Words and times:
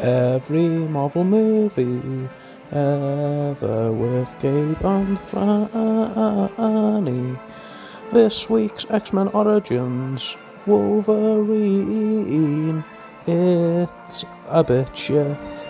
Every 0.00 0.68
Marvel 0.68 1.24
movie 1.24 2.28
ever 2.70 3.92
with 3.92 4.32
Gabe 4.40 4.80
and 4.84 5.18
Franny. 5.18 6.56
This 8.12 8.48
week's 8.48 8.86
X 8.90 9.12
Men 9.12 9.26
Origins 9.28 10.36
Wolverine. 10.66 11.74
It's 13.26 14.24
a 14.48 14.62
bit 14.62 14.96
shit. 14.96 15.66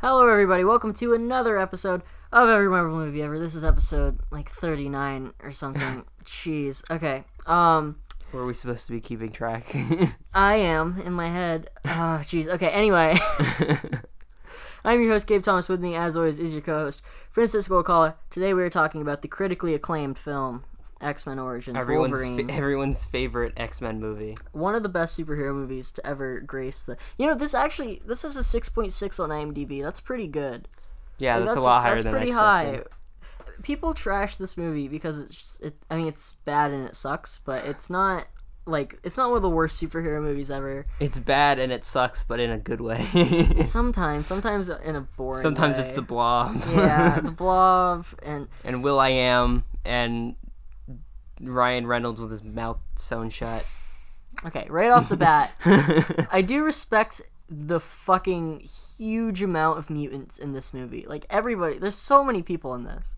Hello, 0.00 0.28
everybody. 0.28 0.62
Welcome 0.62 0.94
to 0.94 1.14
another 1.14 1.58
episode 1.58 2.04
of 2.32 2.48
Every 2.48 2.68
Marvel 2.68 2.96
Movie 2.96 3.22
Ever. 3.22 3.40
This 3.40 3.56
is 3.56 3.64
episode 3.64 4.20
like 4.30 4.48
39 4.48 5.32
or 5.42 5.50
something. 5.50 6.04
Jeez. 6.24 6.88
Okay. 6.92 7.24
Um, 7.44 7.96
Were 8.36 8.44
we 8.44 8.52
supposed 8.52 8.84
to 8.86 8.92
be 8.92 9.00
keeping 9.00 9.30
track? 9.32 9.74
I 10.34 10.56
am 10.56 11.00
in 11.00 11.14
my 11.14 11.28
head. 11.30 11.70
Oh, 11.86 12.20
jeez. 12.22 12.46
Okay. 12.46 12.68
Anyway, 12.68 13.14
I'm 14.84 15.00
your 15.00 15.12
host 15.12 15.26
Gabe 15.26 15.42
Thomas. 15.42 15.70
With 15.70 15.80
me, 15.80 15.94
as 15.94 16.18
always, 16.18 16.38
is 16.38 16.52
your 16.52 16.60
co-host 16.60 17.00
Francisco 17.30 17.76
Alcala. 17.78 18.16
Today, 18.28 18.52
we 18.52 18.62
are 18.62 18.68
talking 18.68 19.00
about 19.00 19.22
the 19.22 19.28
critically 19.28 19.72
acclaimed 19.72 20.18
film 20.18 20.64
X 21.00 21.26
Men 21.26 21.38
Origins 21.38 21.78
everyone's 21.80 22.12
Wolverine. 22.12 22.46
fa- 22.48 22.52
everyone's 22.52 23.06
favorite 23.06 23.54
X 23.56 23.80
Men 23.80 24.00
movie. 24.00 24.36
one 24.52 24.74
of 24.74 24.82
the 24.82 24.90
best 24.90 25.18
superhero 25.18 25.54
movies 25.54 25.90
to 25.92 26.06
ever 26.06 26.40
grace 26.40 26.82
the. 26.82 26.98
You 27.16 27.26
know, 27.28 27.34
this 27.34 27.54
actually 27.54 28.02
this 28.04 28.22
is 28.22 28.36
a 28.36 28.40
6.6 28.40 29.18
on 29.18 29.30
IMDb. 29.30 29.82
That's 29.82 30.00
pretty 30.00 30.28
good. 30.28 30.68
Yeah, 31.16 31.38
Like, 31.38 31.46
that's, 31.46 31.56
a 31.56 31.60
lot 31.60 31.80
higher 31.80 31.92
that's 31.94 32.04
than 32.04 32.12
pretty 32.12 32.32
high. 32.32 32.82
People 33.62 33.94
trash 33.94 34.36
this 34.36 34.56
movie 34.56 34.88
because 34.88 35.18
it's 35.18 35.34
just, 35.34 35.62
it. 35.62 35.76
I 35.90 35.96
mean, 35.96 36.06
it's 36.06 36.34
bad 36.34 36.70
and 36.70 36.86
it 36.86 36.94
sucks, 36.94 37.38
but 37.38 37.64
it's 37.64 37.88
not 37.88 38.26
like 38.66 38.98
it's 39.04 39.16
not 39.16 39.28
one 39.28 39.36
of 39.36 39.42
the 39.42 39.50
worst 39.50 39.80
superhero 39.80 40.20
movies 40.20 40.50
ever. 40.50 40.86
It's 41.00 41.18
bad 41.18 41.58
and 41.58 41.72
it 41.72 41.84
sucks, 41.84 42.24
but 42.24 42.40
in 42.40 42.50
a 42.50 42.58
good 42.58 42.80
way. 42.80 43.06
Sometimes, 43.62 44.26
sometimes 44.26 44.68
in 44.68 44.96
a 44.96 45.00
boring. 45.02 45.40
Sometimes 45.40 45.78
way. 45.78 45.84
it's 45.84 45.92
the 45.92 46.02
Blob. 46.02 46.62
yeah, 46.74 47.20
the 47.22 47.30
Blob 47.30 48.06
and 48.22 48.48
and 48.64 48.82
Will 48.82 48.98
I 48.98 49.10
Am 49.10 49.64
and 49.84 50.34
Ryan 51.40 51.86
Reynolds 51.86 52.20
with 52.20 52.30
his 52.30 52.42
mouth 52.42 52.78
sewn 52.96 53.30
shut. 53.30 53.64
okay. 54.44 54.66
Right 54.68 54.90
off 54.90 55.08
the 55.08 55.16
bat, 55.16 55.54
I 56.30 56.42
do 56.42 56.62
respect 56.62 57.22
the 57.48 57.78
fucking 57.78 58.66
huge 58.98 59.42
amount 59.42 59.78
of 59.78 59.88
mutants 59.88 60.38
in 60.38 60.52
this 60.52 60.74
movie. 60.74 61.06
Like 61.08 61.24
everybody, 61.30 61.78
there's 61.78 61.94
so 61.94 62.24
many 62.24 62.42
people 62.42 62.74
in 62.74 62.84
this. 62.84 63.14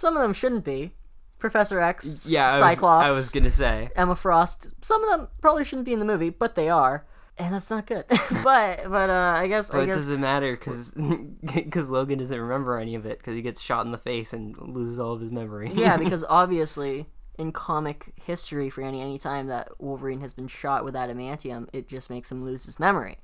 Some 0.00 0.16
of 0.16 0.22
them 0.22 0.32
shouldn't 0.32 0.64
be. 0.64 0.92
Professor 1.38 1.78
X, 1.80 2.26
yeah, 2.28 2.44
I 2.44 2.46
was, 2.52 2.58
Cyclops, 2.58 3.04
I 3.04 3.08
was 3.08 3.30
gonna 3.30 3.50
say. 3.50 3.88
Emma 3.96 4.14
Frost. 4.14 4.72
Some 4.82 5.02
of 5.04 5.10
them 5.10 5.28
probably 5.40 5.64
shouldn't 5.64 5.84
be 5.86 5.92
in 5.92 5.98
the 5.98 6.04
movie, 6.04 6.28
but 6.30 6.54
they 6.54 6.68
are, 6.68 7.06
and 7.38 7.54
that's 7.54 7.70
not 7.70 7.86
good. 7.86 8.04
but 8.44 8.82
but 8.90 9.08
uh, 9.10 9.34
I 9.38 9.46
guess 9.46 9.70
I 9.70 9.74
But 9.74 9.82
it 9.82 9.86
guess 9.86 9.96
doesn't 9.96 10.20
matter 10.20 10.52
because 10.56 10.94
Logan 11.90 12.18
doesn't 12.18 12.38
remember 12.40 12.78
any 12.78 12.94
of 12.94 13.04
it 13.06 13.18
because 13.18 13.34
he 13.34 13.42
gets 13.42 13.60
shot 13.60 13.84
in 13.86 13.92
the 13.92 13.98
face 13.98 14.32
and 14.34 14.56
loses 14.58 14.98
all 15.00 15.12
of 15.12 15.20
his 15.20 15.30
memory. 15.30 15.70
yeah, 15.74 15.96
because 16.04 16.24
obviously 16.28 17.06
in 17.38 17.52
comic 17.52 18.12
history, 18.22 18.68
for 18.68 18.82
any 18.82 19.00
any 19.00 19.18
time 19.18 19.46
that 19.46 19.68
Wolverine 19.78 20.20
has 20.20 20.34
been 20.34 20.48
shot 20.48 20.84
with 20.84 20.94
adamantium, 20.94 21.68
it 21.72 21.88
just 21.88 22.10
makes 22.10 22.30
him 22.30 22.44
lose 22.44 22.64
his 22.66 22.78
memory. 22.78 23.18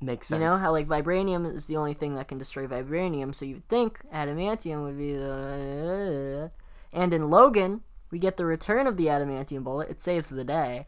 Makes 0.00 0.28
sense. 0.28 0.40
You 0.40 0.46
know 0.46 0.56
how 0.56 0.72
like 0.72 0.86
vibranium 0.86 1.52
is 1.52 1.66
the 1.66 1.76
only 1.76 1.94
thing 1.94 2.14
that 2.16 2.28
can 2.28 2.38
destroy 2.38 2.66
vibranium, 2.66 3.34
so 3.34 3.44
you'd 3.44 3.68
think 3.68 4.00
adamantium 4.12 4.84
would 4.84 4.98
be 4.98 5.14
the. 5.14 6.50
And 6.92 7.12
in 7.12 7.30
Logan, 7.30 7.82
we 8.10 8.18
get 8.18 8.36
the 8.36 8.46
return 8.46 8.86
of 8.86 8.96
the 8.96 9.06
adamantium 9.06 9.64
bullet. 9.64 9.90
It 9.90 10.02
saves 10.02 10.30
the 10.30 10.44
day. 10.44 10.86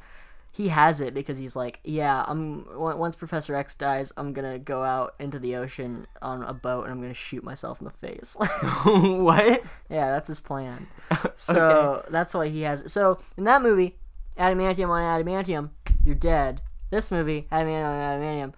He 0.52 0.68
has 0.68 1.00
it 1.00 1.14
because 1.14 1.38
he's 1.38 1.54
like, 1.54 1.78
yeah, 1.84 2.24
I'm. 2.26 2.66
Once 2.76 3.14
Professor 3.14 3.54
X 3.54 3.74
dies, 3.76 4.12
I'm 4.16 4.32
gonna 4.32 4.58
go 4.58 4.82
out 4.82 5.14
into 5.20 5.38
the 5.38 5.54
ocean 5.56 6.06
on 6.20 6.42
a 6.42 6.52
boat 6.52 6.84
and 6.84 6.92
I'm 6.92 7.00
gonna 7.00 7.14
shoot 7.14 7.44
myself 7.44 7.80
in 7.80 7.84
the 7.84 7.90
face. 7.90 8.36
what? 8.84 9.62
yeah, 9.88 10.10
that's 10.10 10.28
his 10.28 10.40
plan. 10.40 10.86
So 11.34 12.04
that's 12.10 12.34
why 12.34 12.48
he 12.48 12.62
has 12.62 12.82
it. 12.82 12.90
So 12.90 13.18
in 13.36 13.44
that 13.44 13.62
movie, 13.62 13.96
adamantium 14.38 14.88
on 14.90 15.24
adamantium, 15.24 15.70
you're 16.04 16.14
dead. 16.14 16.60
This 16.90 17.10
movie, 17.10 17.46
adamantium 17.50 17.84
on 17.84 18.20
adamantium, 18.20 18.54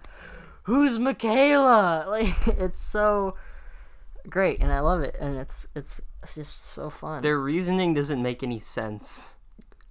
who's 0.63 0.97
Michaela? 0.99 2.05
Like 2.09 2.47
it's 2.47 2.83
so 2.83 3.35
great, 4.29 4.59
and 4.61 4.71
I 4.71 4.79
love 4.79 5.01
it, 5.01 5.15
and 5.19 5.37
it's 5.37 5.67
it's 5.75 6.01
just 6.35 6.65
so 6.65 6.89
fun. 6.89 7.21
Their 7.21 7.39
reasoning 7.39 7.93
doesn't 7.93 8.21
make 8.21 8.43
any 8.43 8.59
sense. 8.59 9.35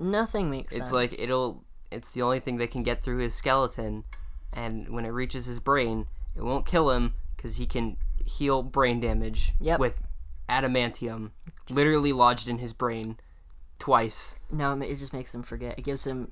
Nothing 0.01 0.51
makes 0.51 0.75
sense. 0.75 0.89
It's 0.89 0.93
like 0.93 1.19
it'll. 1.19 1.65
It's 1.91 2.13
the 2.13 2.23
only 2.23 2.41
thing 2.41 2.57
that 2.57 2.71
can 2.71 2.83
get 2.83 3.03
through 3.03 3.19
his 3.19 3.35
skeleton, 3.35 4.05
and 4.53 4.89
when 4.89 5.05
it 5.05 5.11
reaches 5.11 5.47
his 5.47 5.61
brain, 5.61 6.07
it 6.37 6.43
won't 6.43 6.65
kill 6.67 6.91
him 6.91 7.15
because 7.37 7.57
he 7.57 7.67
can 7.67 7.97
heal 8.25 8.63
brain 8.63 9.01
damage 9.01 9.53
Yep. 9.61 9.79
with 9.81 9.97
adamantium, 10.49 11.31
literally 11.69 12.13
lodged 12.13 12.49
in 12.49 12.59
his 12.59 12.73
brain, 12.73 13.19
twice. 13.79 14.37
no, 14.51 14.73
it 14.81 14.95
just 14.97 15.13
makes 15.13 15.35
him 15.35 15.43
forget. 15.43 15.79
It 15.79 15.83
gives 15.83 16.07
him 16.07 16.31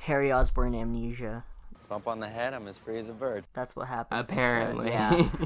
Harry 0.00 0.30
Osborn 0.30 0.74
amnesia. 0.74 1.44
Bump 1.90 2.06
on 2.06 2.20
the 2.20 2.28
head, 2.28 2.54
I'm 2.54 2.68
as 2.68 2.78
free 2.78 2.98
as 2.98 3.08
a 3.08 3.12
bird. 3.12 3.44
That's 3.52 3.74
what 3.74 3.88
happens. 3.88 4.20
instead. 4.30 4.38
Apparently, 4.38 4.90
yeah. 4.90 5.28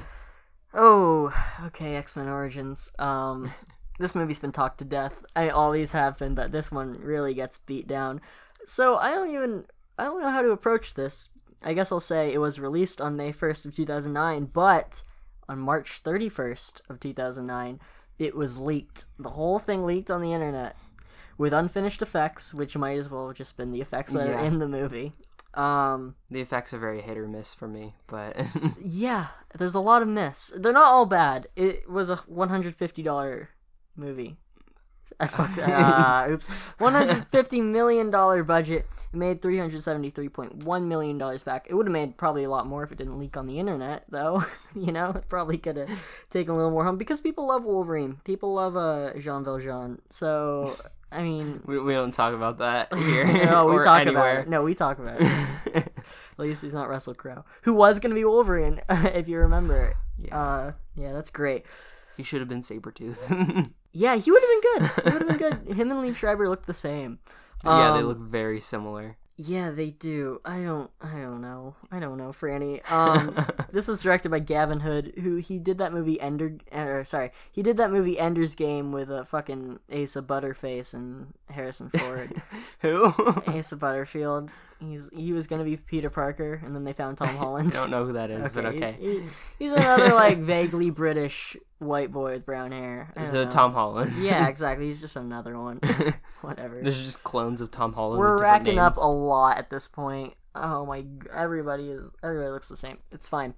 Oh, 0.77 1.33
okay, 1.67 1.95
X 1.95 2.17
Men 2.17 2.29
Origins. 2.29 2.91
Um, 2.99 3.55
this 4.01 4.15
movie's 4.15 4.41
been 4.41 4.53
talked 4.53 4.79
to 4.79 4.85
death. 4.85 5.25
I 5.35 5.49
all 5.49 5.71
these 5.71 5.93
have 5.93 6.19
been, 6.19 6.35
but 6.35 6.51
this 6.53 6.71
one 6.73 6.99
really 7.01 7.33
gets 7.33 7.59
beat 7.59 7.87
down. 7.87 8.21
So 8.67 8.97
I 8.97 9.13
don't 9.13 9.31
even 9.33 9.65
I 9.99 10.05
don't 10.05 10.21
know 10.21 10.31
how 10.31 10.43
to 10.43 10.51
approach 10.51 10.95
this. 10.95 11.29
I 11.63 11.73
guess 11.75 11.91
I'll 11.93 12.01
say 12.01 12.33
it 12.33 12.39
was 12.39 12.59
released 12.61 13.01
on 13.01 13.17
May 13.17 13.31
first 13.33 13.65
of 13.65 13.75
two 13.75 13.87
thousand 13.87 14.13
nine, 14.13 14.47
but 14.47 15.03
on 15.49 15.61
March 15.61 16.01
thirty 16.01 16.29
first 16.29 16.83
of 16.91 16.99
two 17.01 17.15
thousand 17.15 17.47
nine, 17.47 17.79
it 18.19 18.35
was 18.35 18.59
leaked. 18.59 19.05
The 19.19 19.31
whole 19.31 19.59
thing 19.61 19.87
leaked 19.87 20.11
on 20.11 20.21
the 20.21 20.33
internet 20.33 20.77
with 21.39 21.53
unfinished 21.55 22.03
effects, 22.03 22.53
which 22.53 22.77
might 22.77 22.99
as 22.99 23.09
well 23.09 23.29
have 23.29 23.37
just 23.37 23.57
been 23.57 23.71
the 23.71 23.81
effects 23.81 24.13
that 24.13 24.29
Yeah. 24.29 24.43
are 24.43 24.45
in 24.45 24.59
the 24.59 24.69
movie. 24.69 25.13
Um, 25.57 26.17
the 26.31 26.41
effects 26.41 26.75
are 26.75 26.79
very 26.79 27.01
hit 27.01 27.17
or 27.17 27.29
miss 27.29 27.55
for 27.55 27.69
me, 27.69 27.95
but 28.07 28.37
yeah, 28.83 29.29
there's 29.57 29.75
a 29.75 29.81
lot 29.81 30.03
of 30.03 30.09
miss. 30.09 30.53
They're 30.57 30.73
not 30.73 30.93
all 30.93 31.07
bad. 31.07 31.49
It 31.55 31.89
was 31.89 32.11
a 32.11 32.17
one 32.27 32.49
hundred 32.49 32.75
fifty 32.77 33.03
dollar 33.03 33.51
movie. 33.97 34.39
I 35.21 35.27
fucked. 35.27 35.59
Uh, 35.65 36.27
oops. 36.31 36.49
One 36.79 36.93
hundred 36.93 37.27
fifty 37.29 37.61
million 37.61 38.11
dollar 38.11 38.43
budget. 38.43 38.87
It 39.13 39.17
made 39.17 39.43
three 39.43 39.59
hundred 39.59 39.83
seventy 39.83 40.11
three 40.11 40.29
point 40.29 40.65
one 40.65 40.89
million 40.89 41.19
dollars 41.19 41.43
back. 41.43 41.67
It 41.69 41.75
would 41.75 41.87
have 41.87 41.93
made 41.93 42.17
probably 42.17 42.45
a 42.45 42.51
lot 42.51 42.67
more 42.67 42.83
if 42.83 42.93
it 42.93 42.99
didn't 42.99 43.19
leak 43.19 43.37
on 43.37 43.47
the 43.47 43.59
internet, 43.59 44.05
though. 44.09 44.45
you 44.75 44.93
know, 44.93 45.11
it 45.11 45.29
probably 45.29 45.59
could 45.59 45.77
have 45.77 45.91
taken 46.31 46.53
a 46.53 46.57
little 46.57 46.71
more 46.71 46.85
home 46.85 46.99
because 46.99 47.21
people 47.21 47.49
love 47.49 47.65
Wolverine. 47.65 48.19
People 48.25 48.55
love 48.55 48.77
uh, 48.77 49.13
Jean 49.19 49.45
Valjean. 49.45 50.01
So 50.11 50.77
I 51.11 51.23
mean, 51.23 51.63
we, 51.67 51.79
we 51.79 51.93
don't 51.95 52.13
talk 52.13 52.35
about 52.35 52.59
that 52.59 52.93
here 52.95 53.47
no, 53.47 53.67
we 53.67 53.85
talk 53.85 54.01
anywhere. 54.01 54.33
about 54.33 54.47
it. 54.47 54.49
No, 54.49 54.63
we 54.63 54.75
talk 54.75 54.99
about 54.99 55.21
it. 55.21 55.27
At 55.75 56.39
least 56.39 56.63
he's 56.63 56.75
not 56.75 56.89
Russell 56.89 57.15
Crowe, 57.15 57.45
who 57.63 57.75
was 57.75 57.99
gonna 57.99 58.15
be 58.15 58.25
Wolverine, 58.25 58.81
if 58.89 59.29
you 59.29 59.39
remember. 59.39 59.95
Yeah. 60.19 60.39
Uh, 60.39 60.73
yeah, 60.97 61.13
that's 61.13 61.31
great. 61.31 61.65
He 62.17 62.23
should 62.23 62.41
have 62.41 62.49
been 62.49 62.63
Sabretooth. 62.63 63.71
Yeah, 63.97 64.17
he 64.17 64.29
would 64.33 64.43
have 64.43 64.51
been 64.51 64.61
good. 64.61 65.05
He 65.05 65.11
would 65.13 65.23
have 65.23 65.39
been 65.39 65.51
good. 65.67 65.77
Him 65.79 65.93
and 65.93 66.01
Liev 66.03 66.17
Schreiber 66.17 66.49
look 66.49 66.67
the 66.67 66.75
same. 66.75 67.21
yeah, 67.65 67.93
they 67.93 68.01
Um, 68.01 68.07
look 68.07 68.19
very 68.19 68.59
similar. 68.59 69.19
Yeah, 69.37 69.71
they 69.71 69.91
do. 69.91 70.41
I 70.45 70.63
don't. 70.63 70.91
I 71.01 71.13
don't 71.21 71.41
know. 71.41 71.77
I 71.93 72.01
don't 72.01 72.17
know, 72.19 72.31
Franny. 72.33 72.81
Um, 72.91 73.47
this 73.73 73.87
was 73.87 74.01
directed 74.03 74.31
by 74.31 74.41
Gavin 74.41 74.81
Hood, 74.81 75.13
who 75.23 75.37
he 75.37 75.61
did 75.61 75.79
that 75.79 75.93
movie 75.93 76.21
Ender. 76.21 76.57
Or 76.73 77.05
sorry, 77.05 77.31
he 77.53 77.63
did 77.63 77.77
that 77.77 77.93
movie 77.93 78.19
Ender's 78.19 78.57
Game 78.57 78.91
with 78.91 79.11
a 79.13 79.25
fucking 79.25 79.79
Asa 79.93 80.23
Butterface 80.23 80.93
and 80.93 81.33
Harrison 81.51 81.91
Ford. 81.91 82.43
Who? 82.81 83.13
Asa 83.47 83.77
Butterfield. 83.77 84.51
He's 84.91 85.11
he 85.13 85.33
was 85.33 85.47
gonna 85.47 85.65
be 85.65 85.77
Peter 85.77 86.11
Parker, 86.11 86.61
and 86.65 86.75
then 86.75 86.85
they 86.85 86.93
found 86.93 87.19
Tom 87.19 87.37
Holland. 87.37 87.69
I 87.75 87.77
don't 87.77 87.91
know 87.91 88.05
who 88.05 88.13
that 88.15 88.31
is, 88.31 88.53
but 88.53 88.73
he's- 88.73 88.77
okay. 88.95 88.97
he- 89.01 89.25
he's 89.59 89.73
another 89.73 90.15
like 90.15 90.39
vaguely 90.39 90.91
British 90.91 91.57
white 91.79 92.11
boy 92.13 92.33
with 92.33 92.47
brown 92.47 92.73
hair. 92.73 93.13
Is 93.17 93.31
it 93.31 93.35
know. 93.35 93.51
Tom 93.51 93.73
Holland? 93.73 94.13
Yeah, 94.19 94.47
exactly. 94.49 94.87
He's 94.87 95.01
just 95.01 95.17
another 95.17 95.59
one. 95.59 95.81
Whatever. 96.43 96.81
There's 96.83 97.03
just 97.03 97.23
clones 97.25 97.61
of 97.61 97.71
Tom 97.71 97.93
Holland. 97.95 98.19
We're 98.19 98.39
racking 98.39 98.79
up 98.79 98.97
a 98.97 99.01
lot 99.09 99.59
at 99.59 99.71
this 99.71 99.89
point. 99.89 100.35
Oh 100.55 100.87
my! 100.87 101.03
g- 101.03 101.09
Everybody 101.35 101.89
is. 101.91 102.11
Everybody 102.23 102.51
looks 102.51 102.69
the 102.69 102.77
same. 102.77 102.99
It's 103.11 103.27
fine. 103.27 103.55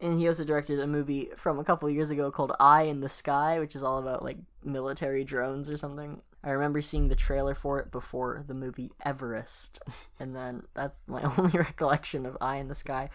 And 0.00 0.18
he 0.18 0.26
also 0.26 0.42
directed 0.42 0.80
a 0.80 0.86
movie 0.88 1.28
from 1.36 1.60
a 1.60 1.64
couple 1.64 1.88
years 1.88 2.10
ago 2.10 2.32
called 2.32 2.50
Eye 2.58 2.82
in 2.82 3.00
the 3.00 3.08
Sky, 3.08 3.60
which 3.60 3.76
is 3.76 3.84
all 3.84 3.98
about 3.98 4.24
like 4.24 4.38
military 4.64 5.22
drones 5.22 5.68
or 5.68 5.76
something. 5.76 6.22
I 6.44 6.50
remember 6.50 6.82
seeing 6.82 7.08
the 7.08 7.14
trailer 7.14 7.54
for 7.54 7.78
it 7.78 7.90
before 7.92 8.44
the 8.46 8.54
movie 8.54 8.92
Everest, 9.04 9.80
and 10.20 10.34
then 10.34 10.64
that's 10.74 11.02
my 11.08 11.22
only 11.38 11.58
recollection 11.58 12.26
of 12.26 12.36
Eye 12.40 12.56
in 12.56 12.68
the 12.68 12.74
Sky. 12.74 13.10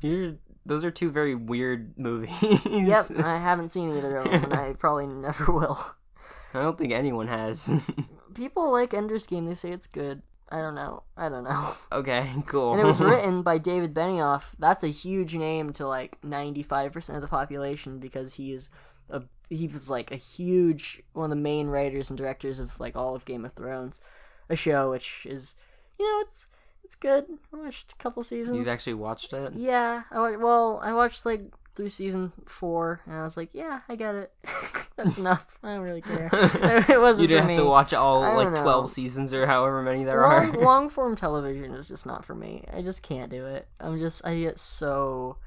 You're, 0.00 0.34
those 0.66 0.84
are 0.84 0.90
two 0.90 1.10
very 1.10 1.34
weird 1.34 1.96
movies. 1.98 2.30
Yep, 2.66 3.04
I 3.24 3.36
haven't 3.38 3.70
seen 3.70 3.96
either 3.96 4.16
of 4.16 4.30
them, 4.30 4.44
and 4.44 4.54
I 4.54 4.72
probably 4.72 5.06
never 5.06 5.52
will. 5.52 5.78
I 6.54 6.62
don't 6.62 6.76
think 6.76 6.92
anyone 6.92 7.28
has. 7.28 7.70
People 8.34 8.72
like 8.72 8.92
Ender's 8.92 9.26
Game. 9.26 9.46
They 9.46 9.54
say 9.54 9.70
it's 9.70 9.86
good. 9.86 10.22
I 10.50 10.58
don't 10.58 10.74
know. 10.74 11.04
I 11.16 11.30
don't 11.30 11.44
know. 11.44 11.74
Okay, 11.90 12.30
cool. 12.46 12.72
And 12.72 12.80
it 12.82 12.84
was 12.84 13.00
written 13.00 13.42
by 13.42 13.56
David 13.56 13.94
Benioff. 13.94 14.50
That's 14.58 14.84
a 14.84 14.88
huge 14.88 15.34
name 15.34 15.72
to 15.74 15.86
like 15.86 16.20
95% 16.20 17.14
of 17.14 17.22
the 17.22 17.28
population 17.28 17.98
because 17.98 18.34
he 18.34 18.52
is 18.52 18.68
a 19.08 19.22
he 19.56 19.66
was 19.66 19.90
like 19.90 20.10
a 20.10 20.16
huge 20.16 21.02
one 21.12 21.24
of 21.24 21.30
the 21.30 21.36
main 21.36 21.68
writers 21.68 22.10
and 22.10 22.18
directors 22.18 22.58
of 22.58 22.78
like 22.80 22.96
all 22.96 23.14
of 23.14 23.24
Game 23.24 23.44
of 23.44 23.52
Thrones, 23.52 24.00
a 24.48 24.56
show 24.56 24.90
which 24.90 25.26
is 25.28 25.54
you 25.98 26.04
know, 26.04 26.20
it's 26.20 26.48
it's 26.84 26.94
good. 26.94 27.26
I 27.52 27.56
watched 27.56 27.92
a 27.92 27.96
couple 27.96 28.22
seasons. 28.22 28.56
You've 28.58 28.68
actually 28.68 28.94
watched 28.94 29.32
it? 29.32 29.52
Yeah, 29.54 30.02
I 30.10 30.36
well, 30.36 30.80
I 30.82 30.92
watched 30.92 31.24
like 31.24 31.42
through 31.74 31.88
season 31.88 32.32
4 32.46 33.00
and 33.06 33.14
I 33.14 33.22
was 33.22 33.36
like, 33.36 33.48
yeah, 33.54 33.80
I 33.88 33.96
get 33.96 34.14
it. 34.14 34.32
That's 34.96 35.16
enough. 35.16 35.58
I 35.62 35.74
don't 35.74 35.82
really 35.82 36.02
care. 36.02 36.28
it 36.32 37.00
wasn't 37.00 37.22
You 37.22 37.28
didn't 37.28 37.48
have 37.48 37.50
me. 37.52 37.56
to 37.56 37.64
watch 37.64 37.94
all 37.94 38.20
like 38.36 38.52
know. 38.52 38.62
12 38.62 38.90
seasons 38.90 39.32
or 39.32 39.46
however 39.46 39.82
many 39.82 40.04
there 40.04 40.20
long, 40.20 40.56
are. 40.56 40.62
long 40.62 40.88
form 40.90 41.16
television 41.16 41.72
is 41.72 41.88
just 41.88 42.04
not 42.04 42.24
for 42.24 42.34
me. 42.34 42.64
I 42.72 42.82
just 42.82 43.02
can't 43.02 43.30
do 43.30 43.38
it. 43.38 43.68
I'm 43.80 43.98
just 43.98 44.24
I 44.26 44.38
get 44.38 44.58
so 44.58 45.38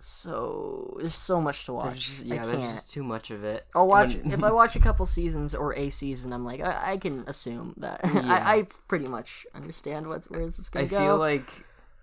so 0.00 0.96
there's 0.98 1.14
so 1.14 1.40
much 1.40 1.64
to 1.66 1.72
watch. 1.72 1.98
Just, 2.00 2.24
yeah, 2.24 2.46
there's 2.46 2.62
just 2.62 2.90
too 2.90 3.02
much 3.02 3.30
of 3.30 3.44
it. 3.44 3.66
I'll 3.74 3.86
watch 3.86 4.14
When- 4.16 4.32
if 4.32 4.42
I 4.42 4.50
watch 4.50 4.76
a 4.76 4.80
couple 4.80 5.06
seasons 5.06 5.54
or 5.54 5.74
a 5.74 5.90
season. 5.90 6.32
I'm 6.32 6.44
like 6.44 6.60
I, 6.60 6.92
I 6.92 6.96
can 6.96 7.24
assume 7.26 7.74
that 7.78 8.00
I, 8.04 8.56
I 8.58 8.66
pretty 8.88 9.06
much 9.08 9.46
understand 9.54 10.08
what's 10.08 10.28
where 10.30 10.44
this 10.46 10.68
gonna 10.68 10.86
go. 10.86 10.96
I 10.96 11.00
go. 11.00 11.06
feel 11.06 11.16
like 11.18 11.50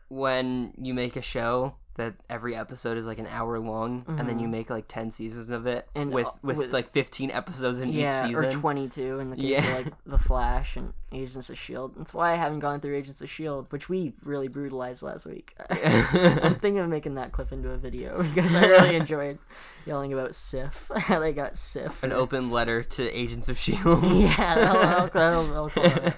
when 0.09 0.73
you 0.77 0.93
make 0.93 1.15
a 1.15 1.21
show 1.21 1.75
that 1.97 2.13
every 2.29 2.55
episode 2.55 2.97
is 2.97 3.05
like 3.05 3.19
an 3.19 3.27
hour 3.27 3.59
long, 3.59 4.05
and 4.07 4.29
then 4.29 4.39
you 4.39 4.47
make 4.47 4.69
like 4.69 4.87
10 4.87 5.11
seasons 5.11 5.49
of 5.49 5.65
it 5.67 5.87
Mm-hmm. 5.89 6.01
And, 6.01 6.11
with 6.13 6.27
uh, 6.27 6.31
with, 6.41 6.57
with- 6.57 6.73
like 6.73 6.89
15 6.91 7.31
episodes 7.31 7.79
in 7.79 7.89
yeah, 7.91 8.27
each 8.27 8.35
or 8.35 8.49
22 8.49 9.19
in 9.19 9.29
the 9.31 9.35
case 9.35 9.45
Yeah. 9.45 9.77
of 9.77 9.85
like 9.85 9.93
The 10.05 10.17
Flash 10.17 10.77
and 10.77 10.93
Agents 11.11 11.49
of 11.49 11.57
Shield. 11.57 11.93
That's 11.97 12.13
why 12.13 12.31
I 12.31 12.35
haven't 12.35 12.59
gone 12.59 12.79
through 12.79 12.95
Agents 12.95 13.21
of 13.21 13.29
Shield, 13.29 13.71
which 13.71 13.89
we 13.89 14.13
really 14.23 14.47
brutalized 14.47 15.01
last 15.03 15.25
week. 15.25 15.55
I'm 15.69 16.55
thinking 16.55 16.79
of 16.79 16.89
making 16.89 17.15
that 17.15 17.31
clip 17.31 17.51
into 17.51 17.69
a 17.71 17.77
video 17.77 18.21
because 18.21 18.53
I 18.55 18.65
really 18.65 18.95
enjoyed 18.95 19.39
yelling 19.85 20.13
about 20.13 20.35
Sif. 20.35 20.89
How 20.95 21.19
they 21.19 21.31
got 21.33 21.57
Sif. 21.57 22.03
An 22.03 22.11
open 22.11 22.49
letter 22.49 22.83
to 22.83 23.09
Agents 23.17 23.49
of 23.49 23.57
Shield. 23.57 24.03
Yeah, 24.03 24.55
that'll, 24.55 25.07
that'll, 25.07 25.07
that'll, 25.07 25.43
that'll 25.47 25.69
call 25.69 26.07
it. 26.07 26.13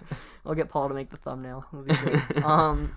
I'll 0.46 0.56
get 0.56 0.70
Paul 0.70 0.88
to 0.88 0.94
make 0.94 1.10
the 1.12 1.18
thumbnail. 1.18 1.66
Be 1.86 1.94
great. 1.94 2.44
Um, 2.44 2.96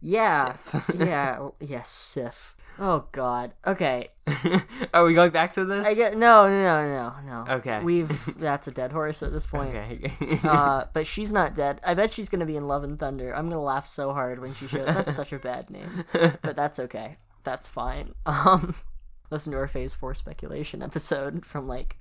yeah, 0.00 0.56
Sif. 0.56 0.90
yeah, 0.98 1.48
yeah, 1.60 1.82
Sif. 1.84 2.56
Oh 2.78 3.06
God. 3.12 3.54
Okay, 3.66 4.10
Are 4.94 5.04
we 5.04 5.14
going 5.14 5.30
back 5.30 5.52
to 5.54 5.64
this? 5.64 5.86
I 5.86 5.94
get 5.94 6.16
no, 6.16 6.48
no, 6.48 6.62
no, 6.62 7.12
no, 7.22 7.44
no. 7.44 7.52
Okay. 7.54 7.80
we've 7.82 8.34
that's 8.38 8.68
a 8.68 8.70
dead 8.70 8.92
horse 8.92 9.22
at 9.22 9.32
this 9.32 9.46
point. 9.46 9.74
Okay. 9.74 10.12
Uh, 10.44 10.84
but 10.92 11.06
she's 11.06 11.32
not 11.32 11.54
dead. 11.54 11.80
I 11.84 11.94
bet 11.94 12.12
she's 12.12 12.28
gonna 12.28 12.46
be 12.46 12.56
in 12.56 12.66
Love 12.66 12.84
and 12.84 12.98
Thunder. 12.98 13.34
I'm 13.34 13.48
gonna 13.48 13.60
laugh 13.62 13.86
so 13.86 14.12
hard 14.12 14.40
when 14.40 14.54
she 14.54 14.68
shows. 14.68 14.86
That's 14.86 15.14
such 15.14 15.32
a 15.32 15.38
bad 15.38 15.70
name, 15.70 16.04
but 16.12 16.56
that's 16.56 16.78
okay. 16.78 17.16
That's 17.44 17.68
fine. 17.68 18.14
Um, 18.26 18.74
listen 19.30 19.52
to 19.52 19.58
our 19.58 19.68
Phase 19.68 19.94
Four 19.94 20.14
speculation 20.14 20.82
episode 20.82 21.44
from 21.44 21.66
like 21.66 21.96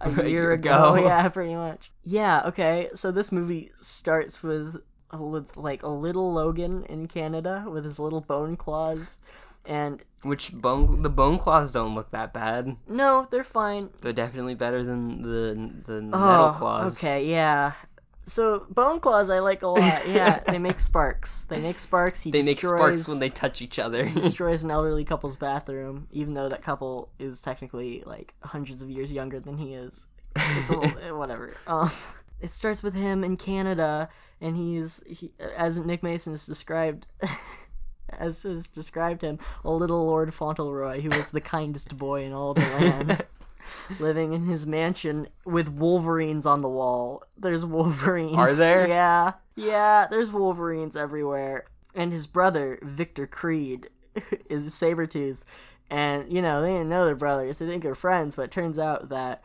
a 0.00 0.28
year 0.28 0.52
ago. 0.52 0.94
ago. 0.94 1.06
Yeah, 1.06 1.28
pretty 1.28 1.54
much. 1.54 1.90
Yeah. 2.02 2.42
Okay. 2.46 2.88
So 2.94 3.10
this 3.10 3.32
movie 3.32 3.70
starts 3.80 4.42
with 4.42 4.82
li- 5.14 5.44
like 5.54 5.82
a 5.82 5.88
little 5.88 6.32
Logan 6.32 6.84
in 6.88 7.06
Canada 7.06 7.66
with 7.68 7.84
his 7.84 7.98
little 7.98 8.20
bone 8.20 8.56
claws, 8.56 9.18
and 9.64 10.02
Which 10.22 10.52
bone? 10.52 11.02
The 11.02 11.10
bone 11.10 11.38
claws 11.38 11.72
don't 11.72 11.94
look 11.94 12.10
that 12.10 12.32
bad. 12.32 12.76
no, 12.88 13.28
they're 13.30 13.44
fine. 13.44 13.90
They're 14.00 14.12
definitely 14.12 14.54
better 14.54 14.82
than 14.82 15.22
the 15.22 15.70
the 15.86 16.02
metal 16.02 16.46
Oh, 16.46 16.54
claws. 16.56 16.98
Okay, 17.02 17.26
yeah. 17.26 17.72
So 18.28 18.66
bone 18.68 18.98
claws 18.98 19.30
I 19.30 19.38
like 19.38 19.62
a 19.62 19.68
lot. 19.68 20.08
Yeah, 20.08 20.40
they 20.48 20.58
make 20.58 20.80
sparks. 20.80 21.44
They 21.44 21.60
make 21.60 21.78
sparks. 21.78 22.22
He 22.22 22.32
They 22.32 22.42
make 22.42 22.60
sparks 22.60 23.06
when 23.08 23.20
they 23.20 23.30
touch 23.30 23.62
each 23.62 23.78
other. 23.78 24.08
destroys 24.14 24.64
an 24.64 24.70
elderly 24.72 25.04
couple's 25.04 25.36
bathroom, 25.36 26.08
even 26.10 26.34
though 26.34 26.48
that 26.48 26.60
couple 26.62 27.10
is 27.20 27.40
technically 27.40 28.02
like 28.04 28.34
hundreds 28.42 28.82
of 28.82 28.90
years 28.90 29.12
younger 29.12 29.38
than 29.38 29.58
he 29.58 29.74
is. 29.74 30.08
It's 30.34 30.68
little, 30.70 30.84
eh, 31.02 31.10
whatever. 31.12 31.54
Um, 31.68 31.92
it 32.40 32.52
starts 32.52 32.82
with 32.82 32.94
him 32.94 33.24
in 33.24 33.36
Canada, 33.36 34.08
and 34.40 34.56
he's 34.56 35.02
he, 35.06 35.32
as 35.56 35.78
Nick 35.78 36.02
Mason 36.02 36.32
has 36.32 36.46
described. 36.46 37.06
As 38.08 38.44
has 38.44 38.68
described 38.68 39.22
him, 39.22 39.40
a 39.64 39.70
little 39.70 40.06
Lord 40.06 40.32
Fauntleroy, 40.32 41.00
who 41.00 41.08
was 41.10 41.32
the 41.32 41.40
kindest 41.40 41.98
boy 41.98 42.22
in 42.22 42.32
all 42.32 42.54
the 42.54 42.60
land, 42.60 43.26
living 43.98 44.32
in 44.32 44.44
his 44.44 44.64
mansion 44.64 45.26
with 45.44 45.68
Wolverines 45.68 46.46
on 46.46 46.62
the 46.62 46.68
wall. 46.68 47.24
There's 47.36 47.64
Wolverines. 47.64 48.36
Are 48.36 48.54
there? 48.54 48.86
Yeah, 48.88 49.32
yeah. 49.56 50.06
There's 50.08 50.30
Wolverines 50.30 50.96
everywhere. 50.96 51.66
And 51.96 52.12
his 52.12 52.28
brother 52.28 52.78
Victor 52.80 53.26
Creed 53.26 53.90
is 54.48 54.66
Sabretooth, 54.66 55.38
and 55.90 56.32
you 56.32 56.40
know 56.40 56.62
they 56.62 56.74
didn't 56.74 56.88
know 56.88 57.06
they're 57.06 57.16
brothers. 57.16 57.58
They 57.58 57.66
think 57.66 57.82
they're 57.82 57.96
friends, 57.96 58.36
but 58.36 58.42
it 58.42 58.50
turns 58.52 58.78
out 58.78 59.08
that 59.08 59.42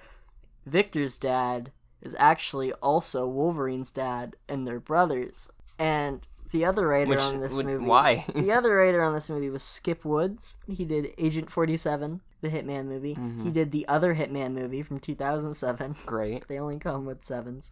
Victor's 0.67 1.17
dad 1.17 1.71
is 2.01 2.15
actually 2.19 2.73
also 2.73 3.27
Wolverine's 3.27 3.91
dad, 3.91 4.35
and 4.49 4.67
they're 4.67 4.79
brothers. 4.79 5.49
And 5.79 6.27
the 6.51 6.65
other 6.65 6.87
writer 6.87 7.09
Which 7.09 7.19
on 7.21 7.39
this 7.39 7.53
would- 7.53 7.65
movie, 7.65 7.85
why? 7.85 8.25
the 8.35 8.51
other 8.51 8.75
writer 8.75 9.01
on 9.01 9.13
this 9.13 9.29
movie 9.29 9.49
was 9.49 9.63
Skip 9.63 10.03
Woods. 10.03 10.57
He 10.67 10.83
did 10.85 11.13
Agent 11.17 11.49
Forty 11.51 11.77
Seven, 11.77 12.21
the 12.41 12.49
Hitman 12.49 12.85
movie. 12.85 13.15
Mm-hmm. 13.15 13.43
He 13.43 13.51
did 13.51 13.71
the 13.71 13.87
other 13.87 14.15
Hitman 14.15 14.53
movie 14.53 14.83
from 14.83 14.99
two 14.99 15.15
thousand 15.15 15.53
seven. 15.53 15.95
Great. 16.05 16.45
They 16.47 16.59
only 16.59 16.77
come 16.79 17.05
with 17.05 17.23
sevens. 17.23 17.71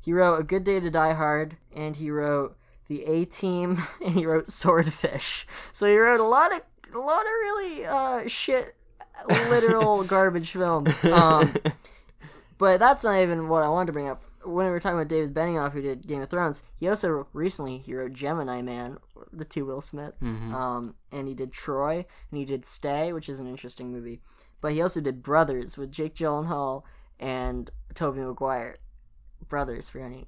He 0.00 0.12
wrote 0.12 0.40
A 0.40 0.44
Good 0.44 0.62
Day 0.64 0.78
to 0.80 0.88
Die 0.90 1.12
Hard, 1.14 1.56
and 1.74 1.96
he 1.96 2.10
wrote 2.10 2.56
The 2.88 3.04
A 3.04 3.24
Team, 3.24 3.82
and 4.04 4.14
he 4.14 4.24
wrote 4.24 4.48
Swordfish. 4.48 5.46
So 5.72 5.86
he 5.86 5.96
wrote 5.96 6.20
a 6.20 6.24
lot 6.24 6.52
of 6.54 6.62
a 6.94 6.98
lot 6.98 7.20
of 7.22 7.32
really 7.42 7.84
uh, 7.84 8.28
shit, 8.28 8.76
literal 9.28 10.04
garbage 10.04 10.52
films. 10.52 10.96
Um, 11.04 11.54
but 12.58 12.78
that's 12.80 13.04
not 13.04 13.18
even 13.20 13.48
what 13.48 13.62
I 13.62 13.68
wanted 13.68 13.86
to 13.86 13.92
bring 13.92 14.08
up. 14.08 14.22
When 14.44 14.66
we 14.66 14.70
were 14.70 14.78
talking 14.80 14.96
about 14.98 15.08
David 15.08 15.34
Benioff, 15.34 15.72
who 15.72 15.82
did 15.82 16.06
Game 16.06 16.22
of 16.22 16.30
Thrones, 16.30 16.62
he 16.78 16.88
also 16.88 17.26
recently 17.32 17.78
he 17.78 17.94
wrote 17.94 18.12
Gemini 18.12 18.62
Man, 18.62 18.98
the 19.32 19.44
two 19.44 19.64
Will 19.66 19.80
Smiths, 19.80 20.22
um, 20.54 20.94
and 21.10 21.26
he 21.26 21.34
did 21.34 21.52
Troy, 21.52 22.06
and 22.30 22.38
he 22.38 22.44
did 22.44 22.64
Stay, 22.64 23.12
which 23.12 23.28
is 23.28 23.40
an 23.40 23.48
interesting 23.48 23.90
movie. 23.90 24.20
But 24.60 24.72
he 24.72 24.80
also 24.80 25.00
did 25.00 25.22
Brothers 25.22 25.76
with 25.76 25.90
Jake 25.90 26.14
Gyllenhaal 26.14 26.82
and 27.18 27.70
Tobey 27.94 28.20
Maguire. 28.20 28.76
Brothers, 29.48 29.88
for 29.88 29.98
any, 30.00 30.26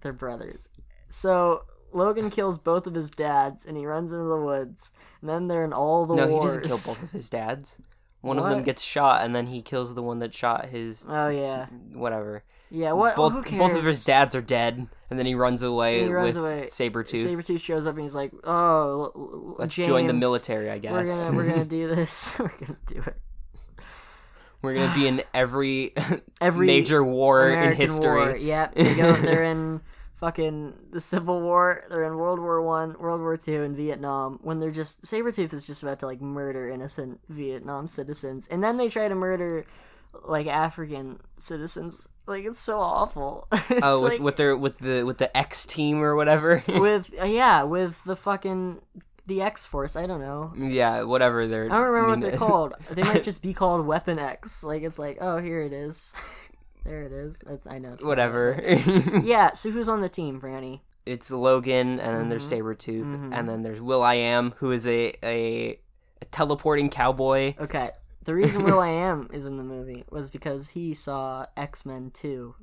they're 0.00 0.12
brothers. 0.12 0.68
So 1.08 1.62
Logan 1.92 2.30
kills 2.30 2.58
both 2.58 2.86
of 2.86 2.94
his 2.94 3.10
dads, 3.10 3.64
and 3.66 3.76
he 3.76 3.84
runs 3.86 4.12
into 4.12 4.24
the 4.24 4.36
woods, 4.40 4.92
and 5.20 5.28
then 5.30 5.48
they're 5.48 5.64
in 5.64 5.72
all 5.74 6.06
the 6.06 6.14
No, 6.14 6.26
wars. 6.26 6.54
he 6.54 6.60
doesn't 6.62 6.62
kill 6.68 6.94
both 6.94 7.02
of 7.02 7.10
his 7.10 7.28
dads. 7.30 7.76
One 8.22 8.38
of 8.38 8.48
them 8.48 8.62
gets 8.62 8.82
shot, 8.82 9.24
and 9.24 9.34
then 9.34 9.48
he 9.48 9.60
kills 9.62 9.94
the 9.94 10.02
one 10.02 10.20
that 10.20 10.32
shot 10.32 10.66
his 10.66 11.04
Oh 11.08 11.28
yeah, 11.28 11.66
whatever. 11.92 12.44
yeah. 12.70 12.92
What? 12.92 13.16
Both 13.16 13.32
who 13.32 13.42
cares? 13.42 13.58
both 13.58 13.76
of 13.78 13.84
his 13.84 14.04
dads 14.04 14.34
are 14.36 14.40
dead, 14.40 14.86
and 15.10 15.18
then 15.18 15.26
he 15.26 15.34
runs 15.34 15.62
away 15.62 16.04
He 16.04 16.08
runs 16.08 16.36
with 16.38 16.44
away. 16.44 16.66
Sabretooth. 16.70 17.26
Sabretooth 17.26 17.60
shows 17.60 17.86
up 17.86 17.94
and 17.94 18.02
he's 18.02 18.14
like, 18.14 18.32
"Oh, 18.44 19.56
Let's 19.58 19.74
join 19.74 20.06
the 20.06 20.12
military, 20.12 20.70
I 20.70 20.74
We're 20.74 20.78
guess. 21.02 21.26
gonna 21.30 21.36
we're 21.36 21.50
gonna 21.50 21.64
do 21.80 21.88
this. 21.94 22.36
we're 22.38 22.48
gonna 22.48 22.78
do 22.86 23.02
it. 23.06 23.16
We're 24.62 24.74
gonna 24.74 24.94
be 24.94 25.08
in 25.08 25.22
every 25.34 25.92
Every 26.40 26.66
major 26.66 27.02
war 27.04 27.50
in 27.50 27.72
history. 27.74 28.06
War. 28.08 28.36
Yep, 28.36 28.74
they 28.76 28.94
go. 28.94 29.12
They're 29.14 29.44
in 29.44 29.80
fucking 30.22 30.72
the 30.92 31.00
Civil 31.00 31.40
War. 31.42 31.82
They're 31.90 32.04
in 32.04 32.16
World 32.16 32.38
War 32.38 32.62
One, 32.62 32.94
World 32.96 33.20
War 33.20 33.36
Two, 33.36 33.64
and 33.64 33.76
Vietnam. 33.76 34.38
When 34.42 34.60
they're 34.60 34.70
just 34.70 35.02
Sabretooth 35.02 35.52
is 35.52 35.66
just 35.66 35.82
about 35.82 35.98
to 35.98 36.06
like 36.06 36.20
murder 36.20 36.68
innocent 36.68 37.18
Vietnam 37.28 37.88
citizens, 37.88 38.46
and 38.46 38.62
then 38.62 38.76
they 38.76 38.88
try 38.88 39.08
to 39.08 39.14
murder 39.16 39.66
like 40.24 40.46
African 40.46 41.18
citizens. 41.38 42.06
Like 42.26 42.44
it's 42.44 42.60
so 42.60 42.78
awful. 42.78 43.48
It's 43.68 43.80
Oh, 43.82 44.00
with, 44.02 44.12
like- 44.12 44.20
with 44.20 44.36
their 44.36 44.56
with 44.56 44.78
the 44.78 45.02
with 45.02 45.18
the 45.18 45.36
X 45.36 45.66
team 45.66 46.00
or 46.02 46.14
whatever. 46.14 46.62
with 46.68 47.12
uh, 47.20 47.24
yeah 47.24 47.64
with 47.64 48.04
the 48.04 48.14
fucking 48.14 48.80
the 49.26 49.42
X 49.42 49.66
Force. 49.66 49.96
I 49.96 50.06
don't 50.06 50.20
know. 50.20 50.52
yeah, 50.56 51.02
whatever 51.02 51.48
they're. 51.48 51.64
I 51.66 51.68
don't 51.68 51.80
remember 51.86 52.08
what 52.10 52.18
mean, 52.20 52.30
they're 52.30 52.38
called. 52.48 52.74
They 52.92 53.02
might 53.02 53.24
just 53.24 53.42
be 53.42 53.54
called 53.54 53.86
Weapon 53.86 54.18
X. 54.20 54.62
Like 54.62 54.82
it's 54.82 54.98
like, 55.00 55.18
oh, 55.20 55.38
here 55.38 55.62
it 55.62 55.72
is. 55.72 56.14
There 56.84 57.02
it 57.02 57.12
is. 57.12 57.42
That's 57.46 57.66
I 57.66 57.78
know. 57.78 57.96
whatever. 58.00 58.60
Yeah. 59.22 59.52
So 59.52 59.70
who's 59.70 59.88
on 59.88 60.00
the 60.00 60.08
team, 60.08 60.40
Franny? 60.40 60.80
it's 61.04 61.30
Logan, 61.30 61.98
and 62.00 62.16
then 62.16 62.28
there's 62.28 62.48
Mm-hmm. 63.06 63.32
And 63.32 63.48
then 63.48 63.62
there's 63.62 63.80
Will 63.80 64.02
I 64.02 64.14
Am, 64.14 64.54
who 64.58 64.70
is 64.70 64.86
a, 64.86 65.14
a 65.24 65.78
a 66.20 66.24
teleporting 66.26 66.90
cowboy. 66.90 67.54
Okay. 67.58 67.90
The 68.24 68.34
reason 68.34 68.62
Will 68.62 68.78
I 68.78 68.88
Am 68.90 69.28
is 69.32 69.46
in 69.46 69.56
the 69.56 69.64
movie 69.64 70.04
was 70.10 70.28
because 70.28 70.70
he 70.70 70.94
saw 70.94 71.46
X 71.56 71.84
Men 71.84 72.10
Two. 72.12 72.54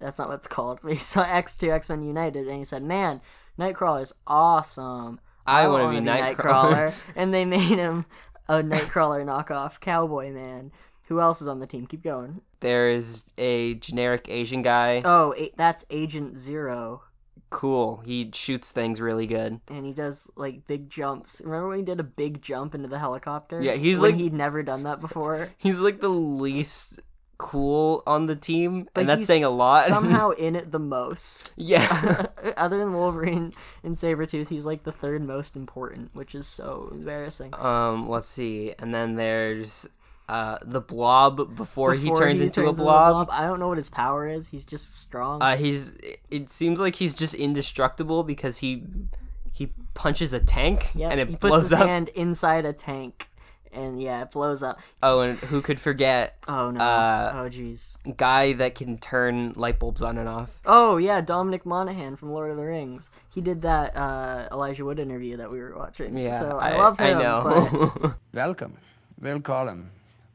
That's 0.00 0.18
not 0.18 0.28
what 0.28 0.36
it's 0.38 0.46
called. 0.46 0.80
But 0.82 0.92
he 0.92 0.98
saw 0.98 1.22
X 1.22 1.56
Two, 1.56 1.70
X 1.70 1.88
Men 1.88 2.02
United, 2.02 2.48
and 2.48 2.56
he 2.56 2.64
said, 2.64 2.82
"Man, 2.82 3.20
Nightcrawler 3.58 4.02
is 4.02 4.14
awesome. 4.26 5.20
I 5.46 5.68
wanna 5.68 5.84
wanna 5.84 6.00
be 6.00 6.06
Nightcrawler." 6.06 6.94
and 7.16 7.34
they 7.34 7.44
made 7.44 7.78
him 7.78 8.06
a 8.48 8.62
Nightcrawler 8.62 9.24
knockoff 9.24 9.80
cowboy 9.80 10.32
man. 10.32 10.72
Who 11.08 11.20
else 11.20 11.40
is 11.42 11.48
on 11.48 11.60
the 11.60 11.66
team? 11.66 11.86
Keep 11.86 12.02
going. 12.02 12.40
There's 12.60 13.24
a 13.36 13.74
generic 13.74 14.26
Asian 14.28 14.62
guy. 14.62 15.02
Oh, 15.04 15.34
a- 15.36 15.52
that's 15.56 15.84
Agent 15.90 16.38
Zero. 16.38 17.02
cool. 17.50 18.02
He 18.04 18.30
shoots 18.34 18.72
things 18.72 19.00
really 19.00 19.26
good. 19.26 19.60
and 19.68 19.84
he 19.86 19.92
does 19.92 20.30
like 20.34 20.66
big 20.66 20.90
jumps. 20.90 21.40
Remember 21.44 21.68
when 21.68 21.78
he 21.78 21.84
did 21.84 22.00
a 22.00 22.04
big 22.04 22.42
jump 22.42 22.74
into 22.74 22.88
the 22.88 22.98
helicopter? 22.98 23.60
Yeah, 23.62 23.74
he's 23.74 24.00
when 24.00 24.12
like- 24.12 24.20
he'd 24.20 24.32
never 24.32 24.62
done 24.62 24.82
that 24.84 25.00
before. 25.00 25.50
He's 25.58 25.78
like 25.80 26.00
the 26.00 26.08
least 26.08 27.00
cool 27.36 28.02
on 28.06 28.26
the 28.26 28.34
team, 28.36 28.88
But 28.94 29.00
and 29.02 29.08
that's 29.08 29.26
saying 29.26 29.44
a 29.44 29.50
lot. 29.50 29.84
somehow 29.88 30.30
in 30.30 30.56
it 30.56 30.72
the 30.72 30.78
most. 30.78 31.52
yeah. 31.56 32.26
Other 32.56 32.78
than 32.78 32.92
Wolverine 32.94 33.52
and 33.82 33.94
Sabretooth, 33.96 34.48
he's 34.48 34.64
like 34.64 34.84
the 34.84 34.92
third 34.92 35.22
most 35.26 35.54
important, 35.56 36.14
which 36.14 36.34
is 36.34 36.46
so 36.46 36.88
embarrassing. 36.92 37.52
um, 37.56 38.08
let's 38.08 38.28
see. 38.28 38.72
And 38.78 38.94
then 38.94 39.16
there's 39.16 39.88
uh 40.28 40.58
the 40.64 40.80
blob 40.80 41.54
before, 41.56 41.94
he 41.94 42.04
Before 42.08 42.16
turns 42.22 42.40
into 42.40 42.62
a 42.62 42.64
turns 42.66 42.78
blob. 42.78 43.28
I 43.30 43.42
don't 43.46 43.60
know 43.60 43.68
what 43.68 43.76
his 43.76 43.90
power 43.90 44.26
is. 44.28 44.48
He's 44.48 44.64
just 44.64 44.98
strong. 44.98 45.42
Uh 45.42 45.56
he's 45.56 45.92
it 46.30 46.50
seems 46.50 46.80
like 46.80 46.96
he's 46.96 47.14
just 47.14 47.34
indestructible 47.34 48.22
because 48.24 48.58
he 48.58 48.84
he 49.52 49.72
punches 49.94 50.32
a 50.32 50.40
tank 50.40 50.90
yeah, 50.94 51.10
and 51.10 51.20
it 51.20 51.28
he 51.28 51.36
puts 51.36 51.50
blows 51.50 51.62
his 51.62 51.72
up. 51.74 51.86
hand 51.86 52.08
inside 52.10 52.64
a 52.64 52.72
tank, 52.72 53.28
and 53.72 54.02
yeah, 54.02 54.22
it 54.22 54.30
blows 54.32 54.62
up. 54.64 54.80
Oh, 55.02 55.20
and 55.20 55.38
who 55.38 55.60
could 55.60 55.78
forget 55.78 56.38
Oh 56.48 56.70
no! 56.72 56.80
Uh, 56.80 57.32
oh 57.36 57.48
jeez. 57.50 57.96
guy 58.16 58.52
that 58.54 58.74
can 58.74 58.98
turn 58.98 59.52
light 59.56 59.78
bulbs 59.78 60.02
on 60.02 60.18
and 60.18 60.28
off. 60.28 60.58
Oh 60.66 60.96
yeah, 60.96 61.20
Dominic 61.20 61.64
Monaghan 61.64 62.16
from 62.16 62.32
Lord 62.32 62.50
of 62.50 62.56
the 62.56 62.64
Rings. 62.64 63.10
He 63.28 63.40
did 63.40 63.60
that 63.60 63.94
uh, 63.96 64.48
Elijah 64.50 64.84
Wood 64.84 64.98
interview 64.98 65.36
that 65.36 65.52
we 65.52 65.60
were 65.60 65.76
watching. 65.76 66.16
Yeah, 66.18 66.40
so 66.40 66.58
I, 66.58 66.76
love 66.76 66.98
him. 66.98 67.18
I 67.18 67.22
know. 67.22 67.92
but- 68.00 68.14
Welcome, 68.32 68.78
willkommen 69.20 69.90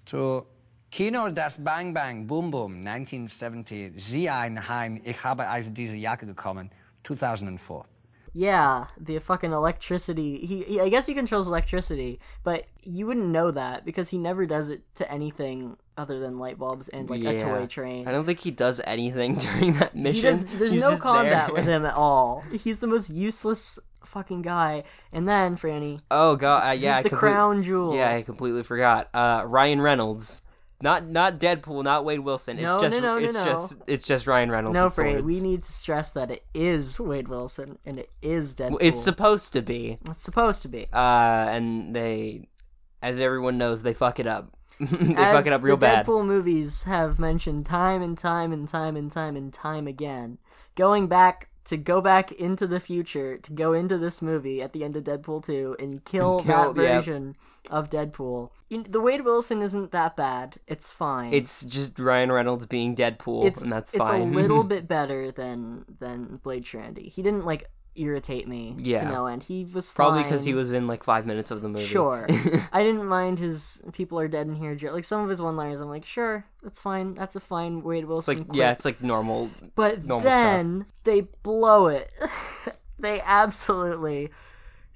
zu 0.09 0.45
Kino 0.91 1.29
das 1.29 1.63
Bang 1.63 1.93
Bang 1.93 2.25
Boom 2.25 2.49
Boom 2.49 2.77
1970. 2.79 3.93
Sie 3.97 4.29
ein 4.29 4.67
Heim, 4.67 4.99
ich 5.03 5.23
habe 5.23 5.47
also 5.47 5.69
diese 5.69 5.95
Jacke 5.95 6.25
gekommen 6.25 6.71
2004. 7.03 7.85
Yeah, 8.33 8.87
the 8.99 9.19
fucking 9.19 9.53
electricity. 9.53 10.45
He, 10.45 10.63
he, 10.63 10.79
I 10.79 10.89
guess 10.89 11.07
he 11.07 11.15
controls 11.15 11.47
electricity, 11.47 12.19
but 12.43 12.65
you 12.83 13.07
wouldn't 13.07 13.29
know 13.31 13.51
that 13.51 13.85
because 13.85 14.09
he 14.09 14.19
never 14.19 14.45
does 14.45 14.69
it 14.69 14.83
to 14.95 15.11
anything 15.11 15.77
other 15.97 16.19
than 16.19 16.37
light 16.37 16.59
bulbs 16.59 16.89
and 16.89 17.09
like 17.09 17.23
a 17.23 17.39
toy 17.39 17.65
train. 17.65 18.07
I 18.07 18.11
don't 18.11 18.25
think 18.25 18.39
he 18.39 18.51
does 18.51 18.79
anything 18.85 19.35
during 19.39 19.79
that 19.79 19.95
mission. 19.95 20.15
He 20.15 20.21
does. 20.21 20.45
There's 20.45 20.71
He's 20.71 20.81
no 20.81 20.95
combat 20.95 21.47
there. 21.47 21.55
with 21.55 21.65
him 21.75 21.85
at 21.85 21.95
all. 21.95 22.43
He's 22.63 22.79
the 22.79 22.87
most 22.87 23.09
useless 23.09 23.79
fucking 24.05 24.41
guy. 24.41 24.83
And 25.11 25.27
then 25.27 25.55
Franny, 25.57 25.99
Oh 26.11 26.35
god, 26.35 26.67
uh, 26.67 26.71
yeah, 26.71 27.01
he's 27.01 27.11
the 27.11 27.15
crown 27.17 27.63
jewel. 27.63 27.95
Yeah, 27.95 28.13
I 28.13 28.21
completely 28.21 28.63
forgot. 28.63 29.09
Uh, 29.13 29.43
Ryan 29.45 29.81
Reynolds, 29.81 30.41
not 30.81 31.07
not 31.07 31.39
Deadpool, 31.39 31.83
not 31.83 32.05
Wade 32.05 32.21
Wilson. 32.21 32.57
It's 32.57 32.63
No, 32.63 32.79
just 32.79 32.95
no, 32.95 32.99
no, 33.01 33.19
no, 33.19 33.25
it's 33.25 33.35
no. 33.35 33.45
just 33.45 33.75
it's 33.87 34.05
just 34.05 34.27
Ryan 34.27 34.49
Reynolds. 34.51 34.73
no, 34.73 34.89
Franny. 34.89 35.21
We 35.23 35.39
need 35.41 35.63
to 35.63 35.71
stress 35.71 36.11
that 36.11 36.31
it 36.31 36.43
is 36.53 36.99
Wade 36.99 37.27
Wilson 37.27 37.77
and 37.85 37.99
it 37.99 38.09
is 38.21 38.55
Deadpool. 38.55 38.77
It's 38.81 39.01
supposed 39.01 39.53
to 39.53 39.61
be. 39.61 39.97
It's 40.09 40.23
supposed 40.23 40.61
to 40.63 40.67
be. 40.67 40.87
Uh, 40.93 41.47
and 41.49 41.95
they, 41.95 42.47
as 43.01 43.19
everyone 43.19 43.57
knows, 43.57 43.83
they 43.83 43.93
fuck 43.93 44.19
it 44.19 44.27
up. 44.27 44.55
they 44.79 45.13
As 45.15 45.35
fuck 45.35 45.45
it 45.45 45.51
up 45.51 45.61
real 45.61 45.75
the 45.75 45.81
bad. 45.85 46.05
Deadpool 46.05 46.25
movies 46.25 46.83
have 46.83 47.19
mentioned 47.19 47.65
time 47.65 48.01
and 48.01 48.17
time 48.17 48.53
and 48.53 48.65
time 48.65 48.95
and 48.95 49.11
time 49.11 49.35
and 49.35 49.51
time 49.53 49.87
again. 49.87 50.37
Going 50.75 51.07
back 51.07 51.49
to 51.69 51.77
go 51.77 52.01
back 52.01 52.31
into 52.33 52.67
the 52.67 52.79
future 52.79 53.37
to 53.37 53.51
go 53.53 53.73
into 53.73 53.97
this 53.97 54.21
movie 54.21 54.61
at 54.61 54.73
the 54.73 54.83
end 54.83 54.95
of 54.97 55.03
Deadpool 55.05 55.45
2 55.45 55.75
and 55.79 56.03
kill, 56.05 56.39
Kill- 56.41 56.73
that 56.73 56.81
yeah. 56.81 56.95
version 56.99 57.35
of 57.69 57.89
Deadpool. 57.89 58.49
You- 58.69 58.83
The 58.83 58.99
Wade 58.99 59.23
Wilson 59.23 59.61
isn't 59.61 59.91
that 59.91 60.15
bad. 60.15 60.57
It's 60.67 60.91
fine. 60.91 61.31
It's 61.33 61.63
just 61.63 61.97
Ryan 61.99 62.31
Reynolds 62.31 62.65
being 62.65 62.95
Deadpool, 62.95 63.45
it's 63.45 63.61
and 63.61 63.71
that's 63.71 63.93
it's 63.93 64.03
fine. 64.03 64.29
It's 64.29 64.35
a 64.37 64.39
little 64.41 64.63
bit 64.75 64.87
better 64.87 65.31
than 65.31 65.85
than 65.99 66.37
Blade 66.43 66.65
Trinity. 66.65 67.09
He 67.09 67.21
didn't 67.21 67.45
like 67.45 67.69
irritate 67.95 68.47
me 68.47 68.75
Yeah. 68.77 69.01
to 69.03 69.09
no 69.09 69.25
end. 69.25 69.43
He 69.43 69.65
was 69.65 69.89
Probably 69.91 70.23
because 70.23 70.43
he 70.45 70.53
was 70.53 70.71
in 70.71 70.87
like 70.87 71.03
five 71.03 71.25
minutes 71.25 71.51
of 71.51 71.61
the 71.61 71.67
movie. 71.69 71.85
Sure. 71.85 72.25
I 72.71 72.83
didn't 72.83 73.05
mind 73.05 73.39
his 73.39 73.81
people 73.93 74.19
are 74.19 74.27
dead 74.27 74.47
in 74.47 74.55
here. 74.55 74.77
Like 74.91 75.03
some 75.03 75.21
of 75.21 75.29
his 75.29 75.41
one 75.41 75.55
liners, 75.57 75.81
I'm 75.81 75.89
like, 75.89 76.05
sure, 76.05 76.45
that's 76.63 76.79
fine. 76.79 77.13
That's 77.15 77.35
a 77.35 77.39
fine 77.39 77.81
Wade 77.83 78.03
It's 78.03 78.07
Wilson. 78.09 78.37
like 78.39 78.47
quip. 78.47 78.57
yeah, 78.57 78.71
it's 78.71 78.85
like 78.85 79.01
normal. 79.01 79.49
but 79.75 80.05
normal 80.05 80.29
then 80.29 80.85
they 81.03 81.21
blow 81.43 81.87
it. 81.87 82.13
they 82.99 83.21
absolutely 83.21 84.29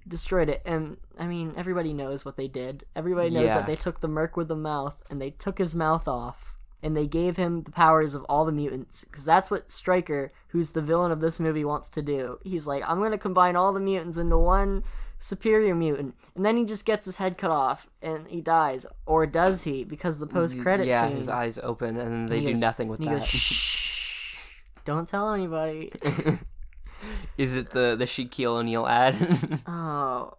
destroyed 0.07 0.50
it. 0.50 0.62
And 0.65 0.97
I 1.19 1.27
mean, 1.27 1.53
everybody 1.57 1.93
knows 1.93 2.23
what 2.25 2.38
they 2.38 2.47
did. 2.47 2.85
Everybody 2.95 3.29
knows 3.29 3.45
Yeah. 3.45 3.55
that 3.55 3.65
they 3.67 3.75
took 3.75 4.00
the 4.01 4.07
merc 4.07 4.38
with 4.38 4.47
the 4.47 4.55
mouth 4.55 4.95
and 5.09 5.21
they 5.21 5.31
took 5.31 5.57
his 5.57 5.73
mouth 5.75 6.07
off. 6.07 6.52
And 6.83 6.95
they 6.95 7.07
gave 7.07 7.37
him 7.37 7.63
the 7.63 7.71
powers 7.71 8.13
of 8.13 8.23
all 8.25 8.43
the 8.45 8.51
mutants. 8.51 9.05
Because 9.05 9.23
that's 9.25 9.49
what 9.49 9.71
Stryker, 9.71 10.31
who's 10.49 10.71
the 10.71 10.81
villain 10.81 11.11
of 11.11 11.21
this 11.21 11.39
movie, 11.39 11.63
wants 11.65 11.87
to 11.89 12.01
do. 12.01 12.37
He's 12.43 12.67
like, 12.67 12.83
I'm 12.85 12.99
going 12.99 13.11
to 13.11 13.17
combine 13.17 13.55
all 13.55 13.71
the 13.73 13.79
mutants 13.79 14.17
into 14.17 14.37
one 14.37 14.83
superior 15.17 15.73
mutant. 15.73 16.13
And 16.35 16.45
then 16.45 16.57
he 16.57 16.65
just 16.65 16.85
gets 16.85 17.05
his 17.05 17.15
head 17.15 17.37
cut 17.37 17.51
off 17.51 17.87
and 18.01 18.27
he 18.27 18.41
dies. 18.41 18.85
Or 19.05 19.25
does 19.25 19.63
he? 19.63 19.85
Because 19.85 20.19
the 20.19 20.27
post 20.27 20.57
mm, 20.57 20.61
credit 20.61 20.85
yeah, 20.87 21.07
scene. 21.07 21.15
his 21.15 21.29
eyes 21.29 21.57
open, 21.63 21.95
and 21.95 22.27
they 22.27 22.41
he 22.41 22.47
do 22.47 22.51
goes- 22.51 22.61
nothing 22.61 22.89
with 22.89 22.99
and 22.99 23.07
he 23.09 23.15
that. 23.15 23.21
goes, 23.21 23.29
Shh. 23.29 24.35
Don't 24.85 25.07
tell 25.07 25.33
anybody. 25.33 25.93
Is 27.37 27.55
it 27.55 27.69
the 27.71 27.95
the 27.97 28.05
Shaquille 28.05 28.57
O'Neal 28.59 28.85
ad? 28.85 29.61
Oh, 29.67 30.33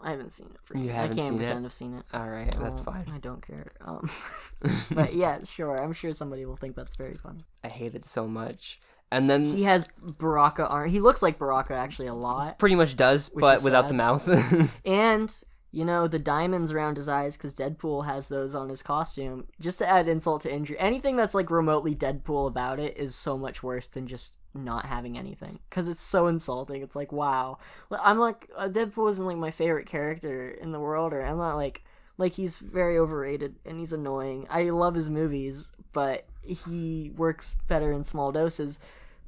I 0.00 0.10
haven't 0.10 0.30
seen 0.32 0.46
it. 0.54 0.58
For 0.64 0.76
You 0.76 0.90
I 0.90 1.08
can't 1.08 1.14
seen 1.14 1.34
it? 1.34 1.36
pretend 1.38 1.64
I've 1.66 1.72
seen 1.72 1.94
it. 1.94 2.04
All 2.14 2.28
right, 2.28 2.54
that's 2.60 2.80
Oh, 2.80 2.84
fine. 2.84 3.06
I 3.12 3.18
don't 3.18 3.44
care. 3.46 3.72
Um, 3.80 4.08
but 4.92 5.14
yeah, 5.14 5.42
sure. 5.44 5.80
I'm 5.82 5.92
sure 5.92 6.12
somebody 6.14 6.44
will 6.44 6.56
think 6.56 6.76
that's 6.76 6.96
very 6.96 7.14
funny. 7.14 7.40
I 7.64 7.68
hate 7.68 7.94
it 7.94 8.04
so 8.04 8.26
much. 8.28 8.80
And 9.10 9.28
then 9.30 9.44
He 9.44 9.62
has 9.64 9.88
Baraka 10.18 10.66
arm. 10.68 10.90
He 10.90 11.00
looks 11.00 11.22
like 11.22 11.38
Baraka 11.38 11.74
actually 11.74 12.08
a 12.08 12.14
lot, 12.14 12.58
pretty 12.58 12.74
much 12.74 12.94
does, 12.96 13.28
but 13.30 13.62
without 13.64 13.84
sad. 13.84 13.90
the 13.90 13.94
mouth. 13.94 14.78
and 14.84 15.34
you 15.70 15.84
know 15.84 16.06
the 16.08 16.18
diamonds 16.18 16.72
around 16.72 16.96
his 16.96 17.08
eyes 17.08 17.36
because 17.36 17.54
Deadpool 17.54 18.04
has 18.06 18.28
those 18.28 18.54
on 18.54 18.68
his 18.68 18.82
costume. 18.82 19.46
Just 19.60 19.78
to 19.78 19.88
add 19.88 20.08
insult 20.08 20.42
to 20.42 20.52
injury, 20.52 20.78
anything 20.78 21.16
that's 21.16 21.34
like 21.34 21.50
remotely 21.50 21.94
Deadpool 21.94 22.46
about 22.48 22.78
it 22.78 22.96
is 22.98 23.14
so 23.14 23.36
much 23.38 23.62
worse 23.62 23.88
than 23.88 24.06
just 24.06 24.34
not 24.54 24.86
having 24.86 25.18
anything 25.18 25.58
because 25.68 25.88
it's 25.88 26.02
so 26.02 26.26
insulting. 26.26 26.82
It's 26.82 26.96
like 26.96 27.12
wow, 27.12 27.58
I'm 27.90 28.18
like 28.18 28.48
uh, 28.56 28.68
Deadpool 28.68 29.10
isn't 29.10 29.26
like 29.26 29.36
my 29.36 29.50
favorite 29.50 29.86
character 29.86 30.48
in 30.48 30.72
the 30.72 30.80
world, 30.80 31.12
or 31.12 31.22
I'm 31.22 31.38
not 31.38 31.56
like 31.56 31.82
like 32.16 32.34
he's 32.34 32.56
very 32.56 32.98
overrated 32.98 33.56
and 33.64 33.78
he's 33.78 33.92
annoying. 33.92 34.46
I 34.50 34.64
love 34.70 34.94
his 34.94 35.08
movies, 35.08 35.72
but 35.92 36.26
he 36.42 37.12
works 37.16 37.54
better 37.68 37.92
in 37.92 38.04
small 38.04 38.32
doses. 38.32 38.78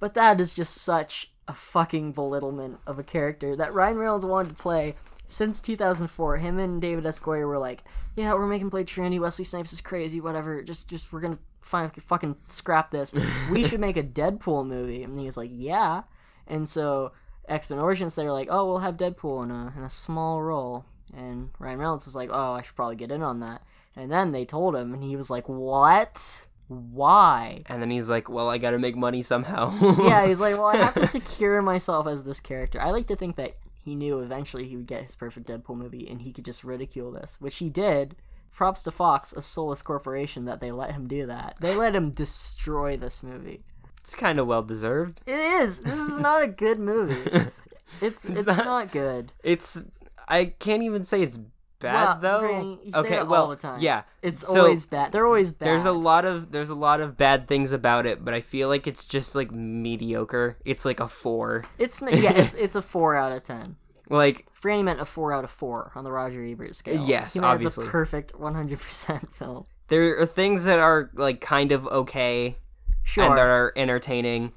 But 0.00 0.15
that 0.15 0.41
is 0.41 0.53
just 0.55 0.75
such 0.75 1.31
a 1.47 1.53
fucking 1.53 2.12
belittlement 2.12 2.79
of 2.87 2.99
a 2.99 3.05
character 3.05 3.55
that 3.57 3.75
Ryan 3.75 3.99
Reynolds 3.99 4.27
wanted 4.27 4.50
to 4.50 4.55
play 4.55 4.97
since 5.27 5.61
2004. 5.61 6.39
Him 6.39 6.59
and 6.59 6.81
David 6.81 7.07
S. 7.07 7.21
Goyer 7.21 7.47
were 7.47 7.59
like, 7.59 7.85
"Yeah, 8.17 8.35
we're 8.35 8.47
making 8.47 8.71
Blade 8.71 8.89
Trinity. 8.89 9.19
Wesley 9.19 9.45
Snipes 9.45 9.73
is 9.73 9.81
crazy. 9.81 10.21
Whatever. 10.21 10.62
Just, 10.62 10.89
just 10.89 11.12
we're 11.12 11.21
gonna 11.21 11.39
find, 11.71 11.91
fucking 12.03 12.37
scrap 12.49 12.91
this. 12.91 13.15
We 13.50 13.65
should 13.69 13.81
make 13.81 13.97
a 13.97 14.03
Deadpool 14.03 14.67
movie." 14.67 15.03
And 15.03 15.19
he 15.19 15.27
was 15.27 15.37
like, 15.37 15.50
"Yeah." 15.53 16.03
And 16.47 16.69
so 16.69 17.12
X 17.49 17.71
Men 17.71 17.79
Origins, 17.79 18.15
they 18.15 18.25
were 18.25 18.33
like, 18.33 18.49
"Oh, 18.50 18.67
we'll 18.67 18.79
have 18.79 18.97
Deadpool 18.97 19.45
in 19.45 19.50
a 19.50 19.73
in 19.77 19.83
a 19.83 19.89
small 19.89 20.43
role." 20.43 20.85
And 21.17 21.50
Ryan 21.59 21.79
Reynolds 21.79 22.05
was 22.05 22.15
like, 22.15 22.31
"Oh, 22.33 22.53
I 22.53 22.62
should 22.62 22.77
probably 22.77 22.97
get 22.97 23.11
in 23.11 23.23
on 23.23 23.41
that." 23.41 23.62
And 23.97 24.11
then 24.11 24.33
they 24.33 24.45
told 24.45 24.77
him, 24.77 24.95
and 24.95 25.03
he 25.03 25.17
was 25.17 25.31
like, 25.31 25.49
"What? 25.49 26.47
Why?" 26.69 27.62
and 27.67 27.83
then 27.83 27.91
he's 27.91 28.09
like, 28.09 28.29
"Well, 28.29 28.49
I 28.49 28.59
got 28.59 28.71
to 28.73 28.79
make 28.79 28.97
money 28.97 29.23
somehow." 29.23 29.73
yeah, 30.07 30.27
he's 30.27 30.41
like, 30.41 30.55
well, 30.55 30.67
I 30.67 30.77
have 30.77 30.95
to 30.95 31.07
secure 31.19 31.62
myself 31.62 32.07
as 32.07 32.25
this 32.25 32.41
character. 32.41 32.81
I 32.81 32.91
like 32.91 33.07
to 33.09 33.17
think 33.17 33.37
that 33.37 33.57
he 33.83 33.95
knew 33.95 34.21
eventually 34.21 34.69
he 34.69 34.77
would 34.77 34.87
get 34.87 35.03
his 35.03 35.17
perfect 35.17 35.49
Deadpool 35.49 35.77
movie 35.77 36.07
and 36.09 36.23
he 36.23 36.33
could 36.33 36.45
just 36.45 36.62
ridicule 36.62 37.11
this, 37.11 37.37
which 37.41 37.59
he 37.59 37.71
did. 37.71 38.15
Props 38.52 38.83
to 38.83 38.90
Fox, 38.90 39.33
a 39.33 39.40
soulless 39.42 39.83
corporation, 39.83 40.45
that 40.45 40.61
they 40.61 40.71
let 40.71 40.92
him 40.92 41.07
do 41.09 41.26
that. 41.26 41.57
They 41.61 41.75
let 41.75 41.95
him 41.95 42.11
destroy 42.11 42.97
this 42.97 43.23
movie. 43.23 43.62
it's 44.00 44.14
kind 44.14 44.38
of 44.38 44.47
well 44.47 44.62
deserved. 44.62 45.21
It 45.26 45.35
is. 45.38 45.78
This 45.78 45.99
is 45.99 46.19
not 46.19 46.42
a 46.42 46.49
good 46.49 46.78
movie. 46.78 47.49
It's 48.00 48.25
it's, 48.25 48.47
not- 48.47 48.64
not, 48.64 48.92
good. 48.92 49.33
It's 49.42 49.83
I 50.28 50.45
can't 50.45 50.85
even 50.85 51.02
say 51.04 51.23
it's 51.23 51.40
bad 51.80 52.21
Well, 52.23 52.40
though. 52.40 52.47
Franny, 52.49 52.85
you 52.87 52.92
say 52.92 52.99
okay, 52.99 53.23
well, 53.25 53.49
the 53.49 53.57
time. 53.57 53.80
yeah, 53.80 54.02
It's 54.23 54.47
So, 54.47 54.61
always 54.66 54.87
bad. 54.87 55.11
They're 55.11 55.26
always 55.26 55.50
bad. 55.50 55.66
There's 55.66 55.85
a 55.85 55.90
lot 55.90 56.25
of 56.25 56.52
there's 56.52 56.71
a 56.71 56.76
lot 56.76 57.00
of 57.00 57.16
bad 57.16 57.49
things 57.49 57.73
about 57.73 58.07
it, 58.07 58.25
but 58.25 58.33
I 58.33 58.42
feel 58.42 58.69
like 58.69 58.87
it's 58.87 59.04
just 59.04 59.35
like 59.35 59.50
mediocre. 59.50 60.57
It's 60.64 60.85
like 60.85 61.00
a 61.00 61.09
four. 61.09 61.64
It's 61.78 62.00
yeah. 62.00 62.33
It's 62.35 62.54
it's 62.64 62.76
a 62.76 62.83
four 62.83 63.16
out 63.16 63.33
of 63.33 63.42
ten. 63.42 63.75
Like 64.11 64.47
Franny 64.61 64.85
meant 64.85 65.00
a 65.00 65.05
four 65.07 65.33
out 65.33 65.45
of 65.45 65.50
four 65.50 65.93
on 65.95 66.05
the 66.05 66.11
Roger 66.12 66.45
Ebert 66.45 66.75
scale. 66.75 67.07
Yes, 67.07 67.35
he 67.35 67.40
obviously. 67.40 67.85
It's 67.85 67.88
a 67.88 67.90
perfect 67.93 68.38
one 68.38 68.55
hundred 68.55 68.81
percent 68.81 69.35
film. 69.35 69.64
there 69.88 70.21
are 70.21 70.26
things 70.26 70.64
that 70.64 70.79
are 70.79 71.11
like 71.14 71.40
kind 71.40 71.73
of 71.73 71.87
okay 71.87 72.57
Sure. 73.05 73.25
and 73.25 73.38
that 73.38 73.47
are 73.47 73.73
entertaining, 73.76 74.52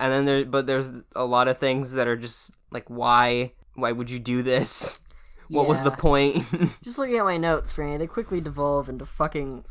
and 0.00 0.12
then 0.12 0.24
there 0.24 0.44
but 0.44 0.66
there's 0.66 0.90
a 1.14 1.24
lot 1.24 1.48
of 1.48 1.58
things 1.58 1.92
that 1.92 2.06
are 2.08 2.16
just 2.16 2.52
like 2.70 2.88
why 2.88 3.52
why 3.74 3.92
would 3.92 4.08
you 4.10 4.18
do 4.18 4.42
this? 4.42 5.00
What 5.48 5.68
was 5.68 5.82
the 5.82 5.90
point? 5.90 6.42
Just 6.82 6.96
looking 6.96 7.18
at 7.18 7.24
my 7.24 7.36
notes, 7.36 7.74
Franny, 7.74 7.98
they 7.98 8.06
quickly 8.06 8.40
devolve 8.40 8.88
into 8.88 9.04
fucking 9.04 9.66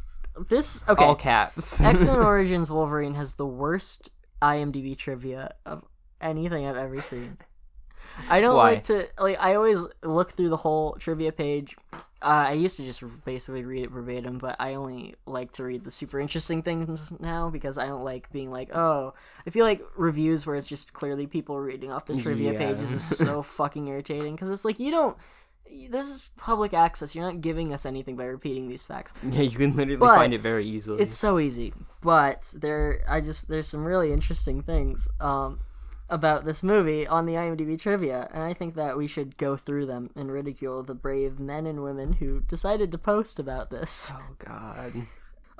this. 0.48 0.84
Okay, 0.88 1.04
All 1.04 1.16
caps. 1.16 1.82
X 1.82 2.06
Men 2.06 2.18
Origins 2.20 2.70
Wolverine 2.70 3.16
has 3.16 3.34
the 3.34 3.48
worst 3.48 4.12
IMDb 4.40 4.96
trivia 4.96 5.56
of 5.66 5.84
anything 6.22 6.68
I've 6.68 6.78
ever 6.78 7.02
seen. 7.02 7.40
I 8.30 8.42
don't 8.42 8.56
Why? 8.56 8.74
like 8.74 8.84
to 8.86 9.08
like. 9.20 9.38
I 9.40 9.56
always 9.56 9.86
look 10.04 10.32
through 10.32 10.50
the 10.50 10.58
whole 10.58 10.94
trivia 11.00 11.32
page. 11.32 11.76
Uh, 12.22 12.48
I 12.50 12.54
used 12.54 12.78
to 12.78 12.86
just 12.86 13.04
basically 13.26 13.66
read 13.66 13.84
it 13.84 13.92
verbatim, 13.92 14.38
but 14.38 14.56
I 14.58 14.76
only 14.76 15.16
like 15.26 15.52
to 15.54 15.64
read 15.66 15.84
the 15.84 15.92
super 15.92 16.22
interesting 16.22 16.62
things 16.64 17.12
now 17.20 17.50
because 17.50 17.78
I 17.78 17.88
don't 17.88 18.06
like 18.06 18.32
being 18.32 18.50
like, 18.50 18.74
oh, 18.74 19.14
I 19.46 19.50
feel 19.50 19.66
like 19.66 19.82
reviews 19.98 20.46
where 20.46 20.56
it's 20.56 20.68
just 20.68 20.94
clearly 20.94 21.28
people 21.28 21.60
reading 21.60 21.92
off 21.92 22.06
the 22.06 22.16
trivia 22.22 22.54
Yeah. 22.54 22.58
pages 22.60 22.92
is 22.92 23.04
so 23.18 23.42
fucking 23.42 23.88
irritating 23.90 24.36
because 24.36 24.52
it's 24.52 24.64
like 24.64 24.80
you 24.80 24.90
don't. 24.92 25.18
This 25.90 26.06
is 26.08 26.30
public 26.38 26.74
access. 26.74 27.14
You're 27.16 27.26
not 27.26 27.42
giving 27.42 27.74
us 27.74 27.86
anything 27.86 28.16
by 28.16 28.26
repeating 28.26 28.68
these 28.70 28.84
facts. 28.84 29.12
Yeah, 29.30 29.42
you 29.42 29.58
can 29.58 29.76
literally 29.76 29.98
But 29.98 30.16
find 30.16 30.34
it 30.34 30.40
very 30.40 30.66
easily. 30.66 31.02
It's 31.02 31.18
so 31.18 31.40
easy, 31.40 31.74
but 32.02 32.54
there, 32.56 33.02
I 33.10 33.20
just 33.22 33.48
there's 33.50 33.68
some 33.68 33.84
really 33.84 34.14
interesting 34.14 34.62
things 34.62 35.10
um, 35.20 35.60
about 36.14 36.46
this 36.46 36.62
movie 36.64 37.06
on 37.08 37.26
the 37.26 37.34
IMDb 37.34 37.80
trivia, 37.80 38.30
and 38.34 38.44
I 38.44 38.54
think 38.54 38.76
that 38.76 38.98
we 38.98 39.08
should 39.08 39.36
go 39.38 39.58
through 39.58 39.86
them 39.88 40.12
and 40.16 40.32
ridicule 40.32 40.84
the 40.84 40.94
brave 40.94 41.40
men 41.40 41.66
and 41.66 41.84
women 41.84 42.14
who 42.14 42.42
decided 42.42 42.92
to 42.92 42.98
post 42.98 43.40
about 43.40 43.70
this. 43.70 44.12
Oh 44.16 44.36
God. 44.38 45.08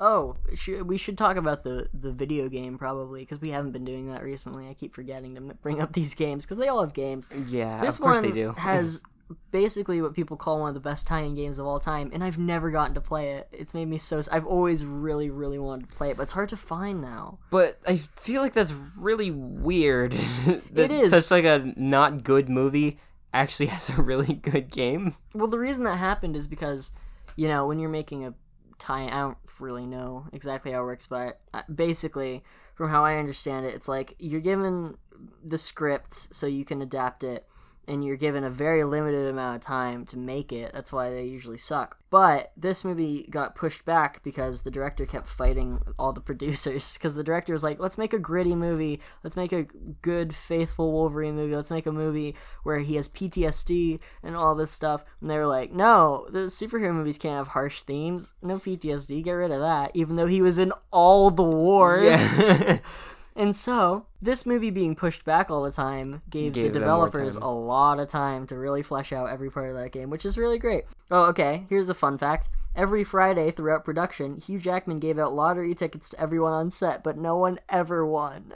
Oh, 0.00 0.36
sh- 0.54 0.80
we 0.84 0.98
should 0.98 1.16
talk 1.16 1.36
about 1.36 1.62
the 1.64 1.88
the 1.94 2.10
video 2.12 2.48
game 2.48 2.78
probably 2.78 3.20
because 3.20 3.40
we 3.40 3.50
haven't 3.50 3.72
been 3.72 3.84
doing 3.84 4.10
that 4.10 4.22
recently. 4.22 4.68
I 4.68 4.74
keep 4.74 4.92
forgetting 4.94 5.34
to 5.36 5.40
m- 5.40 5.58
bring 5.62 5.80
up 5.80 5.92
these 5.92 6.14
games 6.14 6.44
because 6.44 6.58
they 6.58 6.68
all 6.68 6.80
have 6.80 6.94
games. 6.94 7.28
Yeah, 7.48 7.80
This 7.80 7.94
of 7.96 8.00
course 8.00 8.16
one 8.16 8.22
they 8.24 8.32
do. 8.32 8.52
has 8.58 9.02
basically 9.50 10.02
what 10.02 10.14
people 10.14 10.36
call 10.36 10.60
one 10.60 10.68
of 10.68 10.74
the 10.74 10.80
best 10.80 11.06
tie-in 11.06 11.34
games 11.34 11.58
of 11.58 11.66
all 11.66 11.80
time, 11.80 12.10
and 12.12 12.22
I've 12.22 12.38
never 12.38 12.70
gotten 12.70 12.94
to 12.94 13.00
play 13.00 13.32
it. 13.32 13.48
It's 13.52 13.74
made 13.74 13.86
me 13.88 13.98
so. 13.98 14.22
I've 14.30 14.46
always 14.46 14.84
really, 14.84 15.30
really 15.30 15.58
wanted 15.58 15.90
to 15.90 15.96
play 15.96 16.10
it, 16.10 16.16
but 16.16 16.24
it's 16.24 16.32
hard 16.32 16.48
to 16.50 16.56
find 16.56 17.00
now. 17.00 17.38
But 17.50 17.78
I 17.86 17.96
feel 17.96 18.42
like 18.42 18.52
that's 18.52 18.74
really 18.98 19.30
weird. 19.30 20.12
that 20.46 20.62
It 20.76 20.90
is. 20.90 21.10
such 21.10 21.30
like 21.30 21.44
a 21.44 21.72
not 21.76 22.24
good 22.24 22.48
movie 22.48 22.98
actually 23.32 23.66
has 23.74 23.88
a 23.90 24.00
really 24.02 24.34
good 24.34 24.70
game. 24.70 25.14
Well, 25.34 25.48
the 25.48 25.58
reason 25.58 25.84
that 25.84 25.96
happened 25.96 26.36
is 26.36 26.46
because, 26.46 26.92
you 27.36 27.48
know, 27.48 27.66
when 27.66 27.78
you're 27.78 27.90
making 27.90 28.24
a 28.24 28.34
tie-in, 28.78 29.10
I 29.10 29.20
don't 29.20 29.38
really 29.60 29.86
know 29.86 30.26
exactly 30.32 30.72
how 30.72 30.80
it 30.82 30.84
works, 30.84 31.06
but 31.06 31.40
basically, 31.74 32.42
from 32.74 32.90
how 32.90 33.04
I 33.04 33.16
understand 33.16 33.66
it, 33.66 33.74
it's 33.74 33.88
like 33.88 34.14
you're 34.18 34.40
given 34.40 34.96
the 35.44 35.58
script 35.58 36.34
so 36.34 36.46
you 36.46 36.64
can 36.64 36.82
adapt 36.82 37.22
it, 37.22 37.46
and 37.88 38.04
you're 38.04 38.16
given 38.16 38.44
a 38.44 38.50
very 38.50 38.84
limited 38.84 39.28
amount 39.28 39.56
of 39.56 39.62
time 39.62 40.04
to 40.06 40.18
make 40.18 40.52
it. 40.52 40.72
That's 40.72 40.92
why 40.92 41.10
they 41.10 41.24
usually 41.24 41.58
suck. 41.58 41.98
But 42.10 42.52
this 42.56 42.84
movie 42.84 43.26
got 43.30 43.56
pushed 43.56 43.84
back 43.84 44.22
because 44.22 44.62
the 44.62 44.70
director 44.70 45.04
kept 45.04 45.28
fighting 45.28 45.80
all 45.98 46.12
the 46.12 46.20
producers. 46.22 46.94
Because 46.94 47.14
the 47.14 47.24
director 47.24 47.52
was 47.52 47.62
like, 47.62 47.80
let's 47.80 47.98
make 47.98 48.12
a 48.12 48.18
gritty 48.18 48.54
movie. 48.54 49.00
Let's 49.22 49.36
make 49.36 49.52
a 49.52 49.66
good, 50.02 50.34
faithful 50.34 50.92
Wolverine 50.92 51.34
movie. 51.34 51.56
Let's 51.56 51.70
make 51.70 51.86
a 51.86 51.92
movie 51.92 52.34
where 52.62 52.78
he 52.78 52.96
has 52.96 53.08
PTSD 53.08 53.98
and 54.22 54.36
all 54.36 54.54
this 54.54 54.70
stuff. 54.70 55.04
And 55.20 55.30
they 55.30 55.38
were 55.38 55.46
like, 55.46 55.72
no, 55.72 56.26
the 56.30 56.46
superhero 56.46 56.94
movies 56.94 57.18
can't 57.18 57.36
have 57.36 57.48
harsh 57.48 57.82
themes. 57.82 58.34
No 58.42 58.58
PTSD. 58.58 59.24
Get 59.24 59.32
rid 59.32 59.50
of 59.50 59.60
that. 59.60 59.90
Even 59.94 60.16
though 60.16 60.26
he 60.26 60.42
was 60.42 60.58
in 60.58 60.72
all 60.90 61.30
the 61.30 61.42
wars. 61.42 62.40
And 63.36 63.54
so, 63.56 64.06
this 64.20 64.46
movie 64.46 64.70
being 64.70 64.94
pushed 64.94 65.24
back 65.24 65.50
all 65.50 65.62
the 65.64 65.72
time 65.72 66.22
gave, 66.30 66.52
Gave 66.52 66.72
the 66.72 66.78
developers 66.78 67.34
a 67.34 67.46
lot 67.48 67.98
of 67.98 68.08
time 68.08 68.46
to 68.46 68.56
really 68.56 68.82
flesh 68.82 69.12
out 69.12 69.28
every 69.28 69.50
part 69.50 69.70
of 69.70 69.76
that 69.76 69.90
game, 69.90 70.08
which 70.08 70.24
is 70.24 70.38
really 70.38 70.58
great. 70.58 70.84
Oh, 71.10 71.24
okay, 71.26 71.66
here's 71.68 71.90
a 71.90 71.94
fun 71.94 72.16
fact. 72.16 72.48
Every 72.76 73.02
Friday 73.02 73.50
throughout 73.50 73.84
production, 73.84 74.36
Hugh 74.36 74.60
Jackman 74.60 75.00
gave 75.00 75.18
out 75.18 75.34
lottery 75.34 75.74
tickets 75.74 76.08
to 76.10 76.20
everyone 76.20 76.52
on 76.52 76.70
set, 76.70 77.02
but 77.02 77.16
no 77.18 77.36
one 77.36 77.58
ever 77.68 78.06
won. 78.06 78.52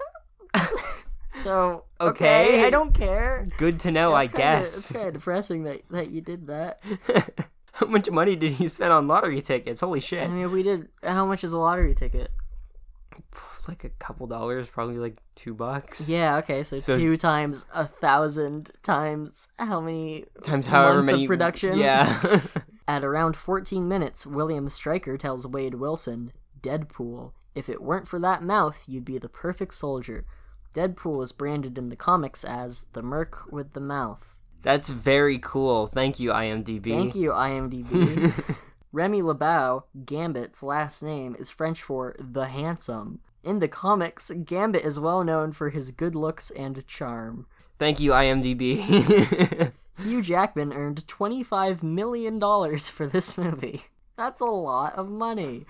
so, 1.42 1.84
okay, 2.00 2.46
Okay. 2.46 2.64
I 2.66 2.70
don't 2.70 2.94
care. 2.94 3.46
Good 3.58 3.80
to 3.80 3.90
know, 3.90 4.12
I 4.12 4.24
It's 4.24 4.32
kinda- 4.32 4.62
It's 4.62 4.74
guess. 4.90 4.92
kind 4.92 5.08
of 5.08 5.14
depressing 5.14 5.64
that, 5.64 5.82
that 5.90 6.10
you 6.10 6.20
did 6.20 6.46
that. 6.46 6.80
How 7.72 7.86
much 7.86 8.10
money 8.10 8.34
did 8.36 8.52
he 8.52 8.66
spend 8.68 8.92
on 8.92 9.06
lottery 9.06 9.40
tickets? 9.40 9.80
Holy 9.80 10.00
shit. 10.00 10.24
I 10.28 10.32
mean, 10.32 10.50
we 10.50 10.62
did, 10.64 10.88
how 11.02 11.26
much 11.26 11.44
is 11.44 11.52
a 11.52 11.58
lottery 11.58 11.94
ticket? 11.94 12.30
Like 13.68 13.84
a 13.84 13.90
couple 13.90 14.26
dollars, 14.26 14.68
probably 14.68 14.98
like 14.98 15.18
two 15.34 15.54
bucks. 15.54 16.08
Yeah, 16.08 16.38
okay, 16.38 16.62
so, 16.62 16.80
So- 16.80 16.98
two 16.98 17.16
times 17.16 17.66
a 17.74 17.86
thousand 17.86 18.70
times 18.82 19.48
how 19.58 19.80
many 19.80 20.24
Times 20.42 20.66
however 20.66 21.02
many 21.02 21.24
of 21.24 21.28
production? 21.28 21.78
Yeah. 21.78 22.40
At 22.88 23.04
around 23.04 23.36
14 23.36 23.86
minutes, 23.86 24.26
William 24.26 24.68
Stryker 24.70 25.18
tells 25.18 25.46
Wade 25.46 25.74
Wilson, 25.74 26.32
Deadpool, 26.62 27.32
if 27.54 27.68
it 27.68 27.82
weren't 27.82 28.08
for 28.08 28.18
that 28.20 28.42
mouth, 28.42 28.84
you'd 28.86 29.04
be 29.04 29.18
the 29.18 29.28
perfect 29.28 29.74
soldier. 29.74 30.24
Deadpool 30.74 31.22
is 31.22 31.32
branded 31.32 31.76
in 31.76 31.88
the 31.88 31.96
comics 31.96 32.44
as 32.44 32.86
the 32.92 33.02
Merc 33.02 33.50
with 33.52 33.72
the 33.74 33.80
mouth. 33.80 34.34
That's 34.62 34.88
very 34.88 35.38
cool. 35.38 35.86
Thank 35.88 36.18
you, 36.18 36.30
IMDb. 36.30 36.90
Thank 36.90 37.14
you, 37.14 37.30
IMDb. 37.30 38.32
Remy 38.92 39.22
LeBeau, 39.22 39.84
Gambit's 40.04 40.62
last 40.62 41.02
name, 41.02 41.36
is 41.38 41.50
French 41.50 41.82
for 41.82 42.16
the 42.18 42.46
handsome. 42.46 43.20
In 43.42 43.60
the 43.60 43.68
comics, 43.68 44.30
Gambit 44.44 44.84
is 44.84 44.98
well 44.98 45.24
known 45.24 45.52
for 45.52 45.70
his 45.70 45.90
good 45.90 46.14
looks 46.14 46.50
and 46.50 46.86
charm. 46.86 47.46
Thank 47.78 48.00
you, 48.00 48.10
IMDb. 48.10 49.72
Hugh 50.02 50.22
Jackman 50.22 50.72
earned 50.72 51.06
$25 51.06 51.82
million 51.82 52.40
for 52.78 53.06
this 53.06 53.38
movie. 53.38 53.84
That's 54.16 54.40
a 54.40 54.46
lot 54.46 54.94
of 54.94 55.08
money. 55.08 55.66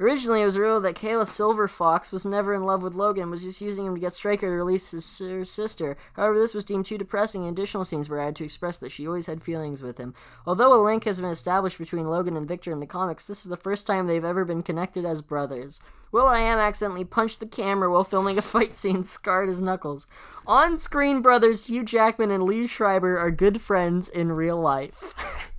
Originally, 0.00 0.42
it 0.42 0.46
was 0.46 0.58
revealed 0.58 0.84
that 0.84 0.96
Kayla 0.96 1.24
Silverfox 1.24 2.12
was 2.12 2.26
never 2.26 2.54
in 2.54 2.64
love 2.64 2.82
with 2.82 2.94
Logan, 2.94 3.30
was 3.30 3.42
just 3.42 3.60
using 3.60 3.86
him 3.86 3.94
to 3.94 4.00
get 4.00 4.12
Stryker 4.12 4.46
to 4.46 4.52
release 4.52 4.90
his 4.90 5.04
sister. 5.04 5.96
However, 6.14 6.38
this 6.38 6.54
was 6.54 6.64
deemed 6.64 6.86
too 6.86 6.98
depressing, 6.98 7.46
and 7.46 7.56
additional 7.56 7.84
scenes 7.84 8.08
were 8.08 8.18
added 8.18 8.36
to 8.36 8.44
express 8.44 8.78
that 8.78 8.90
she 8.90 9.06
always 9.06 9.26
had 9.26 9.42
feelings 9.42 9.82
with 9.82 9.98
him. 9.98 10.14
Although 10.46 10.74
a 10.74 10.82
link 10.82 11.04
has 11.04 11.20
been 11.20 11.30
established 11.30 11.78
between 11.78 12.08
Logan 12.08 12.36
and 12.36 12.48
Victor 12.48 12.72
in 12.72 12.80
the 12.80 12.86
comics, 12.86 13.26
this 13.26 13.44
is 13.44 13.50
the 13.50 13.56
first 13.56 13.86
time 13.86 14.06
they've 14.06 14.24
ever 14.24 14.44
been 14.44 14.62
connected 14.62 15.04
as 15.04 15.22
brothers. 15.22 15.80
Will 16.10 16.26
I 16.26 16.40
Am 16.40 16.58
accidentally 16.58 17.04
punched 17.04 17.40
the 17.40 17.46
camera 17.46 17.90
while 17.90 18.04
filming 18.04 18.38
a 18.38 18.42
fight 18.52 18.76
scene, 18.76 19.04
scarred 19.04 19.48
his 19.48 19.62
knuckles. 19.62 20.06
On 20.46 20.76
screen 20.76 21.22
brothers 21.22 21.66
Hugh 21.66 21.84
Jackman 21.84 22.30
and 22.30 22.44
Lee 22.44 22.66
Schreiber 22.66 23.18
are 23.18 23.30
good 23.30 23.60
friends 23.60 24.08
in 24.08 24.32
real 24.32 24.60
life. 24.60 25.48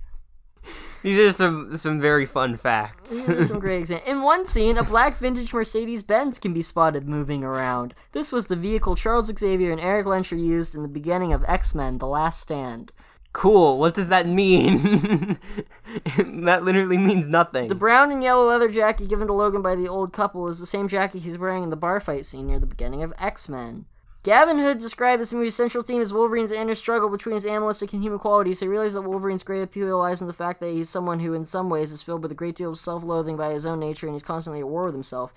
These 1.04 1.18
are 1.18 1.32
some 1.32 1.76
some 1.76 2.00
very 2.00 2.24
fun 2.24 2.56
facts. 2.56 3.10
These 3.10 3.28
are 3.28 3.44
some 3.44 3.58
great 3.60 3.78
examples. 3.80 4.08
In 4.08 4.22
one 4.22 4.46
scene, 4.46 4.78
a 4.78 4.82
black 4.82 5.18
vintage 5.18 5.52
Mercedes 5.52 6.02
Benz 6.02 6.38
can 6.38 6.54
be 6.54 6.62
spotted 6.62 7.06
moving 7.06 7.44
around. 7.44 7.94
This 8.12 8.32
was 8.32 8.46
the 8.46 8.56
vehicle 8.56 8.96
Charles 8.96 9.30
Xavier 9.38 9.70
and 9.70 9.80
Erik 9.80 10.06
Lehnsherr 10.06 10.42
used 10.42 10.74
in 10.74 10.80
the 10.80 10.88
beginning 10.88 11.34
of 11.34 11.44
X 11.46 11.74
Men 11.74 11.98
The 11.98 12.06
Last 12.06 12.40
Stand. 12.40 12.90
cool. 13.34 13.78
What 13.78 13.94
does 13.94 14.08
that 14.08 14.26
mean? 14.26 15.38
that 16.46 16.64
literally 16.64 16.96
means 16.96 17.28
nothing. 17.28 17.68
The 17.68 17.74
brown 17.74 18.10
and 18.10 18.22
yellow 18.22 18.48
leather 18.48 18.70
jacket 18.70 19.08
given 19.08 19.26
to 19.26 19.34
Logan 19.34 19.60
by 19.60 19.74
the 19.74 19.88
old 19.88 20.14
couple 20.14 20.48
is 20.48 20.58
the 20.58 20.64
same 20.66 20.88
jacket 20.88 21.20
he's 21.20 21.36
wearing 21.36 21.64
in 21.64 21.70
the 21.70 21.76
bar 21.76 22.00
fight 22.00 22.24
scene 22.24 22.46
near 22.46 22.58
the 22.58 22.64
beginning 22.64 23.02
of 23.02 23.12
X 23.18 23.46
Men. 23.46 23.84
Gavin 24.24 24.58
Hood 24.58 24.78
described 24.78 25.20
this 25.20 25.34
movie's 25.34 25.54
central 25.54 25.84
theme 25.84 26.00
as 26.00 26.10
Wolverine's 26.10 26.50
inner 26.50 26.74
struggle 26.74 27.10
between 27.10 27.34
his 27.34 27.44
animalistic 27.44 27.92
and 27.92 28.02
human 28.02 28.18
qualities. 28.18 28.60
He 28.60 28.66
realized 28.66 28.96
that 28.96 29.02
Wolverine's 29.02 29.42
great 29.42 29.62
appeal 29.62 29.98
lies 29.98 30.22
in 30.22 30.26
the 30.26 30.32
fact 30.32 30.60
that 30.60 30.70
he's 30.70 30.88
someone 30.88 31.20
who, 31.20 31.34
in 31.34 31.44
some 31.44 31.68
ways, 31.68 31.92
is 31.92 32.02
filled 32.02 32.22
with 32.22 32.32
a 32.32 32.34
great 32.34 32.56
deal 32.56 32.70
of 32.70 32.78
self 32.78 33.04
loathing 33.04 33.36
by 33.36 33.52
his 33.52 33.66
own 33.66 33.80
nature 33.80 34.06
and 34.06 34.14
he's 34.14 34.22
constantly 34.22 34.60
at 34.60 34.68
war 34.68 34.86
with 34.86 34.94
himself. 34.94 35.34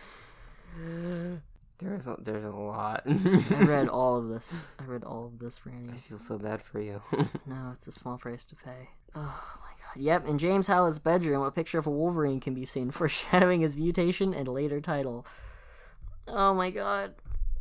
there's 1.79 2.07
a, 2.07 2.15
there's 2.17 2.45
a 2.45 2.49
lot. 2.49 3.03
I 3.05 3.63
read 3.63 3.89
all 3.89 4.17
of 4.17 4.29
this. 4.29 4.65
I 4.79 4.85
read 4.85 5.03
all 5.03 5.25
of 5.25 5.39
this, 5.39 5.59
Franny. 5.59 5.91
I 5.91 5.97
feel 5.97 6.17
so 6.17 6.37
bad 6.37 6.61
for 6.61 6.79
you. 6.79 7.01
No, 7.45 7.73
it's 7.73 7.87
a 7.87 7.91
small 7.91 8.17
price 8.17 8.45
to 8.45 8.55
pay. 8.55 8.89
Oh 9.15 9.59
my 9.61 9.71
god. 9.71 10.01
Yep, 10.01 10.27
in 10.29 10.37
James 10.37 10.67
Howlett's 10.67 10.99
bedroom, 10.99 11.43
a 11.43 11.51
picture 11.51 11.77
of 11.77 11.87
a 11.87 11.91
Wolverine 11.91 12.39
can 12.39 12.53
be 12.53 12.63
seen, 12.63 12.91
foreshadowing 12.91 13.59
his 13.59 13.75
mutation 13.75 14.33
and 14.33 14.47
later 14.47 14.79
title. 14.79 15.25
Oh 16.25 16.53
my 16.53 16.71
god. 16.71 17.15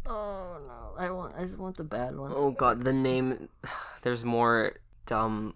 Oh 0.09 0.59
no. 0.67 1.01
I 1.03 1.11
want 1.11 1.35
I 1.37 1.43
just 1.43 1.59
want 1.59 1.77
the 1.77 1.85
bad 1.85 2.17
ones. 2.17 2.35
oh 2.37 2.51
god, 2.51 2.85
the 2.85 2.93
name. 2.93 3.49
There's 4.03 4.25
more 4.25 4.73
dumb 5.07 5.55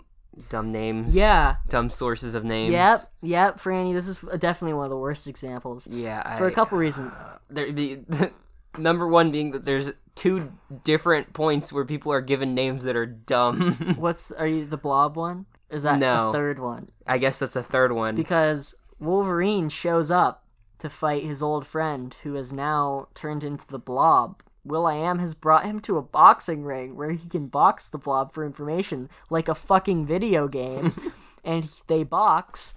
dumb 0.49 0.73
names. 0.73 1.15
Yeah. 1.17 1.57
Dumb 1.69 1.91
sources 1.91 2.35
of 2.35 2.45
names. 2.45 2.73
Yep. 2.73 2.99
Yep, 3.23 3.61
Franny, 3.61 3.93
this 3.93 4.09
is 4.09 4.19
definitely 4.39 4.75
one 4.75 4.85
of 4.85 4.91
the 4.91 4.97
worst 4.99 5.27
examples. 5.27 5.87
Yeah. 5.89 6.37
For 6.37 6.47
a 6.47 6.53
couple 6.53 6.79
reasons. 6.79 7.15
Uh, 7.15 7.39
there 7.49 7.73
the, 7.73 8.33
number 8.79 9.07
one 9.07 9.31
being 9.31 9.51
that 9.53 9.65
there's 9.65 9.93
two 10.15 10.53
different 10.85 11.33
points 11.33 11.73
where 11.73 11.85
people 11.85 12.13
are 12.13 12.21
given 12.21 12.55
names 12.55 12.85
that 12.85 12.97
are 12.97 13.07
dumb. 13.07 13.95
What's 13.99 14.31
are 14.33 14.47
you 14.47 14.67
the 14.67 14.77
blob 14.77 15.17
one? 15.17 15.47
Is 15.71 15.85
that 15.85 15.99
No. 15.99 16.27
the 16.27 16.39
third 16.39 16.59
one? 16.59 16.91
I 17.07 17.19
guess 17.19 17.39
that's 17.39 17.57
a 17.57 17.63
third 17.63 17.93
one. 17.93 18.15
because 18.17 18.75
Wolverine 18.99 19.69
shows 19.69 20.11
up 20.11 20.45
to 20.81 20.91
fight 20.91 21.23
his 21.23 21.43
old 21.43 21.67
friend 21.67 22.15
who 22.23 22.35
has 22.35 22.53
now 22.53 23.09
turned 23.15 23.45
into 23.45 23.67
the 23.67 23.79
blob. 23.79 24.43
Will 24.65 24.87
I 24.87 24.95
Am 24.95 25.19
has 25.19 25.35
brought 25.35 25.65
him 25.65 25.81
to 25.81 25.97
a 25.97 26.03
boxing 26.03 26.65
ring 26.65 26.97
where 26.97 27.11
he 27.11 27.29
can 27.29 27.47
box 27.47 27.89
the 27.89 27.99
blob 27.99 28.33
for 28.33 28.45
information 28.45 29.09
like 29.31 29.49
a 29.49 29.55
fucking 29.55 30.05
video 30.07 30.49
game. 30.49 30.95
and 31.45 31.69
they 31.87 32.03
box 32.03 32.75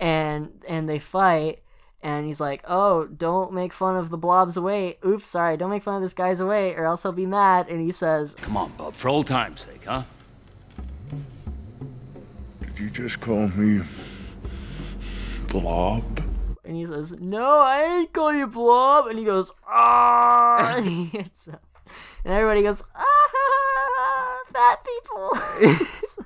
and 0.00 0.62
and 0.68 0.88
they 0.88 0.98
fight 0.98 1.60
and 2.00 2.26
he's 2.26 2.40
like, 2.40 2.62
"Oh, 2.68 3.06
don't 3.06 3.52
make 3.52 3.72
fun 3.72 3.96
of 3.96 4.10
the 4.10 4.16
blob's 4.16 4.58
weight. 4.58 4.98
Oops, 5.04 5.28
sorry, 5.28 5.56
don't 5.56 5.70
make 5.70 5.82
fun 5.82 5.96
of 5.96 6.02
this 6.02 6.14
guy's 6.14 6.42
weight, 6.42 6.76
or 6.76 6.84
else 6.84 7.02
he'll 7.02 7.12
be 7.12 7.26
mad." 7.26 7.68
And 7.68 7.80
he 7.80 7.90
says, 7.90 8.34
Come 8.36 8.56
on, 8.56 8.72
Bob, 8.76 8.94
for 8.94 9.08
old 9.08 9.26
time's 9.26 9.62
sake, 9.62 9.84
huh? 9.84 10.04
Did 12.60 12.78
you 12.78 12.90
just 12.90 13.20
call 13.20 13.48
me 13.48 13.84
Blob? 15.48 16.27
And 16.68 16.76
he 16.76 16.86
says, 16.86 17.12
"No, 17.18 17.60
I 17.60 17.82
ain't 17.82 18.12
call 18.12 18.32
you 18.32 18.46
blob." 18.46 19.06
And 19.08 19.18
he 19.18 19.24
goes, 19.24 19.50
"Ah!" 19.66 20.74
and 20.76 20.86
he 20.86 21.04
hits 21.06 21.48
up, 21.48 21.64
and 22.24 22.32
everybody 22.34 22.62
goes, 22.62 22.82
"Ah, 22.94 24.38
fat 24.52 24.84
people." 24.84 25.30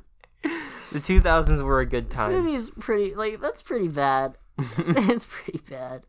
The 0.92 1.00
2000s 1.00 1.62
were 1.62 1.81
a 1.81 1.87
good 1.87 2.11
this 2.11 2.16
time. 2.18 2.33
movie 2.33 2.55
is 2.55 2.68
pretty 2.68 3.14
like 3.14 3.40
that's 3.40 3.62
pretty 3.62 3.88
bad. 3.88 4.37
it's 4.59 5.24
pretty 5.24 5.61
bad. 5.70 6.02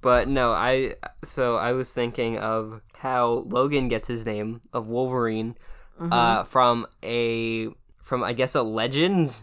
But 0.00 0.28
no, 0.28 0.52
I 0.52 0.94
so 1.22 1.56
I 1.56 1.72
was 1.72 1.92
thinking 1.92 2.38
of 2.38 2.80
how 2.94 3.44
Logan 3.46 3.88
gets 3.88 4.08
his 4.08 4.24
name 4.24 4.62
of 4.72 4.86
Wolverine 4.86 5.56
Mm-hmm. 6.00 6.12
uh, 6.12 6.44
from 6.44 6.86
a 7.02 7.68
from 8.02 8.22
I 8.22 8.32
guess 8.34 8.54
a 8.54 8.62
legend. 8.62 9.40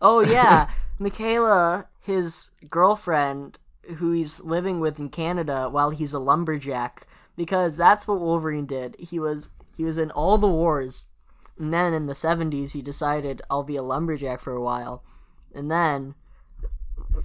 Oh 0.00 0.20
yeah, 0.20 0.68
Michaela, 0.98 1.86
his 2.02 2.50
girlfriend, 2.68 3.58
who 3.96 4.10
he's 4.10 4.40
living 4.40 4.80
with 4.80 4.98
in 4.98 5.08
Canada 5.08 5.68
while 5.70 5.90
he's 5.90 6.12
a 6.12 6.18
lumberjack, 6.18 7.06
because 7.36 7.76
that's 7.76 8.06
what 8.06 8.20
Wolverine 8.20 8.66
did. 8.66 8.96
He 8.98 9.18
was 9.18 9.50
he 9.76 9.84
was 9.84 9.96
in 9.96 10.10
all 10.10 10.36
the 10.36 10.48
wars, 10.48 11.04
and 11.58 11.72
then 11.72 11.94
in 11.94 12.06
the 12.06 12.14
seventies 12.14 12.72
he 12.72 12.82
decided 12.82 13.40
I'll 13.48 13.62
be 13.62 13.76
a 13.76 13.82
lumberjack 13.82 14.40
for 14.40 14.52
a 14.52 14.62
while, 14.62 15.02
and 15.54 15.70
then 15.70 16.14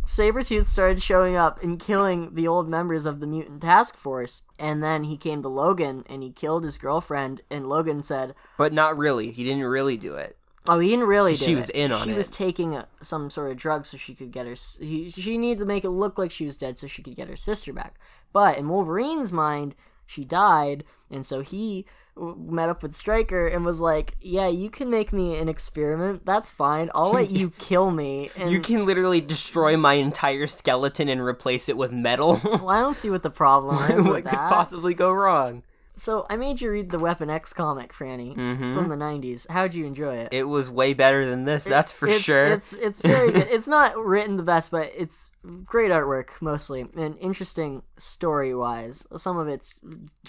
Sabretooth 0.06 0.66
started 0.66 1.02
showing 1.02 1.36
up 1.36 1.64
and 1.64 1.80
killing 1.80 2.36
the 2.36 2.48
old 2.48 2.70
members 2.70 3.06
of 3.06 3.20
the 3.20 3.28
mutant 3.28 3.62
task 3.62 3.96
force, 3.96 4.42
and 4.60 4.84
then 4.84 5.06
he 5.06 5.18
came 5.18 5.42
to 5.42 5.50
Logan 5.50 6.04
and 6.08 6.24
he 6.24 6.32
killed 6.32 6.64
his 6.64 6.78
girlfriend, 6.78 7.42
and 7.50 7.68
Logan 7.68 8.04
said, 8.04 8.36
But 8.58 8.74
not 8.74 8.98
really. 8.98 9.32
He 9.32 9.44
didn't 9.44 9.64
really 9.64 9.98
do 9.98 10.16
it. 10.16 10.38
Oh, 10.68 10.80
he 10.80 10.90
didn't 10.90 11.06
really. 11.08 11.36
She 11.36 11.46
do 11.48 11.58
was 11.58 11.70
it. 11.70 11.76
in 11.76 11.92
on 11.92 12.04
She 12.04 12.10
it. 12.10 12.14
She 12.14 12.18
was 12.18 12.30
taking 12.30 12.76
a, 12.76 12.88
some 13.02 13.30
sort 13.30 13.52
of 13.52 13.58
drug 13.58 13.86
so 13.86 13.98
she 13.98 14.14
could 14.14 14.32
get 14.32 14.46
her. 14.48 14.56
He, 14.80 15.10
she 15.10 15.38
needed 15.38 15.60
to 15.60 15.66
make 15.66 15.84
it 15.84 15.90
look 15.90 16.18
like 16.18 16.32
she 16.32 16.46
was 16.46 16.58
dead 16.58 16.78
so 16.78 16.88
she 16.88 17.02
could 17.02 17.16
get 17.16 17.28
her 17.30 17.36
sister 17.38 17.72
back. 17.74 17.96
But 18.34 18.58
in 18.58 18.68
Wolverine's 18.70 19.32
mind, 19.32 19.76
she 20.06 20.24
died, 20.26 20.84
and 21.12 21.26
so 21.26 21.42
he 21.42 21.86
w- 22.16 22.36
met 22.38 22.70
up 22.70 22.82
with 22.84 22.94
Stryker 22.94 23.48
and 23.48 23.66
was 23.66 23.80
like, 23.82 24.16
"Yeah, 24.22 24.48
you 24.48 24.70
can 24.70 24.90
make 24.90 25.12
me 25.14 25.38
an 25.38 25.50
experiment. 25.50 26.26
That's 26.26 26.50
fine. 26.52 26.90
I'll 26.96 27.12
let 27.12 27.30
you 27.32 27.50
kill 27.60 27.92
me." 27.92 28.30
And 28.38 28.52
You 28.52 28.60
can 28.60 28.86
literally 28.86 29.22
destroy 29.22 29.76
my 29.78 29.94
entire 29.94 30.48
skeleton 30.48 31.10
and 31.10 31.22
replace 31.22 31.68
it 31.70 31.78
with 31.78 31.92
metal. 31.92 32.40
Well, 32.44 32.70
I 32.70 32.80
don't 32.80 32.98
see 32.98 33.10
what 33.10 33.24
the 33.24 33.30
problem 33.30 33.78
is 33.92 34.06
what 34.08 34.24
could 34.26 34.32
possibly 34.34 34.94
go 34.94 35.12
wrong? 35.12 35.64
So 35.98 36.26
I 36.30 36.36
made 36.36 36.62
you 36.62 36.72
read 36.72 36.92
the 36.92 37.00
Weapon 37.00 37.30
X 37.30 37.54
comic, 37.54 37.92
Franny, 37.92 38.36
from 38.74 38.90
the 38.90 38.96
'90s. 38.96 39.50
How'd 39.50 39.74
you 39.74 39.86
enjoy 39.86 40.18
it? 40.18 40.30
It 40.32 40.44
was 40.44 40.70
way 40.70 40.94
better 40.94 41.26
than 41.26 41.46
this, 41.46 41.64
that's 41.64 41.92
for 41.92 42.08
it's, 42.08 42.22
sure. 42.22 42.46
It's 42.46 42.74
it's 42.74 43.02
very 43.02 43.32
good. 43.32 43.48
It's 43.58 43.68
not 43.68 43.98
written 43.98 44.38
the 44.38 44.44
best, 44.44 44.70
but 44.70 44.92
it's 44.96 45.32
great 45.66 45.92
artwork 45.92 46.30
mostly 46.42 46.86
and 46.96 47.18
interesting 47.20 47.82
story 47.98 48.54
wise. 48.54 49.08
Some 49.18 49.38
of 49.38 49.48
it's 49.48 49.76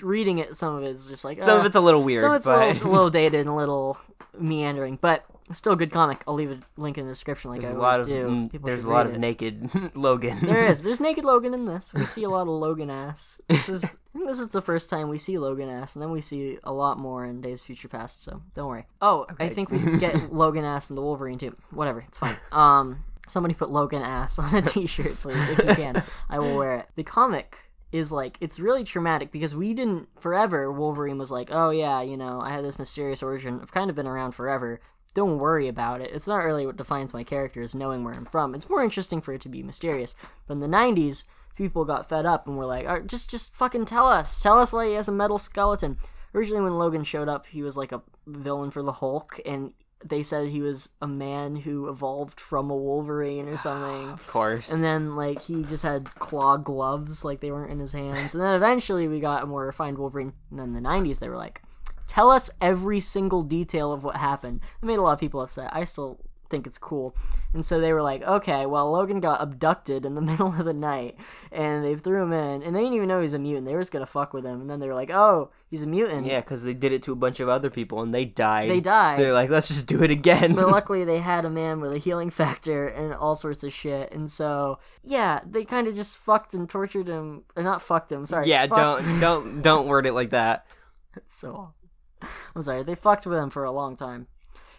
reading 0.00 0.38
it. 0.38 0.56
Some 0.56 0.76
of 0.76 0.82
it's 0.82 1.06
just 1.06 1.24
like 1.24 1.40
Some 1.42 1.58
uh, 1.58 1.60
of 1.60 1.66
it's 1.66 1.76
a 1.76 1.80
little 1.80 2.02
weird, 2.02 2.22
some 2.22 2.32
of 2.32 2.36
it's 2.36 2.46
a 2.46 2.56
little, 2.56 2.88
a 2.88 2.90
little 2.90 3.10
dated 3.20 3.40
and 3.40 3.50
a 3.50 3.54
little 3.54 3.98
meandering, 4.38 4.98
but 5.00 5.24
still 5.52 5.72
a 5.72 5.76
good 5.76 5.90
comic. 5.90 6.22
I'll 6.26 6.34
leave 6.34 6.50
a 6.50 6.60
link 6.76 6.98
in 6.98 7.06
the 7.06 7.12
description, 7.12 7.50
like 7.50 7.60
there's 7.62 7.74
I 7.74 7.76
a 7.76 7.80
lot 7.80 7.92
always 7.94 8.06
of 8.06 8.06
do. 8.06 8.48
People 8.50 8.66
there's 8.66 8.84
a 8.84 8.90
lot 8.90 9.06
of 9.06 9.14
it. 9.14 9.18
naked 9.18 9.70
Logan. 9.96 10.38
There 10.40 10.66
is. 10.66 10.82
There's 10.82 11.00
naked 11.08 11.24
Logan 11.24 11.54
in 11.54 11.66
this. 11.66 11.94
We 11.94 12.04
see 12.04 12.24
a 12.24 12.30
lot 12.30 12.42
of 12.42 12.48
Logan 12.48 12.90
ass. 12.90 13.40
This 13.48 13.68
is 13.68 13.84
this 14.14 14.38
is 14.38 14.48
the 14.48 14.62
first 14.62 14.90
time 14.90 15.08
we 15.08 15.18
see 15.18 15.38
Logan 15.38 15.68
ass, 15.68 15.94
and 15.94 16.02
then 16.02 16.10
we 16.10 16.20
see 16.20 16.58
a 16.64 16.72
lot 16.72 16.98
more 16.98 17.24
in 17.24 17.40
Days 17.40 17.62
Future 17.62 17.88
Past. 17.88 18.22
So 18.22 18.42
don't 18.54 18.68
worry. 18.68 18.86
Oh, 19.00 19.26
I 19.38 19.48
think 19.48 19.70
we 19.70 19.98
get 19.98 20.32
Logan 20.32 20.64
ass 20.64 20.90
in 20.90 20.96
the 20.96 21.02
Wolverine 21.02 21.38
too. 21.38 21.56
Whatever, 21.70 22.00
it's 22.06 22.18
fine. 22.18 22.36
Um, 22.52 23.04
somebody 23.26 23.54
put 23.54 23.70
Logan 23.70 24.02
ass 24.02 24.38
on 24.38 24.54
a 24.54 24.62
T-shirt, 24.62 25.14
please, 25.16 25.48
if 25.50 25.58
you 25.58 25.74
can. 25.74 26.02
I 26.28 26.38
will 26.38 26.56
wear 26.56 26.76
it. 26.76 26.88
The 26.96 27.04
comic 27.04 27.56
is 27.90 28.12
like 28.12 28.36
it's 28.40 28.60
really 28.60 28.84
traumatic 28.84 29.32
because 29.32 29.54
we 29.54 29.72
didn't 29.72 30.08
forever. 30.20 30.70
Wolverine 30.70 31.18
was 31.18 31.30
like, 31.30 31.48
oh 31.50 31.70
yeah, 31.70 32.02
you 32.02 32.16
know, 32.16 32.40
I 32.40 32.50
had 32.50 32.64
this 32.64 32.78
mysterious 32.78 33.22
origin. 33.22 33.60
I've 33.62 33.72
kind 33.72 33.88
of 33.88 33.96
been 33.96 34.06
around 34.06 34.32
forever 34.32 34.80
don't 35.18 35.38
worry 35.38 35.66
about 35.66 36.00
it. 36.00 36.12
It's 36.14 36.28
not 36.28 36.44
really 36.44 36.64
what 36.64 36.76
defines 36.76 37.12
my 37.12 37.24
character 37.24 37.60
is 37.60 37.74
knowing 37.74 38.04
where 38.04 38.14
I'm 38.14 38.24
from. 38.24 38.54
It's 38.54 38.70
more 38.70 38.84
interesting 38.84 39.20
for 39.20 39.34
it 39.34 39.40
to 39.42 39.48
be 39.48 39.64
mysterious. 39.64 40.14
But 40.46 40.54
in 40.54 40.60
the 40.60 40.68
90s, 40.68 41.24
people 41.56 41.84
got 41.84 42.08
fed 42.08 42.24
up 42.24 42.46
and 42.46 42.56
were 42.56 42.66
like, 42.66 42.86
"All 42.86 42.94
right, 42.94 43.06
just 43.06 43.28
just 43.28 43.52
fucking 43.56 43.86
tell 43.86 44.06
us. 44.06 44.40
Tell 44.40 44.60
us 44.60 44.72
why 44.72 44.86
he 44.86 44.92
has 44.92 45.08
a 45.08 45.12
metal 45.12 45.36
skeleton. 45.38 45.98
Originally 46.32 46.62
when 46.62 46.78
Logan 46.78 47.02
showed 47.02 47.28
up, 47.28 47.46
he 47.46 47.62
was 47.62 47.76
like 47.76 47.90
a 47.90 48.02
villain 48.26 48.70
for 48.70 48.82
the 48.82 48.92
Hulk 48.92 49.40
and 49.44 49.72
they 50.04 50.22
said 50.22 50.46
he 50.48 50.60
was 50.60 50.90
a 51.02 51.08
man 51.08 51.56
who 51.56 51.88
evolved 51.88 52.38
from 52.38 52.70
a 52.70 52.76
Wolverine 52.76 53.48
or 53.48 53.56
something. 53.56 54.10
of 54.10 54.24
course. 54.28 54.70
And 54.70 54.84
then 54.84 55.16
like 55.16 55.42
he 55.42 55.64
just 55.64 55.82
had 55.82 56.14
claw 56.14 56.56
gloves, 56.56 57.24
like 57.24 57.40
they 57.40 57.50
weren't 57.50 57.72
in 57.72 57.80
his 57.80 57.92
hands. 57.92 58.34
And 58.34 58.42
then 58.42 58.54
eventually 58.54 59.08
we 59.08 59.18
got 59.18 59.42
a 59.42 59.46
more 59.46 59.66
refined 59.66 59.98
Wolverine. 59.98 60.34
And 60.50 60.60
then 60.60 60.68
in 60.68 60.74
the 60.74 60.88
'90s 60.88 61.18
they 61.18 61.28
were 61.28 61.36
like, 61.36 61.62
"Tell 62.08 62.30
us 62.30 62.50
every 62.60 62.98
single 62.98 63.42
detail 63.42 63.92
of 63.92 64.02
what 64.02 64.16
happened." 64.16 64.60
It 64.82 64.86
made 64.86 64.98
a 64.98 65.02
lot 65.02 65.12
of 65.12 65.20
people 65.20 65.40
upset. 65.40 65.70
I 65.72 65.84
still 65.84 66.18
think 66.50 66.66
it's 66.66 66.78
cool. 66.78 67.14
And 67.52 67.62
so 67.64 67.78
they 67.78 67.92
were 67.92 68.00
like, 68.00 68.22
"Okay, 68.22 68.64
well 68.64 68.90
Logan 68.90 69.20
got 69.20 69.42
abducted 69.42 70.06
in 70.06 70.14
the 70.14 70.20
middle 70.30 70.48
of 70.48 70.64
the 70.64 70.72
night, 70.72 71.14
and 71.52 71.84
they 71.84 71.94
threw 71.94 72.22
him 72.22 72.32
in, 72.32 72.62
and 72.62 72.74
they 72.74 72.80
didn't 72.80 72.94
even 72.94 73.08
know 73.08 73.20
he's 73.20 73.34
a 73.34 73.38
mutant. 73.38 73.66
They 73.66 73.74
were 73.74 73.82
just 73.82 73.92
gonna 73.92 74.06
fuck 74.06 74.32
with 74.32 74.44
him, 74.46 74.62
and 74.62 74.70
then 74.70 74.80
they 74.80 74.86
were 74.88 74.94
like, 74.94 75.10
"Oh, 75.10 75.50
he's 75.70 75.82
a 75.82 75.86
mutant." 75.86 76.26
yeah, 76.26 76.40
because 76.40 76.62
they 76.62 76.72
did 76.72 76.92
it 76.92 77.02
to 77.02 77.12
a 77.12 77.16
bunch 77.16 77.40
of 77.40 77.50
other 77.50 77.68
people 77.68 78.00
and 78.00 78.14
they 78.14 78.24
died. 78.24 78.70
They 78.70 78.80
died. 78.80 79.16
So 79.16 79.22
they're 79.24 79.32
like, 79.34 79.50
let's 79.50 79.68
just 79.68 79.86
do 79.86 80.02
it 80.02 80.10
again. 80.10 80.54
but 80.54 80.68
luckily 80.78 81.04
they 81.04 81.18
had 81.18 81.44
a 81.44 81.50
man 81.50 81.80
with 81.82 81.92
a 81.92 81.98
healing 81.98 82.30
factor 82.30 82.86
and 82.88 83.12
all 83.12 83.34
sorts 83.36 83.62
of 83.62 83.72
shit 83.72 84.10
and 84.10 84.30
so 84.30 84.78
yeah 85.02 85.40
they 85.46 85.64
kind 85.66 85.86
of 85.86 85.94
just 85.94 86.16
fucked 86.16 86.54
and 86.54 86.68
tortured 86.68 87.08
him 87.08 87.44
or 87.56 87.62
not 87.62 87.82
fucked 87.82 88.10
him 88.10 88.24
sorry 88.24 88.48
yeah, 88.48 88.66
don't 88.66 89.20
don't 89.20 89.60
don't 89.62 89.86
word 89.86 90.06
it 90.06 90.12
like 90.14 90.30
that. 90.30 90.66
It's 91.16 91.34
so 91.34 91.50
awful. 91.50 91.74
i'm 92.56 92.62
sorry 92.62 92.82
they 92.82 92.94
fucked 92.94 93.26
with 93.26 93.38
him 93.38 93.50
for 93.50 93.64
a 93.64 93.70
long 93.72 93.96
time 93.96 94.26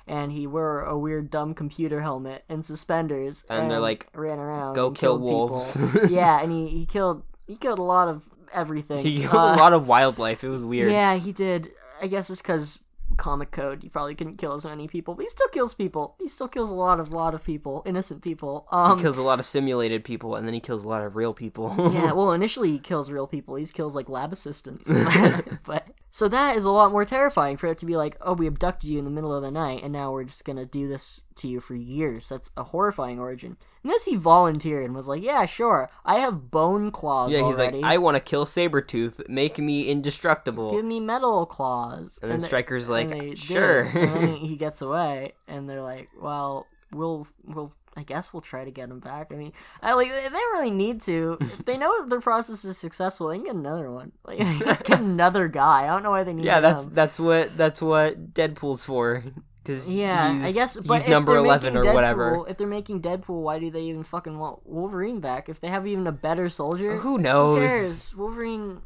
and 0.07 0.31
he 0.31 0.47
wore 0.47 0.81
a 0.81 0.97
weird 0.97 1.29
dumb 1.29 1.53
computer 1.53 2.01
helmet 2.01 2.43
and 2.49 2.65
suspenders 2.65 3.45
And 3.49 3.69
they're 3.69 3.79
like, 3.79 4.07
ran 4.15 4.39
around 4.39 4.73
"Go 4.73 4.89
kill 4.91 5.19
wolves. 5.19 5.79
yeah 6.09 6.41
and 6.41 6.51
he, 6.51 6.67
he 6.67 6.85
killed 6.85 7.23
he 7.47 7.55
killed 7.55 7.79
a 7.79 7.83
lot 7.83 8.07
of 8.07 8.23
everything 8.53 8.99
He 9.05 9.19
killed 9.21 9.35
Uh, 9.35 9.53
a 9.53 9.57
lot 9.57 9.73
of 9.73 9.87
wildlife. 9.87 10.43
It 10.43 10.49
was 10.49 10.63
weird. 10.65 10.91
yeah 10.91 11.15
he 11.15 11.31
did 11.31 11.71
i 12.01 12.07
guess 12.07 12.29
it's 12.29 12.41
because 12.41 12.79
comic 13.17 13.51
code 13.51 13.83
he 13.83 13.89
probably 13.89 14.15
couldn't 14.15 14.37
kill 14.37 14.53
as 14.53 14.63
many 14.65 14.87
people 14.87 15.13
but 15.13 15.23
he 15.23 15.29
still 15.29 15.47
kills 15.49 15.73
people 15.73 16.15
he 16.19 16.27
still 16.27 16.47
kills 16.47 16.69
a 16.69 16.73
lot 16.75 16.99
of 16.99 17.11
lot 17.13 17.33
of 17.35 17.43
people 17.43 17.81
innocent 17.85 18.21
people 18.21 18.65
um 18.71 18.97
He 18.97 19.03
kills 19.03 19.17
a 19.17 19.23
lot 19.23 19.39
of 19.39 19.45
simulated 19.45 20.03
people 20.03 20.35
and 20.35 20.47
then 20.47 20.53
he 20.53 20.59
kills 20.59 20.83
a 20.85 20.87
lot 20.87 21.01
of 21.01 21.15
real 21.15 21.33
people. 21.33 21.73
yeah, 21.93 22.11
well, 22.17 22.31
initially 22.31 22.71
he 22.71 22.79
kills 22.79 23.11
real 23.11 23.27
people. 23.27 23.55
He 23.55 23.65
kills 23.65 23.95
like 23.95 24.07
lab 24.09 24.31
assistants. 24.31 24.87
but 25.65 25.85
so 26.11 26.27
that 26.27 26.55
is 26.57 26.65
a 26.65 26.71
lot 26.71 26.91
more 26.91 27.05
terrifying 27.05 27.57
for 27.57 27.67
it 27.67 27.77
to 27.79 27.85
be 27.85 27.95
like, 27.95 28.17
oh, 28.21 28.33
we 28.33 28.47
abducted 28.47 28.89
you 28.89 28.97
in 28.99 29.05
the 29.05 29.11
middle 29.11 29.33
of 29.33 29.43
the 29.43 29.51
night, 29.51 29.83
and 29.83 29.93
now 29.93 30.11
we're 30.11 30.23
just 30.23 30.45
gonna 30.45 30.65
do 30.65 30.87
this 30.87 31.21
to 31.35 31.47
you 31.47 31.59
for 31.59 31.75
years. 31.75 32.29
That's 32.29 32.49
a 32.57 32.63
horrifying 32.63 33.19
origin. 33.19 33.57
And 33.83 33.91
this 33.91 34.05
he 34.05 34.15
volunteered 34.15 34.83
and 34.85 34.93
was 34.95 35.07
like, 35.07 35.23
yeah, 35.23 35.45
sure, 35.45 35.89
I 36.03 36.19
have 36.19 36.51
bone 36.51 36.91
claws 36.91 37.31
yeah, 37.31 37.45
he's 37.45 37.59
already. 37.59 37.77
like, 37.81 37.85
I 37.91 37.97
want 37.97 38.15
to 38.15 38.21
kill 38.21 38.45
Sabretooth. 38.45 39.29
Make 39.29 39.57
me 39.57 39.83
indestructible. 39.87 40.71
Give 40.71 40.83
me 40.85 40.99
metal 40.99 41.45
claws. 41.45 42.19
And 42.21 42.31
then 42.31 42.39
they- 42.39 42.47
Stryker's 42.47 42.89
like, 42.89 43.11
and 43.11 43.37
"Sure." 43.37 43.83
and 43.83 44.13
then 44.13 44.35
he 44.35 44.55
gets 44.57 44.81
away, 44.81 45.33
and 45.47 45.69
they're 45.69 45.81
like, 45.83 46.09
well, 46.19 46.65
we'll 46.91 47.27
we'll. 47.45 47.73
I 47.97 48.03
guess 48.03 48.31
we'll 48.31 48.41
try 48.41 48.63
to 48.63 48.71
get 48.71 48.89
him 48.89 48.99
back. 48.99 49.31
I 49.31 49.35
mean, 49.35 49.51
I 49.81 49.93
like 49.93 50.09
they 50.09 50.29
really 50.29 50.71
need 50.71 51.01
to. 51.03 51.37
If 51.41 51.57
they 51.65 51.77
know 51.77 52.05
their 52.07 52.21
process 52.21 52.63
is 52.63 52.77
successful, 52.77 53.27
they 53.29 53.35
can 53.37 53.45
get 53.45 53.55
another 53.55 53.91
one. 53.91 54.11
Like 54.23 54.39
let's 54.65 54.81
get 54.81 54.99
another 55.01 55.47
guy. 55.47 55.83
I 55.83 55.87
don't 55.87 56.03
know 56.03 56.11
why 56.11 56.23
they 56.23 56.33
need. 56.33 56.45
yeah, 56.45 56.59
that's 56.59 56.85
him. 56.85 56.93
that's 56.93 57.19
what 57.19 57.57
that's 57.57 57.81
what 57.81 58.33
Deadpool's 58.33 58.85
for. 58.85 59.23
Because 59.63 59.91
yeah. 59.91 60.41
I 60.43 60.51
guess, 60.51 60.75
he's 60.75 61.03
if 61.03 61.07
number 61.09 61.35
eleven 61.35 61.75
or 61.75 61.81
making 61.81 61.93
whatever. 61.93 62.31
Deadpool- 62.37 62.49
If 62.49 62.57
they're 62.57 62.67
making 62.67 63.01
Deadpool, 63.01 63.41
why 63.41 63.59
do 63.59 63.69
they 63.69 63.81
even 63.81 64.03
fucking 64.03 64.39
want 64.39 64.65
Wolverine 64.65 65.19
back? 65.19 65.49
If 65.49 65.59
they 65.59 65.67
have 65.67 65.85
even 65.85 66.07
a 66.07 66.11
better 66.11 66.49
soldier, 66.49 66.93
Who 66.95 67.17
Who 67.17 67.17
knows? 67.19 67.67
cares? 67.67 68.15
Wolverine, 68.15 68.81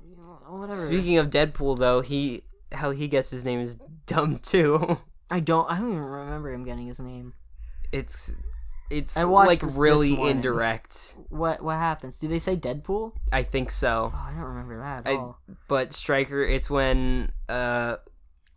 whatever. 0.48 0.82
Speaking 0.82 1.18
of 1.18 1.30
Deadpool, 1.30 1.78
though, 1.80 2.02
he 2.02 2.44
how 2.72 2.92
he 2.92 3.08
gets 3.08 3.30
his 3.30 3.46
name 3.46 3.60
is 3.60 3.78
dumb 4.08 4.40
too. 4.40 4.98
I 5.30 5.40
don't. 5.40 5.70
I 5.70 5.78
don't 5.78 5.92
even 5.92 6.04
remember 6.04 6.52
him 6.52 6.64
getting 6.66 6.88
his 6.88 7.00
name. 7.00 7.34
It's 7.92 8.34
it's 8.90 9.18
I 9.18 9.26
watched 9.26 9.48
like 9.48 9.60
this 9.60 9.72
this 9.72 9.78
really 9.78 10.16
morning. 10.16 10.38
indirect. 10.38 11.16
What 11.30 11.64
what 11.64 11.78
happens? 11.78 12.20
Do 12.20 12.28
they 12.28 12.40
say 12.40 12.56
Deadpool? 12.56 13.14
I 13.32 13.44
think 13.44 13.72
so. 13.72 14.12
Oh, 14.14 14.18
I 14.18 14.32
don't 14.32 14.44
remember 14.44 14.78
that 14.80 15.08
at 15.08 15.14
I, 15.14 15.16
all. 15.16 15.40
but 15.68 15.94
Stryker, 15.94 16.44
it's 16.44 16.70
when 16.70 17.32
uh, 17.50 17.98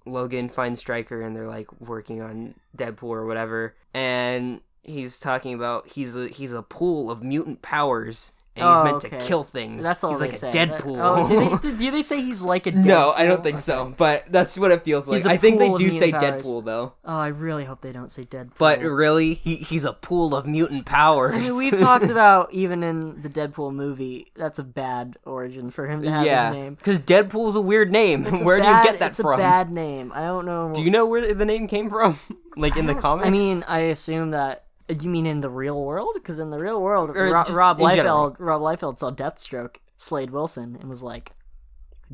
Logan 0.04 0.48
finds 0.48 0.80
Stryker 0.80 1.22
and 1.22 1.34
they're 1.34 1.48
like 1.48 1.68
working 1.80 2.20
on 2.20 2.54
Deadpool 2.76 3.04
or 3.04 3.26
whatever, 3.26 3.74
and 3.94 4.60
he's 4.82 5.18
talking 5.18 5.54
about 5.54 5.88
he's 5.88 6.16
a 6.16 6.28
he's 6.28 6.52
a 6.52 6.62
pool 6.62 7.10
of 7.10 7.22
mutant 7.22 7.62
powers, 7.62 8.32
and 8.57 8.69
he's 8.69 8.79
Oh, 8.81 8.85
meant 8.85 9.01
to 9.03 9.11
kill 9.11 9.45
things. 9.45 9.83
That's 9.83 10.03
all 10.03 10.11
he's 10.12 10.21
they 10.21 10.27
like 10.27 10.35
say. 10.37 10.49
a 10.49 10.53
That- 10.53 10.81
Deadpool. 10.81 10.99
oh, 11.01 11.29
do 11.29 11.59
they, 11.71 11.77
do 11.85 11.90
they 11.90 12.03
say 12.03 12.21
he's 12.23 12.42
like 12.42 12.66
a 12.66 12.73
Deadpool? 12.73 12.85
No, 12.85 13.12
I 13.12 13.27
don't 13.27 13.42
think 13.42 13.57
Okay. 13.57 13.62
so. 13.62 13.95
But 13.97 14.25
that's 14.31 14.59
what 14.59 14.71
it 14.71 14.83
feels 14.85 15.07
like. 15.09 15.16
He's 15.19 15.27
a 15.27 15.31
I 15.31 15.37
think 15.37 15.59
they 15.59 15.73
do 15.75 15.90
say 15.90 16.07
mutant 16.12 16.21
powers. 16.23 16.47
Deadpool 16.47 16.64
though. 16.64 16.92
Oh, 17.05 17.16
I 17.19 17.29
really 17.29 17.64
hope 17.64 17.81
they 17.83 17.92
don't 17.92 18.11
say 18.11 18.23
Deadpool. 18.23 18.53
But 18.59 18.81
really, 18.81 19.35
he, 19.35 19.57
he's 19.57 19.85
a 19.85 19.92
pool 19.92 20.35
of 20.35 20.47
mutant 20.47 20.87
powers. 20.87 21.35
I 21.35 21.38
mean, 21.40 21.57
we've 21.57 21.77
talked 21.79 22.07
about 22.07 22.53
even 22.53 22.83
in 22.83 23.23
the 23.23 23.29
Deadpool 23.29 23.73
movie, 23.75 24.33
that's 24.35 24.59
a 24.59 24.64
bad 24.64 25.19
origin 25.25 25.71
for 25.71 25.87
him 25.87 26.03
to 26.03 26.11
have 26.11 26.25
yeah, 26.27 26.47
his 26.49 26.55
name. 26.55 26.75
because 26.75 26.99
Deadpool's 27.01 27.57
a 27.57 27.61
weird 27.61 27.92
name. 27.92 28.27
It's 28.27 28.40
a 28.40 28.45
where 28.45 28.59
bad- 28.61 28.83
do 28.83 28.87
you 28.88 28.92
get 28.92 29.01
that 29.01 29.11
it's 29.12 29.21
from? 29.21 29.35
a 29.40 29.42
bad 29.42 29.71
name. 29.71 30.12
I 30.14 30.23
don't 30.23 30.47
know. 30.47 30.73
Do 30.75 30.83
you 30.83 30.90
know 30.90 31.07
where 31.07 31.35
the 31.35 31.45
name 31.45 31.66
came 31.69 31.88
from? 31.90 32.19
like 32.57 32.77
in 32.77 32.87
the 32.87 32.95
comics? 32.95 33.27
I 33.27 33.31
mean, 33.31 33.64
I 33.69 33.81
assume 33.81 34.31
that. 34.31 34.64
You 34.88 35.09
mean 35.11 35.27
in 35.27 35.40
the 35.40 35.51
real 35.51 35.83
world? 35.85 36.11
Because 36.14 36.38
in 36.38 36.51
the 36.51 36.59
real 36.59 36.81
world, 36.81 37.14
Ro- 37.14 37.42
Rob 37.51 37.79
general. 37.79 38.31
Liefeld, 38.31 38.37
Rob 38.38 38.61
Liefeld 38.62 38.99
saw 38.99 39.11
Deathstroke, 39.11 39.77
Slade 39.96 40.31
Wilson, 40.31 40.77
and 40.79 40.88
was 40.88 41.03
like, 41.03 41.33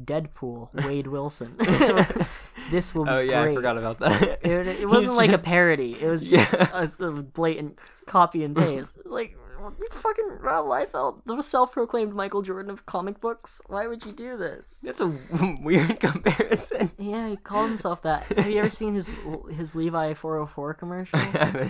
"Deadpool, 0.01 0.73
Wade 0.87 1.07
Wilson. 1.07 1.57
this 2.71 2.95
will 2.95 3.05
be 3.05 3.11
oh 3.11 3.21
yeah, 3.21 3.43
great." 3.43 3.53
I 3.53 3.55
forgot 3.57 3.79
about 3.79 3.99
that. 4.01 4.41
It, 4.43 4.67
it 4.67 4.89
wasn't 4.89 5.17
like 5.17 5.33
a 5.33 5.39
parody. 5.39 5.97
It 6.01 6.09
was 6.09 6.27
just 6.27 6.53
Yeah. 6.53 6.69
a, 6.73 7.05
a 7.05 7.11
blatant 7.23 7.79
copy 8.07 8.43
and 8.45 8.57
paste. 8.57 8.97
It's 8.99 9.11
like 9.11 9.37
fucking 9.90 10.38
Rob 10.40 10.66
Liefeld, 10.66 11.22
the 11.27 11.42
self-proclaimed 11.42 12.14
Michael 12.14 12.42
Jordan 12.42 12.70
of 12.70 12.87
comic 12.87 13.20
books. 13.20 13.61
Why 13.66 13.87
would 13.87 14.05
you 14.05 14.12
do 14.12 14.37
this? 14.37 14.81
That's 14.83 15.01
a 15.01 15.12
weird 15.61 16.01
comparison. 16.01 16.90
Yeah, 16.98 17.29
he 17.29 17.37
called 17.37 17.68
himself 17.68 18.03
that. 18.03 18.25
Have 18.37 18.51
you 18.51 18.59
ever 18.59 18.70
seen 18.70 18.94
his 18.94 19.14
his 19.51 19.75
Levi 19.75 20.14
404 20.14 20.75
commercial? 20.75 21.18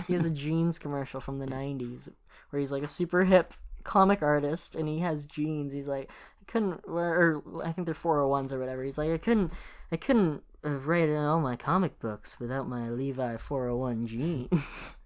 He 0.07 0.13
has 0.13 0.25
a 0.25 0.29
jeans 0.29 0.79
commercial 0.79 1.19
from 1.19 1.39
the 1.39 1.47
90s 1.47 2.09
where 2.49 2.59
he's 2.59 2.71
like 2.71 2.83
a 2.83 2.87
super 2.87 3.23
hip 3.25 3.53
comic 3.83 4.21
artist 4.21 4.75
and 4.75 4.87
he 4.87 4.99
has 4.99 5.25
jeans. 5.25 5.73
He's 5.73 5.87
like, 5.87 6.09
I 6.41 6.51
couldn't 6.51 6.89
wear, 6.89 7.13
or 7.13 7.63
I 7.63 7.71
think 7.71 7.85
they're 7.85 7.95
401s 7.95 8.51
or 8.51 8.59
whatever. 8.59 8.83
He's 8.83 8.97
like, 8.97 9.11
I 9.11 9.17
couldn't, 9.17 9.51
I 9.91 9.97
couldn't 9.97 10.43
uh, 10.65 10.69
write 10.69 11.09
all 11.09 11.39
my 11.39 11.55
comic 11.55 11.99
books 11.99 12.39
without 12.39 12.67
my 12.67 12.89
Levi 12.89 13.37
401 13.37 14.07
jeans. 14.07 14.97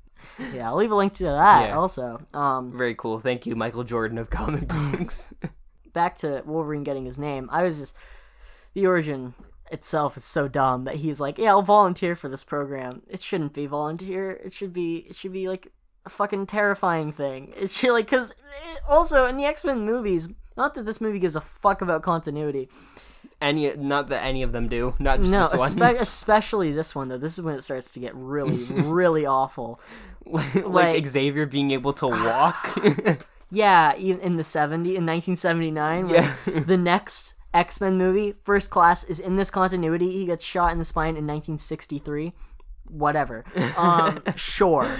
yeah, 0.53 0.69
I'll 0.69 0.75
leave 0.77 0.91
a 0.91 0.95
link 0.95 1.13
to 1.13 1.23
that 1.25 1.69
Yeah. 1.69 1.77
also. 1.77 2.21
Um, 2.33 2.75
Very 2.77 2.95
cool. 2.95 3.19
Thank 3.19 3.45
you, 3.45 3.55
Michael 3.55 3.83
Jordan 3.83 4.17
of 4.17 4.29
comic 4.29 4.67
books. 4.91 5.33
back 5.93 6.17
to 6.17 6.43
Wolverine 6.45 6.83
getting 6.83 7.05
his 7.05 7.17
name, 7.17 7.49
I 7.51 7.63
was 7.63 7.77
just 7.79 7.95
the 8.73 8.85
origin 8.85 9.33
itself 9.71 10.15
is 10.15 10.23
so 10.23 10.47
dumb 10.47 10.85
that 10.85 10.95
he's 10.97 11.19
like, 11.19 11.37
yeah, 11.37 11.49
I'll 11.49 11.61
volunteer 11.61 12.15
for 12.15 12.29
this 12.29 12.43
program. 12.43 13.01
It 13.07 13.21
shouldn't 13.21 13.53
be 13.53 13.65
volunteer. 13.65 14.31
It 14.31 14.53
should 14.53 14.71
be. 14.73 14.97
It 15.09 15.15
should 15.15 15.33
be 15.33 15.49
like 15.49 15.67
a 16.05 16.09
fucking 16.09 16.45
terrifying 16.47 17.11
thing. 17.11 17.53
It 17.57 17.69
should 17.71 17.91
like 17.91 18.05
because 18.05 18.33
also 18.87 19.25
in 19.25 19.35
the 19.37 19.45
X 19.45 19.65
Men 19.65 19.85
movies, 19.85 20.29
not 20.55 20.73
that 20.75 20.85
this 20.85 21.01
movie 21.01 21.19
gives 21.19 21.35
a 21.35 21.41
fuck 21.41 21.81
about 21.81 22.01
continuity. 22.03 22.69
Any, 23.41 23.71
not 23.75 24.09
that 24.09 24.23
any 24.23 24.43
of 24.43 24.51
them 24.51 24.67
do. 24.67 24.95
Not 24.99 25.19
just 25.19 25.31
No, 25.31 25.47
this 25.47 25.59
one. 25.59 25.71
espe- 25.71 25.99
especially 25.99 26.71
this 26.71 26.95
one 26.95 27.09
though. 27.09 27.17
This 27.17 27.37
is 27.37 27.43
when 27.45 27.55
it 27.55 27.61
starts 27.61 27.91
to 27.91 27.99
get 27.99 28.13
really, 28.15 28.63
really 28.71 29.25
awful. 29.25 29.79
like, 30.25 30.65
like- 30.65 31.07
Xavier 31.07 31.45
being 31.45 31.71
able 31.71 31.93
to 31.93 32.07
walk. 32.07 32.77
Yeah, 33.49 33.95
even 33.97 34.19
in 34.19 34.35
the 34.35 34.43
70 34.43 34.89
in 34.97 35.05
1979 35.05 36.07
when 36.07 36.13
Yeah. 36.15 36.35
the 36.65 36.75
next 36.75 37.35
X-Men 37.53 37.97
movie, 37.97 38.33
First 38.33 38.69
Class 38.69 39.05
is 39.05 39.21
in 39.21 39.37
this 39.37 39.49
continuity. 39.49 40.11
He 40.11 40.25
gets 40.25 40.43
shot 40.43 40.73
in 40.73 40.79
the 40.79 40.83
spine 40.83 41.15
in 41.15 41.25
1963. 41.25 42.33
Whatever. 42.89 43.45
Um 43.77 44.21
sure. 44.35 44.99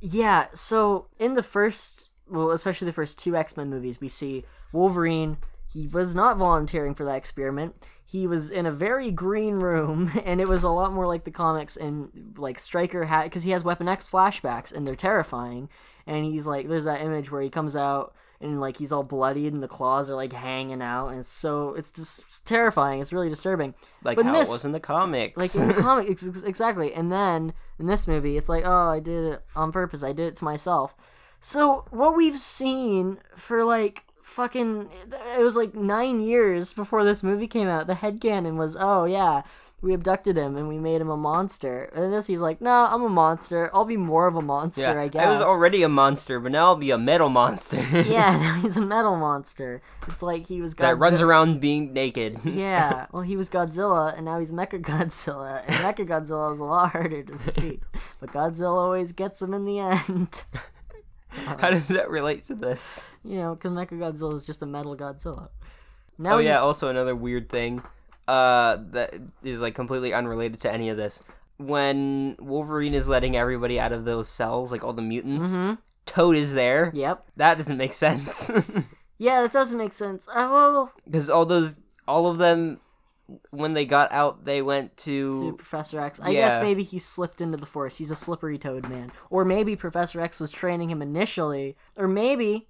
Yeah, 0.00 0.46
so 0.54 1.06
in 1.20 1.34
the 1.34 1.42
first 1.44 2.08
well, 2.28 2.50
especially 2.50 2.86
the 2.86 2.92
first 2.92 3.16
two 3.16 3.36
X-Men 3.36 3.70
movies, 3.70 4.00
we 4.00 4.08
see 4.08 4.44
Wolverine, 4.72 5.36
he 5.74 5.86
was 5.88 6.14
not 6.14 6.38
volunteering 6.38 6.94
for 6.94 7.04
that 7.04 7.16
experiment. 7.16 7.74
He 8.06 8.26
was 8.28 8.50
in 8.50 8.64
a 8.64 8.70
very 8.72 9.10
green 9.10 9.54
room, 9.56 10.10
and 10.24 10.40
it 10.40 10.48
was 10.48 10.62
a 10.62 10.68
lot 10.70 10.92
more 10.92 11.06
like 11.06 11.24
the 11.24 11.30
comics. 11.30 11.76
And 11.76 12.34
like 12.38 12.58
Stryker 12.58 13.04
had, 13.04 13.24
because 13.24 13.42
he 13.42 13.50
has 13.50 13.64
Weapon 13.64 13.88
X 13.88 14.06
flashbacks, 14.06 14.72
and 14.72 14.86
they're 14.86 14.94
terrifying. 14.96 15.68
And 16.06 16.24
he's 16.24 16.46
like, 16.46 16.68
there's 16.68 16.84
that 16.84 17.00
image 17.02 17.30
where 17.30 17.42
he 17.42 17.50
comes 17.50 17.74
out 17.74 18.14
and 18.40 18.60
like 18.60 18.76
he's 18.76 18.92
all 18.92 19.02
bloodied, 19.02 19.52
and 19.52 19.62
the 19.62 19.68
claws 19.68 20.10
are 20.10 20.14
like 20.16 20.32
hanging 20.32 20.82
out, 20.82 21.08
and 21.08 21.20
it's 21.20 21.30
so 21.30 21.74
it's 21.74 21.90
just 21.90 22.22
terrifying. 22.44 23.00
It's 23.00 23.12
really 23.12 23.28
disturbing. 23.28 23.74
like 24.04 24.16
But 24.16 24.26
how 24.26 24.32
this- 24.32 24.48
it 24.50 24.52
was 24.52 24.64
in 24.64 24.72
the 24.72 24.80
comics. 24.80 25.36
like 25.36 25.54
in 25.54 25.68
the 25.74 25.74
comic 25.82 26.10
ex- 26.10 26.28
ex- 26.28 26.42
exactly 26.42 26.92
and 26.92 27.10
then 27.10 27.52
in 27.78 27.86
this 27.86 28.06
movie 28.06 28.36
it's 28.36 28.48
like 28.48 28.64
oh 28.66 28.88
i 28.90 29.00
did 29.00 29.24
it 29.32 29.42
on 29.56 29.72
purpose 29.72 30.04
i 30.04 30.12
did 30.12 30.26
it 30.28 30.36
to 30.36 30.44
myself 30.44 30.94
so 31.40 31.84
what 31.90 32.14
we've 32.14 32.38
seen 32.38 33.18
for 33.34 33.64
like 33.64 34.04
fucking 34.24 34.88
it 35.38 35.42
was 35.42 35.54
like 35.54 35.74
nine 35.74 36.18
years 36.18 36.72
before 36.72 37.04
this 37.04 37.22
movie 37.22 37.46
came 37.46 37.68
out 37.68 37.86
the 37.86 37.94
headcanon 37.94 38.56
was 38.56 38.74
oh 38.80 39.04
yeah 39.04 39.42
we 39.82 39.92
abducted 39.92 40.34
him 40.34 40.56
and 40.56 40.66
we 40.66 40.78
made 40.78 40.98
him 40.98 41.10
a 41.10 41.16
monster 41.16 41.92
and 41.94 42.10
this 42.10 42.26
he's 42.26 42.40
like 42.40 42.58
no 42.58 42.88
i'm 42.90 43.02
a 43.02 43.08
monster 43.08 43.70
i'll 43.74 43.84
be 43.84 43.98
more 43.98 44.26
of 44.26 44.34
a 44.34 44.40
monster 44.40 44.94
yeah, 44.94 45.00
i 45.02 45.08
guess 45.08 45.26
I 45.26 45.28
was 45.28 45.42
already 45.42 45.82
a 45.82 45.90
monster, 45.90 46.40
but 46.40 46.52
now 46.52 46.68
I'll 46.68 46.76
be 46.76 46.90
a 46.90 46.96
metal 46.96 47.28
monster. 47.28 47.76
yeah 47.92 48.36
now 48.38 48.54
he's 48.62 48.78
a 48.78 48.80
metal 48.80 49.16
monster 49.16 49.82
it's 50.08 50.22
like 50.22 50.46
he 50.46 50.62
was 50.62 50.74
that 50.76 50.98
runs 50.98 51.20
around 51.20 51.60
being 51.60 51.92
naked. 51.92 52.40
yeah, 52.44 53.06
well, 53.12 53.22
he 53.22 53.36
was 53.36 53.50
Godzilla, 53.50 54.16
and 54.16 54.24
now 54.24 54.38
he's 54.38 54.50
Mecha 54.50 54.80
Godzilla, 54.80 55.62
and 55.66 55.76
Mecha 55.76 56.06
Godzilla 56.06 56.52
is 56.52 56.60
a 56.60 56.64
lot 56.64 56.92
harder 56.92 57.22
to 57.22 57.32
defeat. 57.38 57.82
But 58.20 58.32
Godzilla 58.32 58.76
always 58.76 59.12
gets 59.12 59.42
him 59.42 59.54
in 59.54 59.64
the 59.64 59.78
end. 59.78 60.44
Uh-huh. 61.36 61.56
How 61.58 61.70
does 61.70 61.88
that 61.88 62.10
relate 62.10 62.44
to 62.44 62.54
this? 62.54 63.04
you 63.24 63.36
know, 63.36 63.54
because 63.54 63.72
Mecha 63.72 63.98
Godzilla 63.98 64.34
is 64.34 64.44
just 64.44 64.62
a 64.62 64.66
metal 64.66 64.96
Godzilla. 64.96 65.48
Now 66.18 66.34
Oh 66.34 66.38
yeah, 66.38 66.58
also 66.58 66.88
another 66.88 67.16
weird 67.16 67.48
thing 67.48 67.82
uh 68.26 68.78
that 68.92 69.14
is 69.42 69.60
like 69.60 69.74
completely 69.74 70.14
unrelated 70.14 70.60
to 70.60 70.72
any 70.72 70.88
of 70.88 70.96
this. 70.96 71.22
When 71.58 72.36
Wolverine 72.40 72.94
is 72.94 73.08
letting 73.08 73.36
everybody 73.36 73.78
out 73.78 73.92
of 73.92 74.04
those 74.04 74.28
cells, 74.28 74.72
like 74.72 74.82
all 74.82 74.92
the 74.92 75.02
mutants, 75.02 75.48
mm-hmm. 75.48 75.74
Toad 76.06 76.36
is 76.36 76.52
there. 76.52 76.90
Yep. 76.94 77.24
That 77.36 77.56
doesn't 77.56 77.76
make 77.76 77.94
sense. 77.94 78.50
Yeah, 79.16 79.42
that 79.42 79.52
doesn't 79.52 79.78
make 79.78 79.92
sense. 79.92 80.26
Uh, 80.26 80.48
well, 80.50 80.92
Because 81.04 81.30
all 81.30 81.46
those 81.46 81.78
all 82.06 82.26
of 82.26 82.38
them 82.38 82.80
when 83.50 83.72
they 83.72 83.86
got 83.86 84.12
out 84.12 84.44
they 84.44 84.60
went 84.60 84.96
to 84.98 85.50
to 85.50 85.56
Professor 85.56 85.98
X. 85.98 86.20
I 86.20 86.32
guess 86.32 86.60
maybe 86.60 86.82
he 86.82 86.98
slipped 86.98 87.40
into 87.40 87.56
the 87.56 87.66
Force. 87.66 87.96
He's 87.96 88.10
a 88.10 88.16
slippery 88.16 88.58
toad 88.58 88.88
man. 88.88 89.12
Or 89.30 89.44
maybe 89.44 89.76
Professor 89.76 90.20
X 90.20 90.40
was 90.40 90.50
training 90.50 90.90
him 90.90 91.02
initially. 91.02 91.76
Or 91.96 92.06
maybe. 92.06 92.68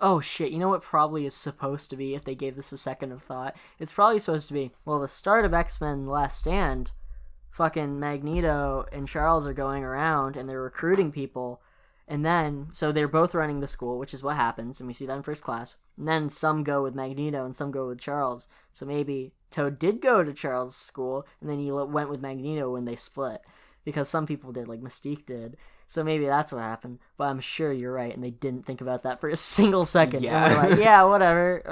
Oh 0.00 0.20
shit, 0.20 0.50
you 0.50 0.58
know 0.58 0.68
what 0.68 0.82
probably 0.82 1.26
is 1.26 1.34
supposed 1.34 1.88
to 1.90 1.96
be 1.96 2.14
if 2.14 2.24
they 2.24 2.34
gave 2.34 2.56
this 2.56 2.72
a 2.72 2.76
second 2.76 3.12
of 3.12 3.22
thought? 3.22 3.56
It's 3.78 3.92
probably 3.92 4.18
supposed 4.18 4.48
to 4.48 4.54
be, 4.54 4.72
well, 4.84 4.98
the 4.98 5.06
start 5.08 5.44
of 5.44 5.54
X 5.54 5.80
Men 5.80 6.06
Last 6.06 6.40
Stand, 6.40 6.90
fucking 7.50 8.00
Magneto 8.00 8.86
and 8.90 9.06
Charles 9.06 9.46
are 9.46 9.52
going 9.52 9.84
around 9.84 10.36
and 10.36 10.48
they're 10.48 10.62
recruiting 10.62 11.12
people. 11.12 11.60
And 12.12 12.26
then, 12.26 12.68
so 12.72 12.92
they're 12.92 13.08
both 13.08 13.34
running 13.34 13.60
the 13.60 13.66
school, 13.66 13.98
which 13.98 14.12
is 14.12 14.22
what 14.22 14.36
happens, 14.36 14.78
and 14.80 14.86
we 14.86 14.92
see 14.92 15.06
that 15.06 15.16
in 15.16 15.22
first 15.22 15.42
class. 15.42 15.76
And 15.96 16.06
then 16.06 16.28
some 16.28 16.62
go 16.62 16.82
with 16.82 16.94
Magneto 16.94 17.42
and 17.46 17.56
some 17.56 17.70
go 17.70 17.88
with 17.88 18.02
Charles. 18.02 18.48
So 18.70 18.84
maybe 18.84 19.32
Toad 19.50 19.78
did 19.78 20.02
go 20.02 20.22
to 20.22 20.30
Charles' 20.34 20.76
school, 20.76 21.26
and 21.40 21.48
then 21.48 21.58
he 21.58 21.72
went 21.72 22.10
with 22.10 22.20
Magneto 22.20 22.70
when 22.70 22.84
they 22.84 22.96
split. 22.96 23.40
Because 23.82 24.10
some 24.10 24.26
people 24.26 24.52
did, 24.52 24.68
like 24.68 24.82
Mystique 24.82 25.24
did. 25.24 25.56
So 25.86 26.04
maybe 26.04 26.26
that's 26.26 26.52
what 26.52 26.60
happened. 26.60 26.98
But 27.16 27.28
I'm 27.28 27.40
sure 27.40 27.72
you're 27.72 27.94
right, 27.94 28.14
and 28.14 28.22
they 28.22 28.30
didn't 28.30 28.66
think 28.66 28.82
about 28.82 29.04
that 29.04 29.18
for 29.18 29.30
a 29.30 29.36
single 29.56 29.86
second. 29.86 30.22
Yeah. 30.22 30.52
Like, 30.62 30.78
yeah, 30.78 31.04
whatever. 31.04 31.62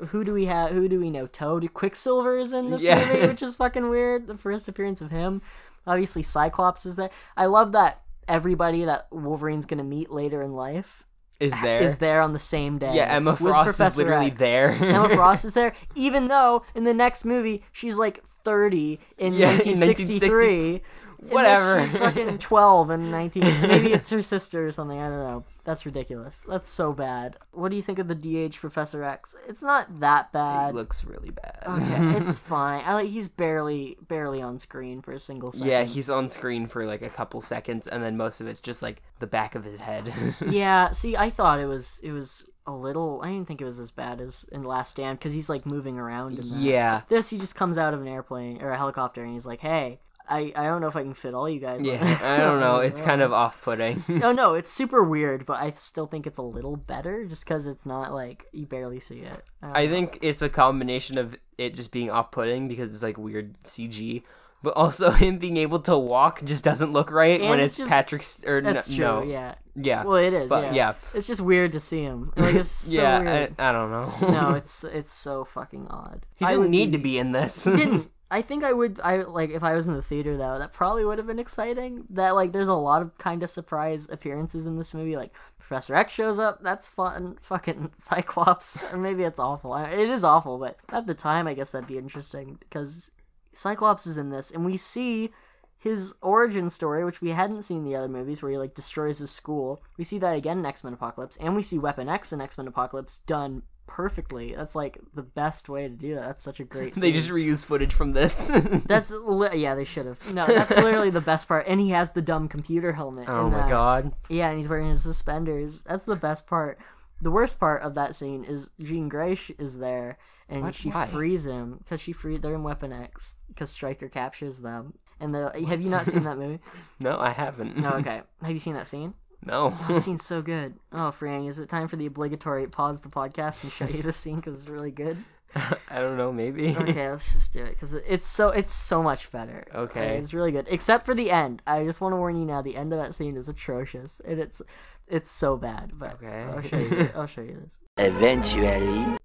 Uh, 0.00 0.06
who 0.06 0.22
do 0.22 0.32
we 0.32 0.44
have? 0.44 0.70
Who 0.70 0.88
do 0.88 1.00
we 1.00 1.10
know? 1.10 1.26
Toad? 1.26 1.74
Quicksilver 1.74 2.38
is 2.38 2.52
in 2.52 2.70
this 2.70 2.84
Yeah. 2.84 3.04
movie, 3.04 3.26
which 3.26 3.42
is 3.42 3.56
fucking 3.62 3.88
weird. 3.88 4.28
The 4.28 4.38
first 4.38 4.68
appearance 4.68 5.00
of 5.00 5.10
him. 5.10 5.42
Obviously, 5.88 6.22
Cyclops 6.22 6.86
is 6.86 6.94
there. 6.94 7.10
I 7.36 7.46
love 7.46 7.72
that 7.72 8.02
everybody 8.28 8.84
that 8.84 9.06
Wolverine's 9.10 9.66
gonna 9.66 9.84
meet 9.84 10.10
later 10.10 10.42
in 10.42 10.52
life 10.54 11.04
is 11.40 11.54
there. 11.62 11.82
is 11.82 11.98
there 11.98 12.20
on 12.20 12.32
the 12.32 12.38
same 12.38 12.78
day. 12.78 12.94
Yeah, 12.94 13.04
Emma 13.14 13.36
Frost 13.36 13.68
is 13.70 13.76
Professor 13.76 14.02
literally 14.04 14.26
X. 14.26 14.38
there. 14.38 14.70
Emma 14.72 15.08
Frost 15.14 15.44
is 15.44 15.54
there, 15.54 15.72
even 15.94 16.26
though 16.28 16.64
in 16.74 16.84
the 16.84 16.94
next 16.94 17.24
movie 17.24 17.62
she's 17.72 17.96
like 17.96 18.22
30 18.44 18.98
in 19.18 19.34
Yeah, 19.34 19.50
in 19.50 19.78
1963. 19.78 20.68
and 20.70 20.80
Whatever. 21.20 21.84
She's 21.84 21.96
fucking 21.96 22.38
12 22.38 22.90
in 22.90 23.10
19. 23.10 23.42
Maybe 23.62 23.92
it's 23.92 24.08
her 24.10 24.22
sister 24.22 24.66
or 24.66 24.72
something. 24.72 24.98
I 24.98 25.08
don't 25.08 25.18
know. 25.18 25.44
That's 25.64 25.84
ridiculous. 25.84 26.46
That's 26.48 26.68
so 26.68 26.92
bad. 26.92 27.36
What 27.52 27.70
do 27.70 27.76
you 27.76 27.82
think 27.82 27.98
of 27.98 28.08
the 28.08 28.14
DH 28.14 28.56
Professor 28.56 29.02
X? 29.04 29.34
It's 29.48 29.62
not 29.62 30.00
that 30.00 30.32
bad. 30.32 30.70
It 30.70 30.74
looks 30.76 31.04
really 31.04 31.30
bad. 31.30 31.58
Okay, 31.66 32.24
it's 32.24 32.38
fine. 32.54 32.82
I 32.86 32.94
like 32.94 33.08
he's 33.08 33.28
barely 33.28 33.96
barely 34.06 34.40
on 34.40 34.58
screen 34.58 35.02
for 35.02 35.12
a 35.12 35.18
single 35.18 35.52
second. 35.52 35.68
Yeah, 35.68 35.84
he's 35.84 36.08
on 36.08 36.30
screen 36.30 36.68
for 36.68 36.86
like 36.86 37.02
a 37.02 37.10
couple 37.10 37.40
seconds, 37.42 37.86
and 37.86 38.02
then 38.02 38.16
most 38.16 38.40
of 38.40 38.46
it's 38.46 38.60
just 38.60 38.80
like 38.80 39.02
the 39.18 39.26
back 39.26 39.54
of 39.54 39.64
his 39.64 39.80
head. 39.80 40.12
yeah. 40.48 40.90
See, 40.92 41.16
I 41.16 41.28
thought 41.30 41.60
it 41.60 41.66
was 41.66 42.00
it 42.02 42.12
was 42.12 42.48
a 42.66 42.72
little. 42.72 43.20
I 43.22 43.28
didn't 43.32 43.48
think 43.48 43.60
it 43.60 43.66
was 43.66 43.78
as 43.78 43.90
bad 43.90 44.20
as 44.22 44.44
in 44.50 44.62
Last 44.62 44.92
Stand 44.92 45.18
because 45.18 45.34
he's 45.34 45.50
like 45.50 45.66
moving 45.66 45.98
around. 45.98 46.38
Yeah, 46.44 47.02
This 47.08 47.28
he 47.30 47.38
just 47.38 47.56
comes 47.56 47.76
out 47.76 47.92
of 47.92 48.00
an 48.00 48.08
airplane 48.08 48.62
or 48.62 48.70
a 48.70 48.76
helicopter 48.78 49.22
and 49.22 49.34
he's 49.34 49.44
like, 49.46 49.60
"Hey, 49.60 50.00
I 50.28 50.52
I 50.54 50.64
don't 50.64 50.80
know 50.80 50.88
if 50.88 50.96
I 50.96 51.02
can 51.02 51.14
fit 51.14 51.34
all 51.34 51.48
you 51.48 51.60
guys. 51.60 51.84
Yeah. 51.84 52.18
I 52.22 52.38
don't 52.38 52.60
know. 52.60 52.78
It's 52.78 53.00
kind 53.00 53.22
of 53.22 53.32
off-putting. 53.44 54.04
no, 54.08 54.32
no, 54.32 54.54
it's 54.60 54.70
super 54.70 55.02
weird, 55.02 55.46
but 55.46 55.60
I 55.60 55.70
still 55.72 56.06
think 56.06 56.26
it's 56.26 56.38
a 56.38 56.42
little 56.42 56.76
better 56.76 57.24
just 57.24 57.44
because 57.44 57.66
it's 57.66 57.86
not 57.86 58.12
like 58.12 58.46
you 58.52 58.66
barely 58.66 59.00
see 59.00 59.20
it. 59.20 59.44
don't 59.62 59.76
I 59.76 59.88
think 59.88 60.18
it's 60.22 60.42
a 60.42 60.48
combination 60.48 61.18
of 61.18 61.36
it 61.56 61.74
just 61.74 61.90
being 61.90 62.10
off-putting 62.10 62.68
because 62.68 62.94
it's 62.94 63.02
like 63.02 63.18
weird 63.18 63.60
CG, 63.64 64.22
but 64.62 64.74
also 64.76 65.10
him 65.12 65.38
being 65.38 65.56
able 65.56 65.80
to 65.80 65.96
walk 65.96 66.44
just 66.44 66.64
doesn't 66.64 66.92
look 66.92 67.10
right 67.10 67.40
And 67.40 67.50
when 67.50 67.60
it's 67.60 67.78
it's, 67.78 67.88
Patrick's 67.88 68.42
or 68.46 68.60
that's 68.60 68.88
true. 68.88 68.98
no. 68.98 69.22
Yeah. 69.22 69.54
Yeah. 69.80 70.04
Well, 70.04 70.16
it 70.16 70.32
is. 70.32 70.48
But, 70.48 70.64
yeah. 70.64 70.74
yeah. 70.74 70.94
It's 71.14 71.26
just 71.26 71.40
weird 71.40 71.72
to 71.72 71.80
see 71.80 72.02
him. 72.02 72.32
Like 72.36 72.56
it's 72.56 72.70
so 72.70 73.00
yeah, 73.00 73.20
weird. 73.20 73.54
I, 73.58 73.68
I 73.68 73.72
don't 73.72 73.90
know. 73.90 74.28
no, 74.28 74.54
it's 74.54 74.82
it's 74.84 75.12
so 75.12 75.44
fucking 75.44 75.86
odd. 75.88 76.26
he 76.34 76.44
I 76.44 76.52
didn't 76.54 76.70
need 76.70 76.92
to 76.92 76.98
be 76.98 77.18
in 77.18 77.32
this. 77.32 77.64
He 77.64 77.76
didn't. 77.76 78.10
I 78.30 78.42
think 78.42 78.62
I 78.62 78.72
would. 78.72 79.00
I 79.02 79.22
like 79.22 79.50
if 79.50 79.62
I 79.62 79.74
was 79.74 79.88
in 79.88 79.94
the 79.94 80.02
theater 80.02 80.36
though. 80.36 80.58
That 80.58 80.72
probably 80.72 81.04
would 81.04 81.18
have 81.18 81.26
been 81.26 81.38
exciting. 81.38 82.04
That 82.10 82.34
like, 82.34 82.52
there's 82.52 82.68
a 82.68 82.74
lot 82.74 83.00
of 83.00 83.16
kind 83.16 83.42
of 83.42 83.48
surprise 83.48 84.08
appearances 84.10 84.66
in 84.66 84.76
this 84.76 84.92
movie. 84.92 85.16
Like 85.16 85.32
Professor 85.58 85.94
X 85.94 86.12
shows 86.12 86.38
up. 86.38 86.62
That's 86.62 86.88
fun. 86.88 87.38
Fucking 87.42 87.92
Cyclops. 87.96 88.82
Or 88.92 88.96
maybe 88.98 89.22
it's 89.22 89.38
awful. 89.38 89.74
It 89.76 90.10
is 90.10 90.24
awful, 90.24 90.58
but 90.58 90.76
at 90.90 91.06
the 91.06 91.14
time, 91.14 91.46
I 91.46 91.54
guess 91.54 91.70
that'd 91.70 91.88
be 91.88 91.98
interesting 91.98 92.58
because 92.60 93.10
Cyclops 93.54 94.06
is 94.06 94.18
in 94.18 94.30
this, 94.30 94.50
and 94.50 94.64
we 94.64 94.76
see 94.76 95.30
his 95.78 96.14
origin 96.20 96.68
story, 96.68 97.04
which 97.04 97.20
we 97.20 97.30
hadn't 97.30 97.62
seen 97.62 97.78
in 97.78 97.84
the 97.84 97.96
other 97.96 98.08
movies, 98.08 98.42
where 98.42 98.50
he 98.50 98.58
like 98.58 98.74
destroys 98.74 99.20
his 99.20 99.30
school. 99.30 99.82
We 99.96 100.04
see 100.04 100.18
that 100.18 100.36
again 100.36 100.58
in 100.58 100.66
X 100.66 100.84
Men 100.84 100.92
Apocalypse, 100.92 101.38
and 101.38 101.56
we 101.56 101.62
see 101.62 101.78
Weapon 101.78 102.08
X 102.08 102.32
in 102.32 102.40
X 102.40 102.58
Men 102.58 102.66
Apocalypse 102.66 103.18
done 103.18 103.62
perfectly. 103.88 104.54
That's 104.54 104.76
like 104.76 104.98
the 105.14 105.22
best 105.22 105.68
way 105.68 105.82
to 105.82 105.88
do 105.88 106.14
that. 106.14 106.24
That's 106.26 106.42
such 106.42 106.60
a 106.60 106.64
great. 106.64 106.94
they 106.96 107.10
just 107.10 107.30
reuse 107.30 107.64
footage 107.64 107.92
from 107.92 108.12
this. 108.12 108.46
That's 108.86 109.10
li- 109.10 109.56
yeah, 109.56 109.74
they 109.74 109.84
should 109.84 110.06
have. 110.06 110.34
No, 110.34 110.46
that's 110.46 110.70
literally 110.70 111.10
the 111.10 111.20
best 111.20 111.48
part. 111.48 111.66
And 111.66 111.80
he 111.80 111.90
has 111.90 112.12
the 112.12 112.22
dumb 112.22 112.46
computer 112.48 112.92
helmet. 112.92 113.26
oh 113.28 113.46
in 113.46 113.52
my 113.52 113.58
that. 113.58 113.68
god. 113.68 114.12
Yeah, 114.28 114.48
and 114.50 114.58
he's 114.58 114.68
wearing 114.68 114.90
his 114.90 115.02
suspenders. 115.02 115.82
That's 115.82 116.04
the 116.04 116.14
best 116.16 116.46
part. 116.46 116.78
The 117.20 117.32
worst 117.32 117.58
part 117.58 117.82
of 117.82 117.96
that 117.96 118.14
scene 118.14 118.44
is 118.44 118.70
Jean 118.80 119.08
Grey 119.08 119.36
is 119.58 119.78
there, 119.78 120.18
and 120.48 120.62
What? 120.62 120.74
she 120.76 120.90
Why? 120.90 121.06
frees 121.06 121.46
him 121.46 121.78
because 121.78 122.00
she 122.00 122.12
free. 122.12 122.36
They're 122.38 122.54
in 122.54 122.62
Weapon 122.62 122.92
X 122.92 123.34
because 123.48 123.70
Stryker 123.70 124.08
captures 124.08 124.60
them. 124.60 124.94
And 125.20 125.34
they're 125.34 125.50
have 125.66 125.80
you 125.80 125.90
not 125.90 126.06
seen 126.06 126.22
that 126.24 126.38
movie? 126.38 126.60
No, 127.00 127.18
I 127.18 127.30
haven't. 127.30 127.76
No, 127.76 127.90
okay. 127.94 128.22
Have 128.42 128.52
you 128.52 128.60
seen 128.60 128.74
that 128.74 128.86
scene? 128.86 129.14
No. 129.44 129.70
The 129.86 130.00
scene's 130.00 130.24
so 130.24 130.42
good. 130.42 130.74
Oh, 130.92 131.12
Franny, 131.18 131.48
is 131.48 131.58
it 131.58 131.68
time 131.68 131.88
for 131.88 131.96
the 131.96 132.06
obligatory 132.06 132.66
pause 132.66 133.00
the 133.00 133.08
podcast 133.08 133.62
and 133.62 133.72
show 133.72 133.86
you 133.86 134.02
the 134.02 134.12
scene 134.12 134.36
because 134.36 134.56
it's 134.56 134.68
really 134.68 134.90
good? 134.90 135.16
I 135.54 135.98
don't 136.00 136.16
know. 136.18 136.30
Maybe. 136.32 136.76
okay, 136.76 137.08
let's 137.10 137.32
just 137.32 137.52
do 137.54 137.62
it 137.62 137.70
because 137.70 137.94
it's 137.94 138.26
so 138.26 138.50
it's 138.50 138.72
so 138.74 139.02
much 139.02 139.30
better. 139.32 139.64
Okay. 139.74 140.18
it's 140.18 140.34
really 140.34 140.52
good. 140.52 140.66
Except 140.68 141.06
for 141.06 141.14
the 141.14 141.30
end. 141.30 141.62
I 141.66 141.84
just 141.84 142.00
want 142.00 142.12
to 142.12 142.16
warn 142.16 142.36
you 142.36 142.44
now. 142.44 142.60
The 142.60 142.76
end 142.76 142.92
of 142.92 142.98
that 142.98 143.14
scene 143.14 143.36
is 143.36 143.48
atrocious, 143.48 144.20
and 144.26 144.38
it's 144.38 144.60
it's 145.06 145.30
so 145.30 145.56
bad. 145.56 145.92
But 145.94 146.14
Okay. 146.22 146.42
I'll 146.42 146.60
show 146.62 146.76
you. 146.76 147.10
I'll 147.14 147.26
show 147.26 147.40
you 147.40 147.58
this. 147.62 147.80
Eventually. 147.96 149.16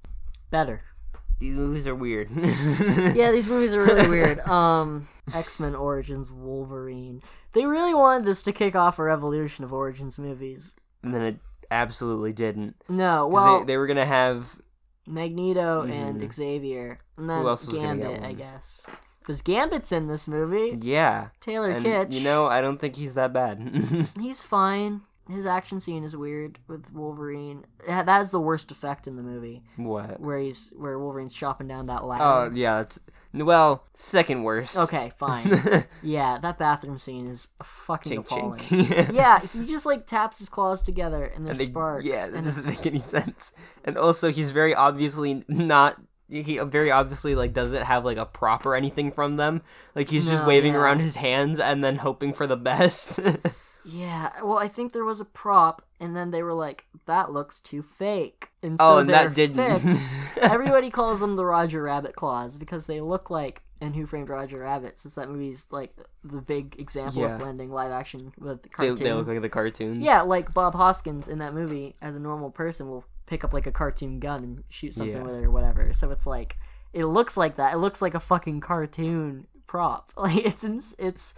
Better. 0.50 0.82
These 1.40 1.56
movies 1.56 1.88
are 1.88 1.96
weird. 1.96 2.30
Yeah, 3.16 3.32
these 3.32 3.48
movies 3.50 3.74
are 3.74 3.82
really 3.84 4.08
weird. 4.08 4.40
Um, 4.48 5.08
X 5.34 5.60
Men 5.60 5.76
Origins 5.76 6.30
Wolverine. 6.32 7.22
They 7.54 7.66
really 7.66 7.94
wanted 7.94 8.26
this 8.26 8.42
to 8.44 8.52
kick 8.52 8.76
off 8.76 8.98
a 9.00 9.04
revolution 9.04 9.64
of 9.64 9.72
Origins 9.74 10.18
movies. 10.18 10.76
and 11.04 11.14
then 11.14 11.22
it 11.22 11.40
absolutely 11.70 12.32
didn't. 12.34 12.76
No, 12.90 13.28
well, 13.28 13.60
they, 13.60 13.66
they 13.74 13.78
were 13.78 13.88
gonna 13.88 14.06
have 14.06 14.62
Magneto 15.08 15.82
and 15.82 16.22
Mhm. 16.22 16.34
Xavier, 16.34 17.00
and 17.18 17.30
then 17.30 17.42
Who 17.42 17.48
else 17.50 17.68
was 17.68 17.78
Gambit, 17.78 18.24
I 18.24 18.34
guess. 18.34 18.86
Because 19.20 19.42
Gambit's 19.42 19.92
in 19.92 20.08
this 20.08 20.28
movie. 20.28 20.78
yeah. 20.82 21.28
Taylor 21.42 21.70
And 21.72 21.86
Kitsch. 21.86 22.12
you 22.12 22.20
know, 22.22 22.46
I 22.48 22.62
don't 22.62 22.80
think 22.80 22.96
he's 22.96 23.14
that 23.14 23.32
bad. 23.34 24.10
He's 24.20 24.44
fine. 24.44 25.02
His 25.30 25.46
action 25.46 25.80
scene 25.80 26.04
is 26.04 26.18
weird 26.18 26.60
with 26.68 26.92
Wolverine. 26.92 27.66
That 27.88 28.10
has 28.10 28.32
the 28.32 28.42
worst 28.42 28.72
effect 28.72 29.08
in 29.08 29.16
the 29.16 29.22
movie, 29.24 29.64
what? 29.78 30.20
where 30.20 30.38
he's 30.38 30.74
where 30.76 31.00
Wolverine's 31.00 31.34
chopping 31.34 31.68
down 31.68 31.88
that 31.88 32.04
ladder. 32.04 32.24
Oh 32.24 32.52
yeah, 32.54 32.82
it's 32.82 33.00
well 33.34 33.86
second 33.94 34.44
worst. 34.44 34.78
Okay, 34.78 35.12
fine. 35.18 35.86
yeah, 36.04 36.38
that 36.40 36.58
bathroom 36.58 36.98
scene 36.98 37.28
is 37.28 37.48
fucking 37.64 38.24
chink 38.24 38.26
appalling. 38.26 38.60
chink. 38.60 39.14
yeah, 39.14 39.40
he 39.40 39.66
just 39.66 39.86
like 39.86 40.06
taps 40.06 40.40
his 40.40 40.50
claws 40.50 40.82
together 40.82 41.24
and 41.24 41.48
there's 41.48 41.60
And 41.60 41.68
they- 41.68 41.72
sparks. 41.72 42.06
Yeah, 42.06 42.28
that 42.28 42.36
and 42.36 42.44
doesn't 42.44 42.68
make 42.68 42.86
any 42.86 43.00
sense. 43.00 43.54
And 43.86 43.98
also, 43.98 44.30
he's 44.30 44.50
very 44.52 44.76
obviously 44.76 45.46
not. 45.48 46.02
He 46.30 46.58
very 46.58 46.92
obviously 46.92 47.36
like 47.36 47.54
doesn't 47.54 47.84
have 47.84 48.04
like 48.04 48.18
a 48.18 48.26
prop 48.26 48.66
or 48.66 48.76
anything 48.76 49.12
from 49.12 49.36
them. 49.36 49.62
Like 49.96 50.10
he's 50.10 50.30
just 50.30 50.46
waving 50.46 50.74
yeah. 50.74 50.80
around 50.80 51.00
his 51.00 51.16
hands 51.16 51.60
and 51.60 51.84
then 51.84 51.98
hoping 51.98 52.34
for 52.34 52.46
the 52.46 52.58
best. 52.58 53.20
Yeah, 53.86 54.32
well, 54.42 54.58
I 54.58 54.68
think 54.68 54.94
there 54.94 55.04
was 55.04 55.20
a 55.20 55.26
prop, 55.26 55.86
and 56.00 56.16
then 56.16 56.32
they 56.32 56.42
were 56.42 56.54
like, 56.54 56.86
"That 57.06 57.32
looks 57.32 57.60
too 57.60 57.82
fake," 57.82 58.50
and 58.62 58.78
oh, 58.80 58.96
so 58.96 58.98
and 59.00 59.10
they're 59.10 59.28
that 59.28 59.36
didn't. 59.36 59.80
fixed. 59.80 60.16
Everybody 60.42 60.90
calls 60.90 61.20
them 61.20 61.36
the 61.36 61.46
Roger 61.46 61.84
Rabbit 61.84 62.16
claws 62.16 62.58
because 62.58 62.86
they 62.86 63.02
look 63.02 63.30
like 63.30 63.62
and 63.82 63.96
Who 63.96 64.06
Framed 64.06 64.30
Roger 64.30 64.60
Rabbit, 64.60 64.98
since 64.98 65.16
that 65.16 65.30
movie's 65.30 65.66
like 65.70 65.94
the 66.24 66.42
big 66.42 66.80
example 66.80 67.22
Yeah. 67.24 67.34
of 67.36 67.42
blending 67.42 67.70
live 67.72 67.92
action 67.92 68.32
with 68.38 68.64
they, 68.64 68.70
cartoons. 68.70 69.00
they 69.02 69.12
look 69.14 69.28
like 69.28 69.42
the 69.42 69.50
cartoons. 69.50 70.02
yeah, 70.04 70.22
like 70.22 70.54
Bob 70.54 70.74
Hoskins 70.76 71.28
in 71.28 71.40
that 71.40 71.54
movie, 71.54 71.96
as 72.02 72.16
a 72.16 72.20
normal 72.22 72.50
person, 72.52 72.88
will 72.90 73.04
pick 73.26 73.44
up 73.44 73.52
like 73.54 73.68
a 73.68 73.72
cartoon 73.74 74.20
gun 74.20 74.44
and 74.44 74.64
shoot 74.70 74.94
something 74.94 75.16
Yeah. 75.18 75.24
with 75.24 75.36
it 75.36 75.44
or 75.44 75.52
whatever. 75.52 75.94
So 75.94 76.12
it's 76.12 76.26
like 76.26 76.56
it 76.94 77.06
looks 77.06 77.36
like 77.36 77.58
that. 77.58 77.74
It 77.74 77.78
looks 77.80 78.02
like 78.02 78.14
a 78.16 78.20
fucking 78.22 78.62
cartoon 78.62 79.48
prop. 79.68 80.14
Like 80.18 80.46
it's 80.46 80.64
it's 80.98 81.36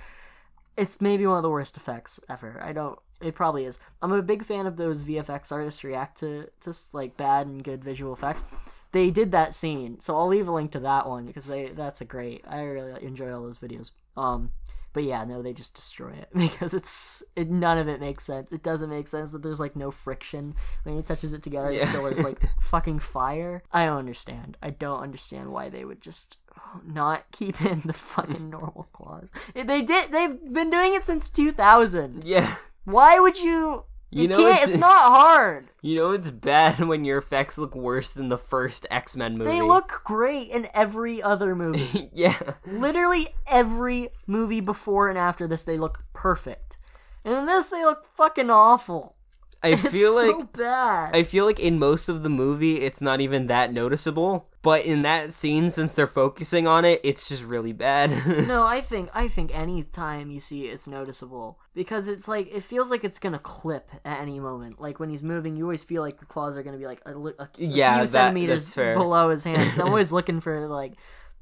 it's 0.78 1.00
maybe 1.02 1.26
one 1.26 1.38
of 1.38 1.44
the 1.44 1.50
worst 1.50 1.78
effects 1.78 2.20
ever. 2.30 2.62
I 2.64 2.74
don't. 2.74 3.00
It 3.22 3.34
probably 3.34 3.66
is. 3.66 3.80
I'm 4.02 4.12
a 4.12 4.22
big 4.22 4.44
fan 4.44 4.66
of 4.68 4.76
those 4.78 5.04
VFX 5.04 5.52
artists 5.52 5.84
react 5.84 6.20
to 6.20 6.50
to 6.62 6.74
like 6.94 7.16
bad 7.18 7.48
and 7.48 7.64
good 7.64 7.84
visual 7.84 8.14
effects. 8.14 8.44
They 8.92 9.10
did 9.10 9.32
that 9.32 9.54
scene, 9.54 10.00
so 10.00 10.18
I'll 10.18 10.28
leave 10.28 10.48
a 10.48 10.52
link 10.52 10.72
to 10.72 10.80
that 10.82 11.08
one 11.08 11.26
because 11.26 11.46
they 11.46 11.68
that's 11.70 12.02
a 12.02 12.06
great. 12.06 12.44
I 12.48 12.62
really 12.62 13.04
enjoy 13.04 13.34
all 13.34 13.44
those 13.44 13.58
videos. 13.58 13.92
Um, 14.18 14.52
but 14.94 15.04
yeah, 15.04 15.26
no, 15.26 15.42
they 15.42 15.52
just 15.52 15.74
destroy 15.74 16.12
it 16.12 16.30
because 16.36 16.74
it's 16.74 17.22
it, 17.36 17.50
none 17.50 17.78
of 17.78 17.88
it 17.90 18.00
makes 18.00 18.26
sense. 18.26 18.52
It 18.54 18.64
doesn't 18.64 18.90
make 18.90 19.08
sense 19.10 19.32
that 19.34 19.44
there's 19.44 19.60
like 19.60 19.76
no 19.76 19.92
friction 19.92 20.56
when 20.84 20.96
he 20.96 21.02
touches 21.02 21.34
it 21.34 21.44
together. 21.44 21.70
It 21.72 21.80
Yeah. 21.82 21.90
still 21.90 22.04
there's 22.04 22.24
like 22.24 22.42
fucking 22.62 23.00
fire. 23.00 23.64
I 23.74 23.86
don't 23.86 23.98
understand. 23.98 24.58
I 24.62 24.70
don't 24.70 25.02
understand 25.02 25.52
why 25.52 25.68
they 25.70 25.84
would 25.84 26.02
just 26.02 26.38
not 26.86 27.32
keep 27.32 27.62
in 27.62 27.82
the 27.86 27.94
fucking 27.94 28.50
normal 28.50 28.88
claws. 28.94 29.30
They 29.54 29.82
did. 29.82 30.12
They've 30.12 30.38
been 30.54 30.70
doing 30.70 30.94
it 30.94 31.06
since 31.06 31.30
2000. 31.30 32.24
yeah. 32.26 32.56
Why 32.84 33.20
would 33.20 33.38
you? 33.38 33.86
You 34.12 34.24
You 34.24 34.28
know, 34.30 34.39
it's- 34.48 34.68
It's, 34.68 34.78
not 34.78 35.12
hard. 35.12 35.70
You 35.82 35.96
know 35.98 36.12
it's 36.12 36.30
bad 36.30 36.80
when 36.80 37.04
your 37.04 37.18
effects 37.18 37.58
look 37.58 37.76
worse 37.76 38.12
than 38.12 38.30
the 38.30 38.38
first 38.38 38.86
X 38.91 39.15
Men 39.18 39.38
movie. 39.38 39.50
They 39.52 39.62
look 39.62 40.02
great 40.04 40.50
in 40.50 40.68
every 40.74 41.22
other 41.22 41.56
movie. 41.56 42.10
yeah. 42.13 42.38
Literally 42.65 43.30
every 43.48 44.10
movie 44.28 44.62
before 44.62 45.10
and 45.10 45.18
after 45.18 45.48
this, 45.48 45.63
they 45.63 45.78
look 45.78 46.04
perfect. 46.13 46.78
And 47.26 47.34
in 47.34 47.46
this, 47.48 47.68
they 47.70 47.84
look 47.84 48.06
fucking 48.06 48.50
awful. 48.52 49.15
I 49.63 49.76
feel 49.76 50.13
so 50.13 50.38
like 50.38 50.54
bad. 50.54 51.15
I 51.15 51.24
feel 51.24 51.46
like 51.46 51.60
in 51.60 51.80
most 51.80 52.08
of 52.10 52.24
the 52.24 52.30
movie 52.30 52.82
it's 52.82 53.02
not 53.02 53.22
even 53.22 53.48
that 53.48 53.74
noticeable, 53.74 54.48
but 54.62 54.86
in 54.86 55.02
that 55.04 55.32
scene 55.32 55.72
since 55.72 55.91
they're 55.94 56.08
focusing 56.08 56.68
on 56.68 56.86
it, 56.86 57.02
it's 57.04 57.28
just 57.30 57.44
really 57.44 57.74
bad. 57.74 58.12
no, 58.48 58.63
I 58.63 58.82
think 58.82 59.10
I 59.13 59.28
think 59.28 59.56
any 59.58 59.84
time 59.84 60.30
you 60.32 60.39
see 60.39 60.68
it, 60.68 60.74
it's 60.74 60.88
noticeable 60.88 61.60
because 61.74 62.08
it's 62.08 62.28
like 62.28 62.48
it 62.54 62.62
feels 62.63 62.91
like 62.91 63.04
it's 63.04 63.20
gonna 63.20 63.39
clip 63.39 63.89
at 64.04 64.20
any 64.22 64.39
moment. 64.39 64.80
Like 64.80 65.00
when 65.00 65.10
he's 65.10 65.24
moving, 65.24 65.56
you 65.56 65.63
always 65.63 65.84
feel 65.84 66.02
like 66.02 66.20
the 66.20 66.26
claws 66.26 66.58
are 66.58 66.63
gonna 66.63 66.78
be 66.78 66.86
like 66.88 67.02
a, 67.06 67.13
li- 67.13 67.34
a, 67.39 67.48
few 67.48 67.68
that- 67.74 68.10
centimeters 68.10 68.74
below 68.76 69.30
his 69.30 69.44
hands. 69.44 69.80
I'm 69.80 69.88
always 69.88 70.12
looking 70.12 70.39
for 70.41 70.68
like, 70.68 70.94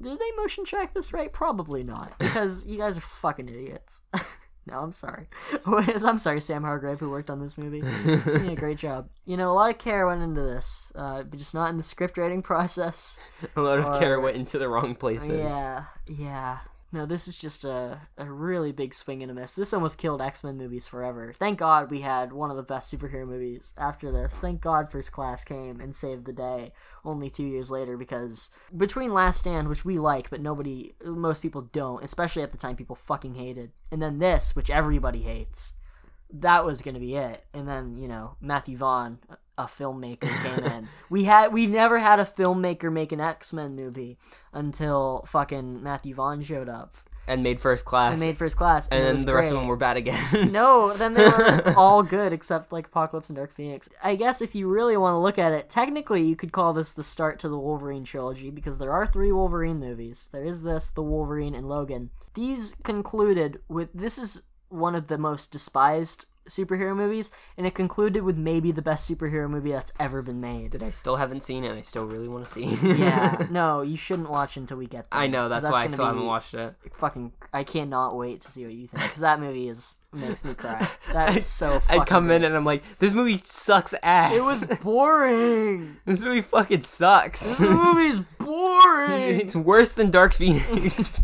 did 0.01 0.17
they 0.17 0.31
motion 0.37 0.65
track 0.65 0.93
this 0.93 1.11
right? 1.13 1.31
Probably 1.31 1.83
not 1.83 2.17
because 2.19 2.65
you 2.65 2.77
guys 2.77 2.97
are 2.97 3.01
fucking 3.01 3.49
idiots. 3.49 4.01
no, 4.65 4.77
I'm 4.77 4.93
sorry. 4.93 5.27
I'm 5.65 6.19
sorry, 6.19 6.39
Sam 6.39 6.63
Hargrave, 6.63 6.99
who 6.99 7.09
worked 7.09 7.29
on 7.29 7.41
this 7.41 7.57
movie. 7.57 7.79
You 7.79 8.21
did 8.21 8.49
a 8.49 8.55
great 8.55 8.77
job. 8.79 9.09
You 9.25 9.35
know, 9.35 9.51
a 9.51 9.55
lot 9.55 9.69
of 9.69 9.77
care 9.77 10.07
went 10.07 10.21
into 10.21 10.41
this, 10.41 10.91
uh, 10.95 11.23
but 11.23 11.37
just 11.37 11.53
not 11.53 11.69
in 11.69 11.77
the 11.77 11.83
script 11.83 12.17
writing 12.17 12.41
process. 12.41 13.19
a 13.55 13.61
lot 13.61 13.79
of 13.79 13.99
care 13.99 14.19
went 14.21 14.37
into 14.37 14.57
the 14.57 14.69
wrong 14.69 14.95
places. 14.95 15.29
Yeah, 15.29 15.85
yeah. 16.07 16.59
No, 16.93 17.07
this 17.07 17.27
is 17.27 17.35
just 17.35 17.65
a, 17.65 18.01
a 18.19 18.31
really 18.31 18.71
big 18.71 18.93
swing 18.93 19.23
and 19.23 19.31
a 19.31 19.33
miss. 19.33 19.55
This 19.55 19.73
almost 19.73 19.97
killed 19.97 20.21
X 20.21 20.43
Men 20.43 20.57
movies 20.57 20.87
forever. 20.87 21.33
Thank 21.33 21.57
God 21.57 21.89
we 21.89 22.01
had 22.01 22.31
one 22.31 22.51
of 22.51 22.55
the 22.55 22.61
best 22.61 22.93
superhero 22.93 23.27
movies 23.27 23.73
after 23.75 24.11
this. 24.11 24.35
Thank 24.35 24.61
God 24.61 24.91
First 24.91 25.11
Class 25.11 25.43
came 25.43 25.81
and 25.81 25.95
saved 25.95 26.25
the 26.25 26.33
day 26.33 26.71
only 27.03 27.31
two 27.31 27.45
years 27.45 27.71
later 27.71 27.97
because 27.97 28.51
between 28.77 29.11
Last 29.11 29.39
Stand, 29.39 29.69
which 29.69 29.83
we 29.83 29.97
like, 29.97 30.29
but 30.29 30.39
nobody, 30.39 30.93
most 31.03 31.41
people 31.41 31.63
don't, 31.73 32.03
especially 32.03 32.43
at 32.43 32.51
the 32.51 32.59
time 32.59 32.75
people 32.75 32.95
fucking 32.95 33.33
hated, 33.33 33.71
and 33.91 33.99
then 33.99 34.19
this, 34.19 34.55
which 34.55 34.69
everybody 34.69 35.23
hates, 35.23 35.73
that 36.31 36.63
was 36.63 36.83
gonna 36.83 36.99
be 36.99 37.15
it. 37.15 37.43
And 37.55 37.67
then 37.67 37.97
you 37.97 38.07
know 38.07 38.35
Matthew 38.39 38.77
Vaughn, 38.77 39.17
a 39.57 39.65
filmmaker, 39.65 40.29
came 40.43 40.65
in. 40.71 40.87
We 41.09 41.25
had 41.25 41.53
we've 41.53 41.69
never 41.69 41.99
had 41.99 42.19
a 42.19 42.25
filmmaker 42.25 42.91
make 42.91 43.11
an 43.11 43.19
X 43.21 43.53
Men 43.53 43.75
movie 43.75 44.17
until 44.51 45.25
fucking 45.27 45.81
Matthew 45.83 46.13
Vaughn 46.15 46.41
showed 46.43 46.69
up. 46.69 46.95
and 47.27 47.41
made 47.41 47.59
first 47.61 47.85
class, 47.85 48.11
and 48.13 48.19
made 48.19 48.37
first 48.37 48.57
class, 48.57 48.87
and 48.89 48.99
it 49.01 49.03
then 49.17 49.25
the 49.25 49.33
rest 49.33 49.49
of 49.51 49.57
them 49.57 49.67
were 49.67 49.77
bad 49.77 49.95
again. 49.97 50.51
No, 50.51 50.91
then 50.93 51.13
they 51.13 51.23
were 51.25 51.73
all 51.77 52.03
good 52.03 52.33
except 52.33 52.73
like 52.73 52.87
Apocalypse 52.87 53.29
and 53.29 53.37
Dark 53.37 53.51
Phoenix. 53.51 53.87
I 54.03 54.15
guess 54.15 54.41
if 54.41 54.53
you 54.55 54.67
really 54.67 54.97
want 54.97 55.13
to 55.13 55.19
look 55.19 55.37
at 55.39 55.53
it, 55.53 55.69
technically 55.69 56.21
you 56.23 56.35
could 56.35 56.51
call 56.51 56.73
this 56.73 56.91
the 56.91 57.01
start 57.03 57.39
to 57.39 57.49
the 57.49 57.57
Wolverine 57.57 58.03
trilogy 58.03 58.49
because 58.49 58.77
there 58.77 58.91
are 58.91 59.07
three 59.07 59.31
Wolverine 59.31 59.79
movies. 59.79 60.27
There 60.33 60.43
is 60.43 60.63
this, 60.63 60.89
the 60.89 61.01
Wolverine, 61.03 61.55
and 61.55 61.69
Logan. 61.69 62.09
These 62.33 62.75
concluded 62.83 63.61
with 63.69 63.89
this 63.93 64.17
is 64.17 64.43
one 64.69 64.95
of 64.95 65.07
the 65.07 65.17
most 65.17 65.51
despised 65.51 66.25
superhero 66.47 66.95
movies, 66.95 67.31
and 67.57 67.65
it 67.65 67.73
concluded 67.73 68.23
with 68.23 68.37
maybe 68.37 68.71
the 68.71 68.81
best 68.81 69.09
superhero 69.09 69.49
movie 69.49 69.71
that's 69.71 69.91
ever 69.99 70.21
been 70.21 70.41
made. 70.41 70.71
that 70.71 70.83
I 70.83 70.89
still 70.89 71.17
haven't 71.17 71.43
seen 71.43 71.63
and 71.63 71.77
I 71.77 71.81
still 71.81 72.05
really 72.05 72.27
want 72.27 72.47
to 72.47 72.51
see. 72.51 72.65
yeah, 72.81 73.47
no, 73.51 73.81
you 73.81 73.97
shouldn't 73.97 74.29
watch 74.29 74.57
until 74.57 74.77
we 74.77 74.87
get 74.87 75.09
there. 75.09 75.19
I 75.19 75.27
know 75.27 75.49
that's, 75.49 75.63
why 75.63 75.83
I 75.83 75.87
still 75.87 76.05
haven't 76.05 76.25
watched 76.25 76.53
it. 76.53 76.75
Fucking, 76.97 77.31
I 77.53 77.63
cannot 77.63 78.15
wait 78.15 78.41
to 78.41 78.51
see 78.51 78.65
what 78.65 78.73
you 78.73 78.87
think 78.87 79.03
because 79.03 79.21
that 79.21 79.39
movie 79.39 79.69
is 79.69 79.95
makes 80.13 80.43
me 80.43 80.53
cry. 80.53 80.87
That's 81.11 81.45
so. 81.45 81.81
I 81.89 81.99
come 81.99 82.31
in 82.31 82.43
and 82.43 82.55
I'm 82.55 82.65
like, 82.65 82.83
this 82.99 83.13
movie 83.13 83.41
sucks 83.43 83.95
ass. 84.03 84.33
It 84.33 84.41
was 84.41 84.65
boring. 84.81 85.97
this 86.05 86.21
movie 86.21 86.41
fucking 86.41 86.83
sucks. 86.83 87.57
This 87.57 87.59
movie's 87.59 88.19
boring. 88.37 89.39
it's 89.39 89.55
worse 89.55 89.93
than 89.93 90.11
Dark 90.11 90.33
Phoenix. 90.33 91.23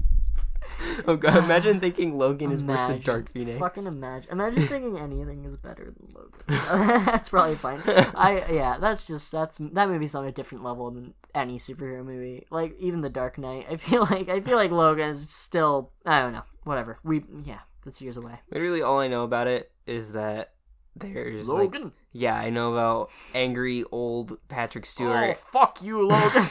Oh 1.08 1.16
god, 1.16 1.44
imagine 1.44 1.80
thinking 1.82 2.18
Logan 2.18 2.52
is 2.52 2.64
worse 2.64 2.80
than 2.80 2.92
Imagine. 2.92 3.06
Dark 3.06 3.32
Phoenix. 3.32 3.60
Fucking 3.60 3.86
imagine. 3.86 4.32
Imagine 4.32 4.68
thinking 4.68 4.98
anything 4.98 5.46
is 5.46 5.58
better 5.58 5.94
than 5.98 6.14
Logan. 6.14 6.42
that's 7.06 7.30
probably 7.30 7.56
fine. 7.56 7.82
I 7.86 8.46
yeah, 8.52 8.78
that's 8.80 9.08
just 9.08 9.32
that's 9.32 9.58
that 9.58 9.90
movie's 9.90 10.16
on 10.16 10.26
a 10.26 10.32
different 10.32 10.64
level 10.64 10.92
than 10.92 11.14
any 11.34 11.58
superhero 11.58 12.04
movie. 12.04 12.46
Like 12.50 12.76
even 12.80 13.02
The 13.02 13.10
Dark 13.10 13.38
Knight. 13.38 13.68
I 13.70 13.78
feel 13.78 14.02
like 14.02 14.30
I 14.30 14.42
feel 14.42 14.58
like 14.58 14.72
Logan 14.72 15.10
is 15.10 15.26
still 15.30 15.92
I 16.06 16.22
don't 16.22 16.34
know. 16.34 16.44
Whatever. 16.64 17.00
We 17.04 17.24
yeah, 17.44 17.60
that's 17.86 18.02
years 18.02 18.18
away. 18.18 18.40
Literally, 18.52 18.82
all 18.82 19.00
I 19.00 19.08
know 19.08 19.24
about 19.24 19.48
it 19.48 19.72
is 19.86 20.12
that 20.14 20.54
there's 20.96 21.48
like, 21.48 21.74
Logan. 21.74 21.92
yeah, 22.12 22.36
I 22.36 22.50
know 22.50 22.74
about 22.74 23.10
angry 23.34 23.84
old 23.92 24.38
Patrick 24.50 24.86
Stewart. 24.86 25.30
oh 25.30 25.34
fuck 25.34 25.82
you, 25.82 26.06
Logan. 26.06 26.46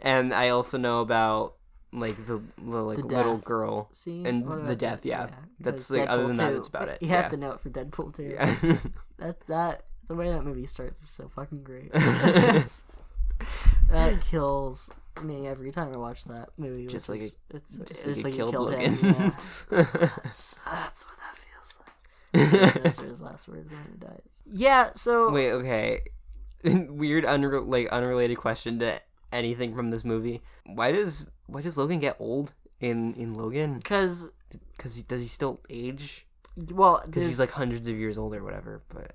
and 0.00 0.32
I 0.32 0.50
also 0.50 0.78
know 0.78 1.00
about 1.00 1.56
like 1.92 2.16
the, 2.26 2.40
the 2.58 2.82
like 2.82 2.98
The 2.98 3.06
little 3.06 3.36
girl 3.38 3.88
See, 3.92 4.24
and 4.24 4.44
the 4.66 4.74
death. 4.76 5.02
that? 5.02 5.08
Yeah, 5.08 5.28
that's 5.60 5.90
like 5.90 6.08
other 6.08 6.24
Deadpool 6.24 6.26
than 6.28 6.36
that, 6.38 6.48
2. 6.48 6.54
that's 6.54 6.68
about 6.68 6.88
it. 6.88 6.98
You 7.02 7.08
have 7.08 7.24
yeah. 7.24 7.28
to 7.28 7.36
note 7.36 7.60
for 7.60 7.70
Deadpool 7.70 8.16
too. 8.16 8.34
Yeah. 8.34 8.56
That 9.18 9.40
that 9.46 9.82
the 10.08 10.14
way 10.16 10.30
that 10.30 10.44
movie 10.44 10.66
starts 10.66 11.00
is 11.02 11.08
so 11.10 11.28
fucking 11.28 11.62
great. 11.62 11.92
That 13.88 14.20
kills 14.30 14.90
me 15.22 15.46
every 15.46 15.72
time 15.72 15.92
I 15.92 15.98
watch 15.98 16.24
that 16.24 16.50
movie. 16.56 16.86
Just 16.86 17.08
like 17.08 17.20
is- 17.20 17.36
it's 17.50 17.76
just 17.76 18.06
it's 18.06 18.24
like 18.24 18.34
it 18.34 18.38
you 18.38 18.50
killed 18.50 18.74
him, 18.74 18.98
yeah. 19.02 19.30
S- 20.24 20.58
That's 20.64 21.04
what 21.04 21.16
that 21.18 21.36
feels 21.36 21.78
like. 21.78 22.82
Those 22.84 22.98
are 22.98 23.06
his 23.08 23.20
last 23.20 23.48
words 23.48 23.70
when 23.70 23.80
he 23.92 23.98
dies. 23.98 24.20
Yeah. 24.46 24.90
So 24.94 25.30
Wait, 25.30 25.50
okay. 25.52 26.02
Weird, 26.64 27.24
unre- 27.24 27.66
like 27.66 27.88
unrelated 27.88 28.38
question 28.38 28.78
to 28.78 29.00
anything 29.32 29.74
from 29.74 29.90
this 29.90 30.04
movie. 30.04 30.42
Why 30.64 30.92
does 30.92 31.30
why 31.52 31.62
does 31.62 31.76
Logan 31.78 32.00
get 32.00 32.16
old 32.18 32.52
in 32.80 33.14
in 33.14 33.34
Logan? 33.34 33.74
because 33.78 34.30
Because 34.76 34.94
he 34.96 35.02
does 35.02 35.22
he 35.22 35.28
still 35.28 35.60
age? 35.70 36.26
well, 36.70 37.02
Because 37.06 37.26
he's 37.26 37.40
like 37.40 37.52
hundreds 37.52 37.88
of 37.88 37.96
years 37.96 38.18
old 38.18 38.34
or 38.34 38.42
whatever. 38.44 38.82
But 38.88 39.12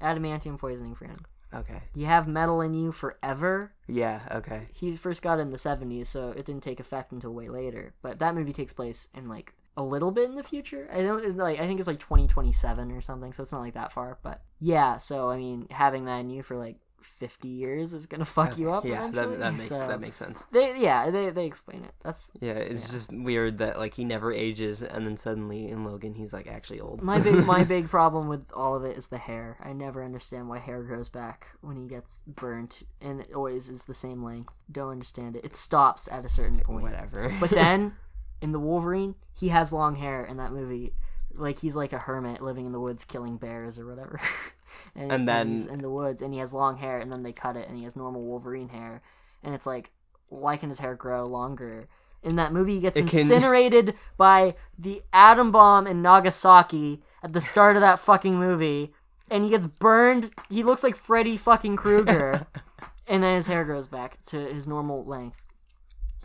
adamantium 0.00 0.58
poisoning 0.58 0.94
friend. 0.94 1.20
okay, 1.54 1.80
You 1.94 2.06
have 2.06 2.26
metal 2.28 2.60
in 2.60 2.74
you 2.74 2.92
forever. 2.92 3.72
yeah, 3.88 4.20
okay, 4.30 4.68
he 4.72 4.96
first 4.96 5.22
got 5.22 5.38
it 5.38 5.42
in 5.42 5.50
the 5.50 5.56
70s 5.56 6.06
so 6.06 6.30
it 6.30 6.44
didn't 6.44 6.62
take 6.62 6.80
effect 6.80 7.12
until 7.12 7.32
way 7.32 7.48
later 7.48 7.94
but 8.02 8.18
that 8.18 8.34
movie 8.34 8.52
takes 8.52 8.72
place 8.72 9.08
in 9.14 9.28
like 9.28 9.54
a 9.78 9.82
little 9.82 10.10
bit 10.10 10.28
in 10.30 10.36
the 10.36 10.42
future 10.42 10.88
i 10.92 11.02
don't 11.02 11.36
like 11.36 11.60
i 11.60 11.66
think 11.66 11.78
it's 11.78 11.86
like 11.86 12.00
2027 12.00 12.90
or 12.92 13.00
something 13.02 13.32
so 13.34 13.42
it's 13.42 13.52
not 13.52 13.60
like 13.60 13.74
that 13.74 13.92
far 13.92 14.18
but 14.22 14.40
yeah 14.58 14.96
so 14.96 15.28
i 15.30 15.36
mean 15.36 15.66
having 15.70 16.06
that 16.06 16.18
in 16.20 16.30
you 16.30 16.42
for 16.42 16.56
like 16.56 16.76
50 17.06 17.48
years 17.48 17.94
is 17.94 18.06
gonna 18.06 18.24
fuck 18.24 18.58
you 18.58 18.72
up 18.72 18.84
yeah, 18.84 19.08
eventually, 19.08 19.36
that 19.36 19.40
that 19.40 19.52
makes 19.52 19.68
so 19.68 19.86
that 19.86 20.00
makes 20.00 20.16
sense. 20.16 20.44
they 20.52 20.78
yeah 20.78 21.10
they, 21.10 21.30
they 21.30 21.46
explain 21.46 21.84
it 21.84 21.92
that's 22.02 22.30
Yeah, 22.40 22.52
it's 22.52 22.90
just 22.90 23.12
weird 23.12 23.58
that 23.58 23.78
like 23.78 23.94
he 23.94 24.04
never 24.04 24.32
ages, 24.32 24.82
and 24.82 25.06
then 25.06 25.16
suddenly 25.16 25.68
in 25.68 25.84
Logan 25.84 26.14
he's 26.14 26.32
like 26.32 26.46
actually 26.46 26.80
old. 26.80 27.02
my 27.02 27.18
big 27.18 27.46
my 27.46 27.64
big 27.76 27.88
problem 27.88 28.28
with 28.28 28.44
all 28.52 28.74
of 28.74 28.84
it 28.84 28.96
is 28.96 29.06
the 29.08 29.18
hair 29.18 29.56
i 29.62 29.72
never 29.72 30.04
understand 30.04 30.48
why 30.48 30.58
hair 30.58 30.82
grows 30.82 31.08
back 31.08 31.48
when 31.60 31.76
he 31.76 31.86
gets 31.88 32.22
burnt 32.26 32.78
and 33.00 33.20
it 33.20 33.32
always 33.34 33.68
is 33.68 33.84
the 33.84 33.94
same 33.94 34.22
length 34.22 34.52
don't 34.70 34.90
understand 34.90 35.36
it 35.36 35.44
it 35.44 35.56
stops 35.56 36.08
at 36.10 36.24
a 36.24 36.28
certain 36.28 36.58
point 36.60 36.82
whatever. 36.82 37.34
But 37.40 37.50
then 37.50 37.94
in 38.42 38.52
the 38.52 38.58
Wolverine, 38.58 39.14
he 39.32 39.48
has 39.48 39.72
long 39.72 39.96
hair 39.96 40.24
in 40.24 40.36
that 40.38 40.52
movie. 40.52 40.92
Like 41.34 41.60
he's 41.60 41.76
like 41.76 41.92
a 41.92 41.98
hermit 41.98 42.42
living 42.42 42.66
in 42.66 42.72
the 42.72 42.80
woods 42.80 43.04
killing 43.04 43.36
bears 43.36 43.78
or 43.78 43.86
whatever. 43.86 44.20
and, 44.94 45.12
And 45.12 45.28
then- 45.28 45.52
he's 45.52 45.66
in 45.66 45.78
the 45.78 45.90
woods 45.90 46.22
and 46.22 46.32
he 46.32 46.40
has 46.40 46.52
long 46.52 46.78
hair 46.78 46.98
and 46.98 47.10
then 47.12 47.22
they 47.22 47.32
cut 47.32 47.56
it 47.56 47.68
and 47.68 47.76
he 47.76 47.84
has 47.84 47.96
normal 47.96 48.22
Wolverine 48.22 48.68
hair. 48.70 49.02
And 49.42 49.54
it's 49.54 49.66
like 49.66 49.90
why 50.28 50.56
can 50.56 50.68
his 50.70 50.80
hair 50.80 50.94
grow 50.94 51.24
longer? 51.26 51.88
In 52.22 52.36
that 52.36 52.52
movie 52.52 52.74
he 52.74 52.80
gets 52.80 52.96
It 52.98 53.06
can- 53.08 53.20
incinerated 53.20 53.94
by 54.16 54.54
the 54.78 55.02
atom 55.12 55.52
bomb 55.52 55.86
in 55.86 56.02
Nagasaki 56.02 57.02
at 57.22 57.32
the 57.32 57.40
start 57.40 57.76
of 57.76 57.82
that 57.82 57.98
fucking 58.00 58.36
movie 58.36 58.92
and 59.30 59.44
he 59.44 59.50
gets 59.50 59.66
burned. 59.66 60.30
He 60.50 60.62
looks 60.62 60.82
like 60.82 60.96
Freddy 60.96 61.36
fucking 61.36 61.76
Krueger. 61.76 62.46
and 63.08 63.22
then 63.22 63.36
his 63.36 63.46
hair 63.46 63.64
grows 63.64 63.86
back 63.86 64.20
to 64.26 64.38
his 64.52 64.66
normal 64.68 65.04
length. 65.04 65.42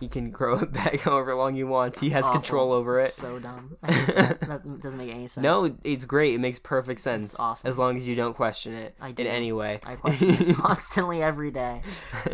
He 0.01 0.09
can 0.09 0.31
grow 0.31 0.59
it 0.59 0.73
back 0.73 0.99
however 0.99 1.33
long 1.35 1.55
he 1.55 1.63
wants. 1.63 2.01
He 2.01 2.09
has 2.09 2.25
Awful. 2.25 2.33
control 2.41 2.73
over 2.73 2.99
it. 2.99 3.11
So 3.13 3.39
dumb. 3.39 3.77
That. 3.81 4.41
that 4.41 4.81
doesn't 4.81 4.97
make 4.99 5.09
any 5.09 5.27
sense. 5.27 5.41
No, 5.43 5.77
it's 5.85 6.03
great. 6.05 6.33
It 6.33 6.39
makes 6.39 6.59
perfect 6.59 6.99
sense. 6.99 7.39
awesome. 7.39 7.69
As 7.69 7.77
long 7.79 7.95
as 7.95 8.05
you 8.07 8.15
don't 8.15 8.33
question 8.35 8.73
it 8.73 8.95
I 8.99 9.09
in 9.09 9.15
do. 9.15 9.25
any 9.27 9.53
way. 9.53 9.79
I 9.85 9.95
question 9.95 10.29
it 10.49 10.55
constantly 10.57 11.21
every 11.23 11.51
day. 11.51 11.81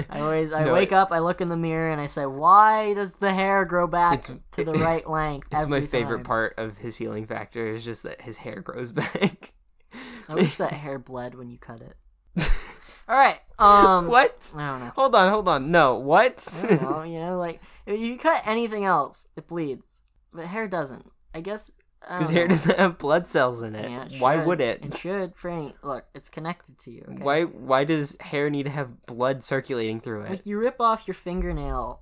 I 0.10 0.22
always 0.22 0.52
I 0.52 0.64
No, 0.64 0.74
wake 0.74 0.92
it- 0.92 0.96
up, 0.96 1.12
I 1.12 1.20
look 1.20 1.42
in 1.42 1.50
the 1.50 1.58
mirror, 1.58 1.92
and 1.92 2.02
I 2.02 2.08
say, 2.08 2.26
"Why 2.26 2.94
does 2.96 3.14
the 3.18 3.34
hair 3.34 3.64
grow 3.66 3.86
back 3.86 4.24
to 4.24 4.64
the 4.64 4.74
right 4.74 5.08
length?" 5.08 5.50
It's 5.52 5.68
my 5.68 5.82
favorite 5.82 6.18
time? 6.20 6.26
part 6.26 6.56
of 6.58 6.78
his 6.78 6.96
healing 6.98 7.28
factor 7.28 7.68
is 7.68 7.84
just 7.86 8.02
that 8.04 8.22
his 8.22 8.38
hair 8.38 8.62
grows 8.62 8.92
back. 8.92 9.54
I 10.30 10.34
wish 10.36 10.58
that 10.58 10.74
hair 10.74 10.98
bled 11.00 11.36
when 11.36 11.50
you 11.50 11.58
cut 11.58 11.82
it. 11.82 11.96
All 13.08 13.18
right. 13.18 13.40
Um. 13.60 14.08
what? 14.08 14.54
I 14.56 14.72
don't 14.72 14.80
know. 14.82 14.92
Hold 14.96 15.16
on, 15.16 15.30
hold 15.30 15.48
on. 15.48 15.72
No, 15.72 15.96
what? 15.96 16.46
Know. 16.70 17.04
You 17.04 17.20
know, 17.20 17.38
like 17.38 17.62
if 17.86 18.00
you 18.00 18.18
cut 18.18 18.44
anything 18.46 18.86
else, 18.86 19.28
it 19.36 19.48
bleeds, 19.48 20.04
but 20.34 20.46
hair 20.46 20.68
doesn't. 20.68 21.12
I 21.34 21.42
guess. 21.42 21.72
I 22.08 22.24
hair 22.32 22.48
doesn't 22.48 22.78
have 22.78 22.98
blood 22.98 23.28
cells 23.28 23.64
in 23.64 23.76
it. 23.76 23.90
Yeah, 23.90 24.06
it 24.06 24.22
Why 24.22 24.38
would 24.38 24.62
it? 24.62 24.86
It 24.86 24.98
should, 24.98 25.36
Franny. 25.36 25.74
Look, 25.82 26.06
it's 26.14 26.30
connected 26.30 26.78
to 26.80 26.92
you. 26.92 27.06
Okay? 27.10 27.24
Why 27.24 27.44
why 27.44 27.84
does 27.84 28.18
hair 28.22 28.50
need 28.50 28.64
to 28.64 28.70
have 28.70 29.06
blood 29.06 29.44
circulating 29.44 30.00
through 30.00 30.22
it? 30.22 30.30
Like 30.30 30.46
you 30.46 30.58
rip 30.58 30.80
off 30.80 31.08
your 31.08 31.16
fingernail, 31.16 32.02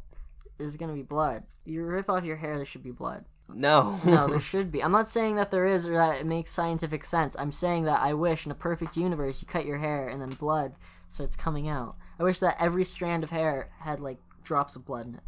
there's 0.57 0.75
gonna 0.75 0.93
be 0.93 1.01
blood. 1.01 1.43
You 1.63 1.83
rip 1.83 2.09
off 2.09 2.23
your 2.23 2.35
hair, 2.35 2.57
there 2.57 2.65
should 2.65 2.83
be 2.83 2.91
blood. 2.91 3.25
No. 3.47 3.99
No, 4.05 4.27
there 4.27 4.39
should 4.51 4.71
be. 4.71 4.83
I'm 4.83 4.91
not 4.91 5.09
saying 5.09 5.35
that 5.37 5.51
there 5.51 5.65
is 5.65 5.85
or 5.85 5.93
that 5.93 6.19
it 6.19 6.25
makes 6.25 6.51
scientific 6.51 7.05
sense. 7.05 7.35
I'm 7.39 7.51
saying 7.51 7.85
that 7.85 8.01
I 8.01 8.13
wish 8.13 8.45
in 8.45 8.51
a 8.51 8.55
perfect 8.55 8.97
universe 8.97 9.41
you 9.41 9.47
cut 9.47 9.65
your 9.65 9.77
hair 9.77 10.07
and 10.07 10.21
then 10.21 10.29
blood 10.29 10.73
starts 11.15 11.35
coming 11.35 11.67
out. 11.67 11.95
I 12.19 12.23
wish 12.23 12.39
that 12.39 12.57
every 12.59 12.85
strand 12.85 13.23
of 13.23 13.29
hair 13.31 13.69
had 13.79 13.99
like 13.99 14.17
drops 14.43 14.75
of 14.75 14.85
blood 14.85 15.05
in 15.07 15.15
it. 15.15 15.21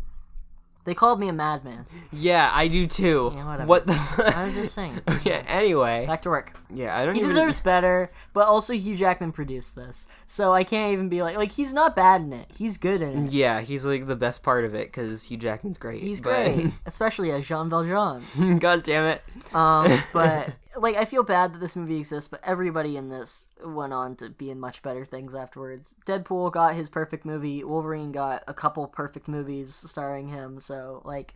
They 0.85 0.93
called 0.93 1.19
me 1.19 1.27
a 1.27 1.33
madman. 1.33 1.85
yeah, 2.13 2.49
I 2.53 2.69
do 2.69 2.87
too. 2.87 3.33
Yeah, 3.35 3.45
whatever. 3.45 3.67
what 3.67 3.87
the 3.87 4.33
I 4.33 4.45
was 4.45 4.53
just 4.55 4.73
saying. 4.73 5.01
Okay, 5.09 5.43
anyway. 5.45 6.05
Back 6.07 6.21
to 6.21 6.29
work. 6.29 6.57
Yeah, 6.73 6.97
I 6.97 7.03
don't 7.03 7.13
He 7.13 7.19
even 7.19 7.27
deserves 7.29 7.59
better, 7.59 8.07
but 8.31 8.47
also 8.47 8.71
Hugh 8.73 8.95
Jackman 8.95 9.33
produced 9.33 9.75
this, 9.75 10.07
so 10.27 10.53
I 10.53 10.63
can't 10.63 10.93
even 10.93 11.09
be 11.09 11.21
like 11.23 11.35
like 11.35 11.51
he's 11.51 11.73
not 11.73 11.93
bad 11.93 12.21
in 12.21 12.31
it. 12.31 12.49
He's 12.57 12.77
good 12.77 13.01
in 13.01 13.27
it. 13.27 13.33
Yeah, 13.33 13.59
he's 13.59 13.85
like 13.85 14.07
the 14.07 14.15
best 14.15 14.43
part 14.43 14.63
of 14.63 14.73
it 14.75 14.93
cuz 14.93 15.25
Hugh 15.25 15.35
Jackman's 15.37 15.77
great. 15.77 16.01
He's 16.01 16.21
but- 16.21 16.53
great, 16.53 16.71
especially 16.85 17.31
as 17.31 17.45
Jean 17.45 17.69
Valjean. 17.69 18.57
God 18.59 18.83
damn 18.83 19.05
it. 19.07 19.21
Um, 19.53 20.01
but 20.13 20.53
like 20.77 20.95
I 20.95 21.05
feel 21.05 21.23
bad 21.23 21.53
that 21.53 21.59
this 21.59 21.75
movie 21.75 21.97
exists, 21.97 22.29
but 22.29 22.41
everybody 22.43 22.97
in 22.97 23.09
this 23.09 23.47
went 23.63 23.93
on 23.93 24.15
to 24.17 24.29
be 24.29 24.49
in 24.49 24.59
much 24.59 24.81
better 24.81 25.05
things 25.05 25.35
afterwards. 25.35 25.95
Deadpool 26.05 26.51
got 26.51 26.75
his 26.75 26.89
perfect 26.89 27.25
movie. 27.25 27.63
Wolverine 27.63 28.11
got 28.11 28.43
a 28.47 28.53
couple 28.53 28.87
perfect 28.87 29.27
movies 29.27 29.75
starring 29.75 30.29
him. 30.29 30.59
So 30.61 31.01
like, 31.05 31.33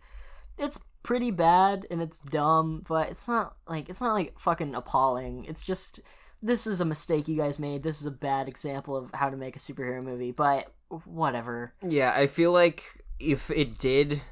it's 0.58 0.80
pretty 1.02 1.30
bad 1.30 1.86
and 1.90 2.00
it's 2.00 2.20
dumb, 2.20 2.84
but 2.88 3.10
it's 3.10 3.28
not 3.28 3.56
like 3.66 3.88
it's 3.88 4.00
not 4.00 4.14
like 4.14 4.38
fucking 4.38 4.74
appalling. 4.74 5.44
It's 5.44 5.64
just 5.64 6.00
this 6.42 6.66
is 6.66 6.80
a 6.80 6.84
mistake 6.84 7.28
you 7.28 7.36
guys 7.36 7.58
made. 7.58 7.82
This 7.82 8.00
is 8.00 8.06
a 8.06 8.12
bad 8.12 8.48
example 8.48 8.96
of 8.96 9.10
how 9.14 9.30
to 9.30 9.36
make 9.36 9.56
a 9.56 9.60
superhero 9.60 10.02
movie, 10.02 10.32
but 10.32 10.72
whatever. 11.04 11.72
Yeah, 11.86 12.12
I 12.14 12.26
feel 12.26 12.52
like 12.52 13.04
if 13.18 13.50
it 13.50 13.78
did 13.78 14.22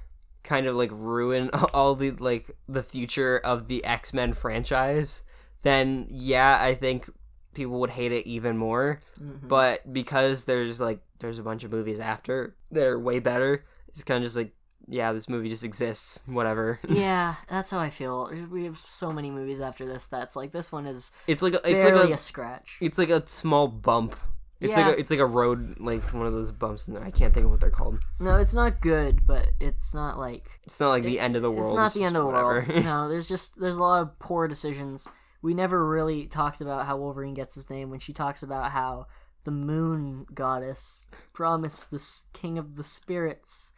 kind 0.43 0.67
of 0.67 0.77
like 0.77 0.91
ruin 0.93 1.51
all 1.75 1.95
the 1.95 2.13
like 2.13 2.51
the 2.69 2.83
future 2.83 3.39
of 3.39 3.69
the 3.69 3.85
X-Men 3.85 4.35
franchise, 4.35 5.25
then 5.63 6.07
yeah, 6.11 6.59
I 6.61 6.75
think 6.75 7.11
people 7.55 7.81
would 7.81 7.91
hate 7.91 8.13
it 8.13 8.27
even 8.27 8.57
more. 8.57 9.01
Mm-hmm. 9.21 9.49
But 9.49 9.93
because 9.93 10.45
there's 10.45 10.81
like 10.81 11.01
there's 11.19 11.39
a 11.39 11.43
bunch 11.43 11.65
of 11.65 11.73
movies 11.73 12.01
after 12.01 12.57
that 12.71 12.87
are 12.87 12.99
way 12.99 13.19
better, 13.19 13.65
it's 13.89 14.05
kind 14.05 14.23
of 14.23 14.27
just 14.27 14.37
like 14.37 14.53
yeah, 14.89 15.13
this 15.13 15.29
movie 15.29 15.49
just 15.49 15.65
exists. 15.65 16.23
Whatever. 16.27 16.81
yeah, 16.89 17.37
that's 17.49 17.71
how 17.71 17.79
I 17.79 17.91
feel. 17.91 18.31
We 18.51 18.65
have 18.65 18.83
so 18.89 19.13
many 19.13 19.31
movies 19.31 19.61
after 19.61 19.87
this 19.87 20.07
that's 20.07 20.35
like 20.35 20.53
this 20.53 20.73
one 20.73 20.87
is 20.87 21.13
It's 21.27 21.43
like 21.43 21.55
a, 21.55 21.61
it's 21.65 21.85
like 21.85 22.11
a, 22.11 22.13
a, 22.13 22.19
scratch. 22.19 22.77
it's 22.81 22.99
like 22.99 23.11
a 23.11 23.27
small 23.27 23.69
bump. 23.69 24.17
It's 24.61 24.77
like 24.77 24.87
a, 24.87 24.99
it's 24.99 25.11
like 25.11 25.21
a 25.21 25.27
road 25.27 25.77
like 25.81 26.03
one 26.13 26.27
of 26.27 26.33
those 26.33 26.53
bumps. 26.53 26.87
And 26.87 26.99
I 26.99 27.11
can't 27.11 27.33
think 27.33 27.47
of 27.47 27.51
what 27.51 27.61
they're 27.61 27.71
called. 27.71 27.99
No, 28.19 28.37
it's 28.37 28.53
not 28.55 28.81
good, 28.81 29.27
but 29.27 29.49
it's 29.59 29.95
not 29.95 30.19
like 30.19 30.61
It's 30.65 30.79
not 30.79 30.91
like 30.91 31.03
the 31.05 31.19
end 31.19 31.35
of 31.37 31.43
the 31.43 31.51
world. 31.51 31.71
It's 31.73 31.77
not 31.77 31.95
the 31.95 32.05
end 32.05 32.17
of 32.17 32.23
the 32.23 32.27
whatever. 32.27 32.67
world. 32.69 32.85
No, 32.85 33.09
there's 33.09 33.27
just 33.27 33.59
there's 33.59 33.77
a 33.77 33.81
lot 33.83 34.03
of 34.03 34.19
poor 34.19 34.49
decisions. 34.49 35.09
We 35.43 35.55
never 35.55 35.87
really 35.89 36.27
talked 36.27 36.61
about 36.61 36.85
how 36.87 36.99
Wolverine 36.99 37.33
gets 37.35 37.55
his 37.55 37.71
name 37.71 37.89
when 37.91 38.01
she 38.01 38.13
talks 38.13 38.43
about 38.43 38.73
how 38.73 39.07
the 39.45 39.51
moon 39.51 40.27
goddess 40.35 41.07
promised 41.33 41.91
this 41.91 42.25
king 42.35 42.59
of 42.59 42.77
the 42.77 42.85
spirits 42.85 43.73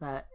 that 0.00 0.26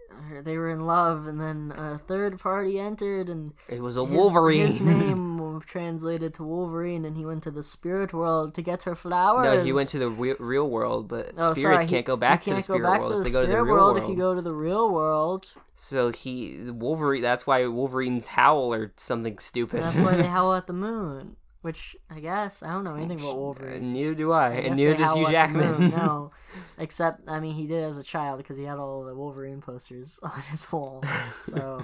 they 0.46 0.58
were 0.58 0.70
in 0.70 0.86
love, 0.86 1.28
and 1.28 1.40
then 1.40 1.74
a 1.78 1.98
third 1.98 2.40
party 2.40 2.80
entered, 2.80 3.30
and 3.30 3.54
It 3.68 3.82
was 3.82 3.98
a 3.98 4.06
his, 4.06 4.16
Wolverine. 4.16 4.68
His 4.68 4.82
name 4.82 5.39
translated 5.66 6.34
to 6.36 6.44
Wolverine, 6.44 7.06
and 7.06 7.16
he 7.18 7.26
went 7.26 7.44
to 7.44 7.52
the 7.52 7.64
spirit 7.64 8.14
world 8.14 8.54
to 8.56 8.62
get 8.62 8.84
her 8.84 8.96
flowers. 8.96 9.44
no, 9.58 9.64
he 9.64 9.74
went 9.74 9.90
to 9.90 10.00
the 10.00 10.10
re- 10.10 10.36
real 10.40 10.70
world, 10.70 11.08
but 11.08 11.32
Oh, 11.38 11.54
spirits 11.54 11.62
sorry, 11.62 11.86
can't 11.88 12.06
go 12.06 12.16
back 12.18 12.44
he 12.44 12.52
to 12.52 12.58
the 12.58 12.64
spirit 12.64 12.82
world. 12.84 13.12
to 13.12 13.18
if 13.20 13.24
the 13.24 13.24
they 13.26 13.34
go 13.34 13.42
to 13.42 13.48
the 13.48 13.62
real 13.64 13.74
world 13.76 13.96
world. 13.96 14.04
if 14.04 14.10
you 14.10 14.16
go 14.16 14.36
to 14.36 14.42
the 14.42 14.54
real 14.54 14.92
world. 14.92 15.54
So 15.76 16.12
he 16.12 16.58
Wolverine. 16.72 17.22
That's 17.22 17.48
why 17.48 17.66
Wolverine's 17.68 18.28
howl 18.28 18.74
or 18.74 18.92
something 18.98 19.38
stupid. 19.40 19.84
That's 19.84 19.96
why 19.98 20.16
they 20.16 20.28
howl 20.28 20.54
at 20.56 20.68
the 20.68 20.74
moon. 20.74 21.36
Which 21.62 21.98
I 22.10 22.22
guess 22.22 22.64
I 22.64 22.72
don't 22.72 22.86
know 22.86 22.96
anything 22.96 23.20
about 23.20 23.34
Uh, 23.34 23.36
Wolverine. 23.36 23.92
Neither 23.92 24.16
do 24.16 24.32
I, 24.32 24.46
I 24.48 24.50
and 24.52 24.78
neither 24.78 24.96
does 24.96 25.12
Hugh 25.14 25.26
the 25.26 25.30
moon, 25.30 25.32
Jackman. 25.32 25.90
no, 25.90 26.32
except 26.78 27.28
I 27.28 27.42
mean 27.42 27.54
he 27.54 27.68
did 27.68 27.84
as 27.84 27.98
a 27.98 28.04
child 28.04 28.38
because 28.38 28.56
he 28.56 28.64
had 28.64 28.78
all 28.78 29.04
the 29.04 29.14
Wolverine 29.14 29.60
posters 29.62 30.20
on 30.24 30.42
his 30.50 30.72
wall. 30.72 31.04
So 31.44 31.84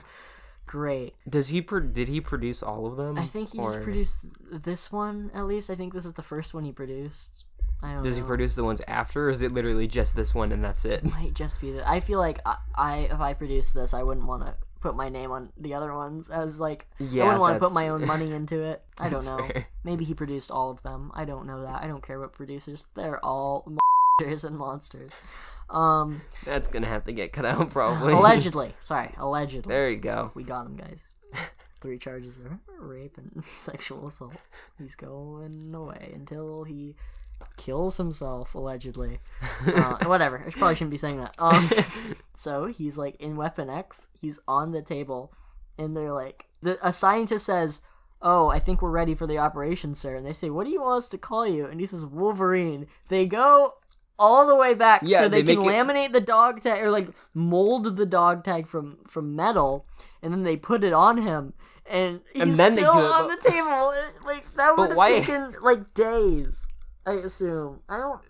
great. 0.66 1.13
Does 1.30 1.49
he? 1.49 1.61
Pro- 1.61 1.80
did 1.82 2.07
he 2.07 2.22
produce 2.22 2.61
all 2.63 2.86
of 2.86 2.97
them? 2.97 3.18
I 3.18 3.26
think 3.26 3.51
he 3.51 3.57
just 3.57 3.78
Or 3.78 3.82
produced 3.82 4.26
this 4.51 4.91
one 4.91 5.32
at 5.34 5.45
least. 5.45 5.70
I 5.70 5.76
think 5.76 5.93
this 5.93 6.05
is 6.05 6.13
the 6.13 6.22
first 6.24 6.53
one 6.53 6.63
he 6.66 6.72
produced. 6.72 7.45
I 7.84 7.93
don't 7.93 8.03
Does 8.03 8.16
he 8.16 8.22
produce 8.22 8.55
the 8.55 8.63
ones 8.63 8.82
after, 8.88 9.28
or 9.28 9.30
is 9.30 9.41
it 9.41 9.51
literally 9.53 9.88
just 9.88 10.16
this 10.16 10.34
one 10.34 10.51
and 10.51 10.63
that's 10.63 10.86
it? 10.86 11.03
Might 11.03 11.34
just 11.34 11.59
be 11.59 11.72
that. 11.74 11.88
I 11.88 11.99
feel 11.99 12.20
like 12.20 12.39
I, 12.45 12.57
I 12.74 12.97
if 13.11 13.20
I 13.20 13.34
produced 13.34 13.74
this, 13.74 13.93
I 13.93 14.01
wouldn't 14.03 14.26
want 14.26 14.45
to 14.45 14.55
put 14.80 14.95
my 14.95 15.09
name 15.09 15.32
on 15.32 15.51
the 15.57 15.74
other 15.74 15.93
ones 15.93 16.30
as 16.30 16.59
like 16.59 16.88
yeah, 16.99 17.24
I 17.24 17.26
wouldn't 17.26 17.41
want 17.41 17.55
to 17.55 17.59
put 17.59 17.74
my 17.74 17.89
own 17.89 18.05
money 18.05 18.32
into 18.32 18.61
it. 18.63 18.84
I 18.97 19.09
don't 19.13 19.26
know. 19.26 19.38
fair. 19.47 19.68
Maybe 19.84 20.05
he 20.05 20.13
produced 20.13 20.51
all 20.51 20.72
of 20.72 20.84
them. 20.84 21.11
I 21.13 21.26
don't 21.26 21.45
know 21.47 21.63
that. 21.63 21.84
I 21.84 21.88
don't 21.88 22.01
care 22.05 22.20
what 22.20 22.34
producers. 22.34 22.88
They're 22.95 23.24
all 23.24 23.68
and 24.24 24.57
monsters. 24.57 25.11
Um, 25.70 26.22
That's 26.45 26.68
gonna 26.70 26.88
have 26.88 27.03
to 27.05 27.11
get 27.11 27.34
cut 27.34 27.45
out 27.45 27.70
probably. 27.72 28.13
allegedly. 28.13 28.74
Sorry, 28.80 29.11
allegedly. 29.18 29.74
There 29.74 29.89
you 29.89 29.97
go. 29.97 30.32
We 30.34 30.43
got 30.43 30.66
him, 30.66 30.78
guys. 30.78 31.03
Three 31.82 31.97
charges 31.97 32.39
of 32.39 32.45
rape 32.80 33.18
and 33.18 33.43
sexual 33.53 34.07
assault. 34.07 34.36
He's 34.78 34.95
going 34.95 35.72
away 35.74 36.11
until 36.13 36.63
he 36.63 36.95
kills 37.57 37.97
himself, 37.97 38.55
allegedly. 38.55 39.20
Uh, 39.68 39.97
whatever. 40.05 40.43
I 40.47 40.51
probably 40.51 40.76
shouldn't 40.76 40.91
be 40.91 40.97
saying 40.97 41.18
that. 41.18 41.36
Um, 41.38 41.70
so 42.34 42.68
he's 42.68 42.97
like 42.97 43.20
in 43.20 43.36
Weapon 43.36 43.70
X. 43.70 44.07
He's 44.18 44.39
on 44.47 44.72
the 44.72 44.82
table, 44.82 45.34
and 45.78 45.95
they're 45.95 46.13
like, 46.13 46.45
the, 46.61 46.80
a 46.88 46.93
scientist 46.93 47.45
says, 47.45 47.82
"Oh, 48.22 48.47
I 48.47 48.59
think 48.59 48.82
we're 48.82 48.91
ready 48.91 49.13
for 49.13 49.28
the 49.28 49.39
operation, 49.39 49.93
sir." 49.93 50.16
And 50.16 50.26
they 50.26 50.32
say, 50.32 50.49
"What 50.49 50.63
do 50.63 50.72
you 50.72 50.82
want 50.82 50.99
us 50.99 51.09
to 51.09 51.18
call 51.18 51.45
you?" 51.45 51.66
And 51.66 51.82
he 51.82 51.86
says, 51.86 52.05
"Wolverine." 52.05 52.88
They 53.09 53.26
go 53.26 53.74
all 54.18 54.47
the 54.47 54.55
way 54.55 54.74
back 54.74 55.01
Yeah, 55.03 55.22
so 55.22 55.30
they, 55.30 55.41
they 55.41 55.55
can 55.55 55.66
it- 55.66 55.68
laminate 55.70 56.11
the 56.13 56.22
dog 56.22 56.61
tag 56.61 56.82
or 56.84 56.91
like 56.91 57.09
mold 57.34 57.95
the 57.97 58.05
dog 58.05 58.43
tag 58.43 58.68
from 58.68 58.97
from 59.07 59.36
metal, 59.36 59.86
and 60.22 60.32
then 60.34 60.43
they 60.43 60.57
put 60.57 60.84
it 60.84 60.93
on 60.93 61.18
him. 61.22 61.53
And 61.88 62.22
he's 62.34 62.41
And 62.41 62.55
then 62.55 62.74
they 62.74 62.82
still 62.82 62.93
do 62.93 62.99
it, 62.99 63.03
on 63.05 63.28
but- 63.28 63.43
the 63.43 63.49
table. 63.51 63.93
Like 64.26 64.51
that 64.55 64.76
would 64.78 64.89
have 64.89 64.97
why- 64.97 65.20
taken 65.20 65.55
like 65.61 65.93
days. 65.93 66.68
I 67.05 67.11
assume. 67.13 67.82
I 67.88 67.97
don't. 67.97 68.22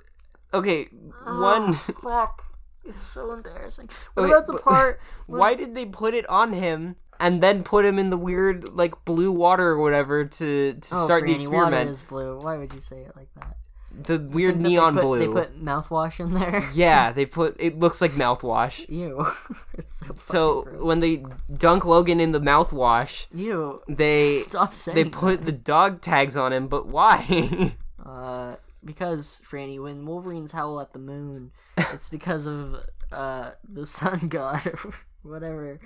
Okay, 0.54 0.88
Oh, 1.26 1.42
one. 1.42 1.74
fuck. 2.04 2.44
It's 2.84 3.04
so 3.04 3.32
embarrassing. 3.32 3.90
What 4.14 4.24
Okay, 4.24 4.34
about 4.34 4.48
the 4.48 4.58
part? 4.60 5.00
when- 5.28 5.40
Why 5.40 5.56
did 5.56 5.74
they 5.76 5.86
put 5.86 6.14
it 6.14 6.28
on 6.30 6.54
him 6.54 6.98
and 7.20 7.42
then 7.42 7.64
put 7.64 7.86
him 7.86 7.98
in 7.98 8.10
the 8.10 8.18
weird 8.18 8.74
like 8.76 9.06
blue 9.06 9.32
water 9.32 9.70
or 9.70 9.80
whatever 9.80 10.26
to 10.26 10.74
to 10.74 10.90
Oh, 10.96 11.06
start 11.06 11.26
the 11.26 11.34
experiment 11.36 11.72
water 11.74 11.90
is 11.90 12.04
blue. 12.04 12.40
Why 12.40 12.58
would 12.58 12.74
you 12.74 12.82
say 12.82 13.00
it 13.02 13.16
like 13.16 13.30
that? 13.36 13.56
The 14.04 14.20
weird 14.20 14.56
that 14.60 14.64
they 14.64 14.70
neon 14.70 14.94
put- 14.96 15.02
blue. 15.02 15.20
They 15.20 15.28
put 15.28 15.64
mouthwash 15.64 16.20
in 16.20 16.34
there. 16.34 16.68
Yeah, 16.74 17.12
they 17.12 17.26
put 17.26 17.56
it 17.60 17.80
looks 17.80 18.02
like 18.02 18.12
mouthwash. 18.12 18.88
Ew. 18.90 19.26
it's 19.74 19.98
so. 19.98 20.06
So 20.28 20.62
gross. 20.64 20.84
when 20.84 21.00
they 21.00 21.24
dunk 21.58 21.86
Logan 21.86 22.20
in 22.20 22.32
the 22.32 22.42
mouthwash, 22.42 23.28
Ew. 23.34 23.82
they 23.88 24.38
Stop 24.48 24.74
saying. 24.74 24.96
they 24.96 25.06
put 25.06 25.40
that. 25.40 25.46
the 25.46 25.52
dog 25.52 26.02
tags 26.02 26.36
on 26.38 26.52
him, 26.54 26.68
but 26.68 26.88
why? 26.88 27.74
Uh, 28.06 28.56
because 28.84 29.42
Franny, 29.50 29.82
when 29.82 30.06
Wolverines 30.06 30.52
howl 30.52 30.80
at 30.80 30.94
the 30.94 31.00
moon, 31.00 31.52
it's 31.78 32.10
because 32.10 32.46
of 32.46 32.76
uh 33.12 33.52
the 33.68 33.86
sun 33.86 34.28
god 34.28 34.68
or 34.68 34.94
whatever. 35.24 35.80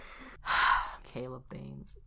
Caleb 1.14 1.44
Baines. 1.50 1.98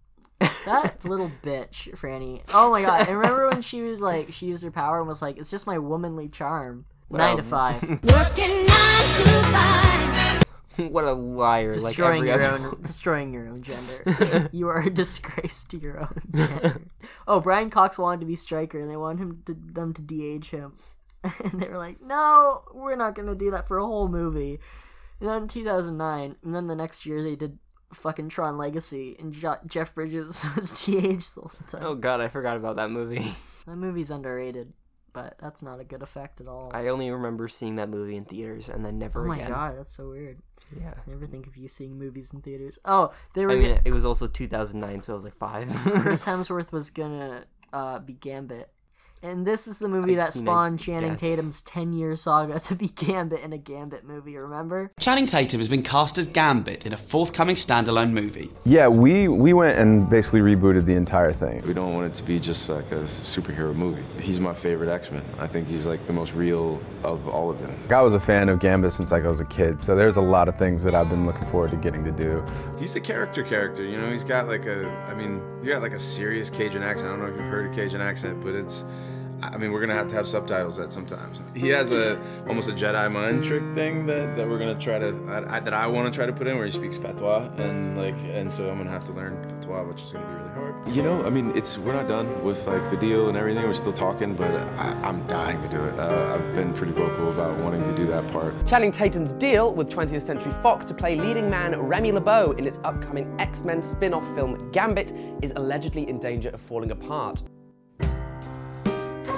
That 0.64 1.04
little 1.04 1.30
bitch, 1.42 1.94
Franny. 1.96 2.42
Oh 2.54 2.70
my 2.70 2.82
god! 2.82 3.08
And 3.08 3.18
remember 3.18 3.48
when 3.48 3.62
she 3.62 3.82
was 3.82 4.00
like, 4.00 4.32
she 4.32 4.46
used 4.46 4.62
her 4.62 4.70
power 4.70 4.98
and 4.98 5.08
was 5.08 5.22
like, 5.22 5.38
"It's 5.38 5.50
just 5.50 5.66
my 5.66 5.78
womanly 5.78 6.28
charm." 6.28 6.86
Nine 7.10 7.36
to 7.36 7.42
five, 7.42 7.82
Working 8.04 8.64
nine 8.64 8.66
to 8.66 9.24
five. 9.52 10.44
what 10.90 11.04
a 11.04 11.12
liar! 11.12 11.72
destroying 11.74 12.24
like 12.24 12.26
your 12.28 12.42
other... 12.42 12.66
own, 12.68 12.78
destroying 12.82 13.34
your 13.34 13.48
own 13.48 13.62
gender. 13.62 14.48
you 14.52 14.68
are 14.68 14.80
a 14.80 14.90
disgrace 14.90 15.64
to 15.64 15.78
your 15.78 16.00
own 16.00 16.22
gender. 16.34 16.80
Oh, 17.28 17.40
Brian 17.40 17.68
Cox 17.68 17.98
wanted 17.98 18.20
to 18.20 18.26
be 18.26 18.36
Stryker, 18.36 18.80
and 18.80 18.90
they 18.90 18.96
wanted 18.96 19.20
him 19.20 19.42
to 19.46 19.54
them 19.54 19.92
to 19.92 20.00
de-age 20.00 20.50
him, 20.50 20.74
and 21.22 21.60
they 21.60 21.68
were 21.68 21.78
like, 21.78 22.00
"No, 22.00 22.62
we're 22.72 22.96
not 22.96 23.14
gonna 23.14 23.34
do 23.34 23.50
that 23.50 23.68
for 23.68 23.78
a 23.78 23.86
whole 23.86 24.08
movie." 24.08 24.58
And 25.20 25.28
then 25.28 25.48
2009, 25.48 26.36
and 26.42 26.54
then 26.54 26.66
the 26.66 26.74
next 26.74 27.04
year 27.04 27.22
they 27.22 27.36
did 27.36 27.58
fucking 27.92 28.28
Tron 28.30 28.58
Legacy, 28.58 29.16
and 29.18 29.32
Jo- 29.32 29.58
Jeff 29.66 29.94
Bridges 29.94 30.44
was 30.56 30.70
de-aged 30.84 31.34
the 31.34 31.40
whole 31.42 31.50
time. 31.68 31.82
Oh 31.84 31.94
god, 31.94 32.20
I 32.20 32.28
forgot 32.28 32.56
about 32.56 32.76
that 32.76 32.90
movie. 32.90 33.34
That 33.64 33.76
movie's 33.76 34.10
underrated, 34.10 34.72
but 35.12 35.36
that's 35.40 35.62
not 35.62 35.78
a 35.78 35.84
good 35.84 36.02
effect 36.02 36.40
at 36.40 36.48
all. 36.48 36.72
I 36.74 36.88
only 36.88 37.08
remember 37.12 37.46
seeing 37.46 37.76
that 37.76 37.88
movie 37.88 38.16
in 38.16 38.24
theaters 38.24 38.68
and 38.68 38.84
then 38.84 38.98
never 38.98 39.20
again. 39.20 39.30
oh 39.30 39.36
my 39.36 39.36
again. 39.36 39.50
god, 39.52 39.78
that's 39.78 39.96
so 39.96 40.08
weird. 40.08 40.38
Yeah. 40.76 40.94
I 40.96 41.08
never 41.10 41.28
think 41.28 41.46
of 41.46 41.56
you 41.56 41.68
seeing 41.68 41.96
movies 41.96 42.32
in 42.32 42.40
theaters. 42.40 42.80
Oh, 42.84 43.12
they 43.34 43.46
were. 43.46 43.52
I 43.52 43.54
mean, 43.56 43.78
it 43.84 43.92
was 43.92 44.04
also 44.04 44.26
2009, 44.26 45.02
so 45.02 45.12
I 45.12 45.14
was 45.14 45.22
like 45.22 45.36
five. 45.36 45.68
Chris 46.00 46.24
Hemsworth 46.26 46.72
was 46.72 46.90
gonna 46.90 47.44
uh, 47.72 48.00
be 48.00 48.14
Gambit. 48.14 48.68
And 49.24 49.46
this 49.46 49.68
is 49.68 49.78
the 49.78 49.86
movie 49.86 50.16
that 50.16 50.34
mean, 50.34 50.42
I 50.48 50.50
spawned 50.50 50.80
Channing 50.80 51.12
guess. 51.12 51.20
Tatum's 51.20 51.62
10 51.62 51.92
year 51.92 52.16
saga 52.16 52.58
to 52.58 52.74
be 52.82 52.88
Gambit 52.88 53.40
in 53.40 53.52
a 53.52 53.58
Gambit 53.58 54.04
movie, 54.04 54.36
remember? 54.36 54.90
Channing 54.98 55.26
Tatum 55.26 55.60
has 55.60 55.68
been 55.68 55.84
cast 55.84 56.18
as 56.18 56.26
Gambit 56.26 56.84
in 56.84 56.92
a 56.92 56.96
forthcoming 56.96 57.54
standalone 57.54 58.10
movie. 58.10 58.50
Yeah, 58.64 58.88
we 58.88 59.28
we 59.28 59.52
went 59.52 59.78
and 59.78 60.10
basically 60.10 60.40
rebooted 60.40 60.86
the 60.86 60.94
entire 60.94 61.32
thing. 61.32 61.62
We 61.62 61.72
don't 61.72 61.94
want 61.94 62.08
it 62.08 62.14
to 62.16 62.24
be 62.24 62.40
just 62.40 62.68
like 62.68 62.90
a 62.90 63.02
superhero 63.02 63.72
movie. 63.74 64.02
He's 64.20 64.40
my 64.40 64.54
favorite 64.54 64.88
X-Men. 64.90 65.24
I 65.38 65.46
think 65.46 65.68
he's 65.68 65.86
like 65.86 66.04
the 66.06 66.12
most 66.12 66.34
real 66.34 66.80
of 67.04 67.28
all 67.28 67.48
of 67.48 67.60
them. 67.60 67.78
I 67.90 68.00
was 68.02 68.14
a 68.14 68.20
fan 68.20 68.48
of 68.48 68.58
Gambit 68.58 68.92
since 68.92 69.12
like 69.12 69.24
I 69.24 69.28
was 69.28 69.38
a 69.38 69.44
kid, 69.44 69.80
so 69.80 69.94
there's 69.94 70.16
a 70.16 70.20
lot 70.20 70.48
of 70.48 70.58
things 70.58 70.82
that 70.82 70.96
I've 70.96 71.08
been 71.08 71.26
looking 71.26 71.48
forward 71.50 71.70
to 71.70 71.76
getting 71.76 72.04
to 72.04 72.10
do. 72.12 72.44
He's 72.76 72.96
a 72.96 73.00
character 73.00 73.44
character, 73.44 73.84
you 73.84 73.98
know, 73.98 74.10
he's 74.10 74.24
got 74.24 74.48
like 74.48 74.66
a 74.66 74.88
I 75.08 75.14
mean, 75.14 75.40
he 75.62 75.68
got 75.68 75.80
like 75.80 75.92
a 75.92 75.98
serious 76.00 76.50
Cajun 76.50 76.82
accent. 76.82 77.08
I 77.08 77.12
don't 77.16 77.20
know 77.20 77.32
if 77.32 77.36
you've 77.36 77.50
heard 77.50 77.70
a 77.70 77.74
Cajun 77.74 78.00
accent, 78.00 78.42
but 78.42 78.54
it's 78.56 78.84
I 79.42 79.58
mean, 79.58 79.72
we're 79.72 79.80
gonna 79.80 79.94
have 79.94 80.06
to 80.08 80.14
have 80.14 80.26
subtitles 80.26 80.78
at 80.78 80.92
sometimes. 80.92 81.40
He 81.54 81.68
has 81.68 81.90
a 81.90 82.20
almost 82.48 82.70
a 82.70 82.72
Jedi 82.72 83.10
mind 83.10 83.42
trick 83.42 83.62
thing 83.74 84.06
that, 84.06 84.36
that 84.36 84.48
we're 84.48 84.58
gonna 84.58 84.78
try 84.78 84.98
to 84.98 85.08
I, 85.28 85.56
I, 85.56 85.60
that 85.60 85.74
I 85.74 85.86
want 85.86 86.12
to 86.12 86.16
try 86.16 86.26
to 86.26 86.32
put 86.32 86.46
in 86.46 86.56
where 86.56 86.64
he 86.64 86.70
speaks 86.70 86.96
patois 86.98 87.50
and 87.56 87.96
like 87.96 88.16
and 88.30 88.52
so 88.52 88.70
I'm 88.70 88.78
gonna 88.78 88.90
have 88.90 89.04
to 89.04 89.12
learn 89.12 89.36
patois, 89.48 89.84
which 89.84 90.02
is 90.02 90.12
gonna 90.12 90.26
be 90.26 90.32
really 90.34 90.54
hard. 90.54 90.88
You 90.96 91.02
know, 91.02 91.24
I 91.24 91.30
mean, 91.30 91.52
it's 91.56 91.76
we're 91.78 91.92
not 91.92 92.06
done 92.08 92.42
with 92.44 92.66
like 92.66 92.88
the 92.90 92.96
deal 92.96 93.28
and 93.28 93.36
everything. 93.36 93.64
We're 93.64 93.72
still 93.72 93.92
talking, 93.92 94.34
but 94.34 94.50
I, 94.50 95.00
I'm 95.02 95.26
dying 95.26 95.60
to 95.62 95.68
do 95.68 95.84
it. 95.84 95.98
Uh, 95.98 96.34
I've 96.38 96.54
been 96.54 96.72
pretty 96.72 96.92
vocal 96.92 97.30
about 97.30 97.58
wanting 97.58 97.82
to 97.84 97.94
do 97.94 98.06
that 98.06 98.26
part. 98.28 98.54
Channing 98.66 98.92
Tatum's 98.92 99.32
deal 99.32 99.74
with 99.74 99.90
20th 99.90 100.22
Century 100.22 100.52
Fox 100.62 100.86
to 100.86 100.94
play 100.94 101.16
leading 101.16 101.50
man 101.50 101.78
Remy 101.80 102.12
LeBeau 102.12 102.52
in 102.52 102.66
its 102.66 102.78
upcoming 102.84 103.34
X 103.40 103.64
Men 103.64 103.82
spin 103.82 104.14
off 104.14 104.24
film 104.34 104.70
Gambit 104.70 105.12
is 105.42 105.52
allegedly 105.56 106.08
in 106.08 106.18
danger 106.18 106.50
of 106.50 106.60
falling 106.60 106.90
apart. 106.92 107.42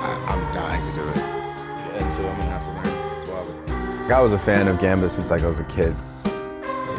I, 0.04 0.24
I'm 0.28 0.52
dying 0.54 0.84
to 0.94 1.00
do 1.00 1.08
it, 1.08 1.16
and 1.16 2.12
so 2.12 2.20
I'm 2.28 2.36
gonna 2.36 2.50
have 2.50 2.64
to 2.64 2.72
learn 2.72 2.84
patois. 4.04 4.14
I 4.16 4.20
was 4.20 4.32
a 4.32 4.38
fan 4.38 4.68
of 4.68 4.78
Gambit 4.80 5.10
since 5.10 5.30
like 5.30 5.42
I 5.42 5.46
was 5.46 5.58
a 5.60 5.64
kid, 5.64 5.94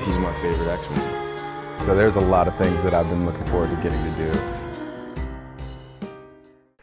He's 0.03 0.17
my 0.17 0.33
favorite 0.35 0.67
X-Men. 0.69 1.81
so 1.81 1.95
there's 1.95 2.15
a 2.15 2.19
lot 2.21 2.47
of 2.47 2.55
things 2.57 2.83
that 2.83 2.93
I've 2.93 3.09
been 3.09 3.25
looking 3.25 3.45
forward 3.47 3.69
to 3.69 3.75
getting 3.77 4.01
to 4.03 4.31
do. 4.31 4.39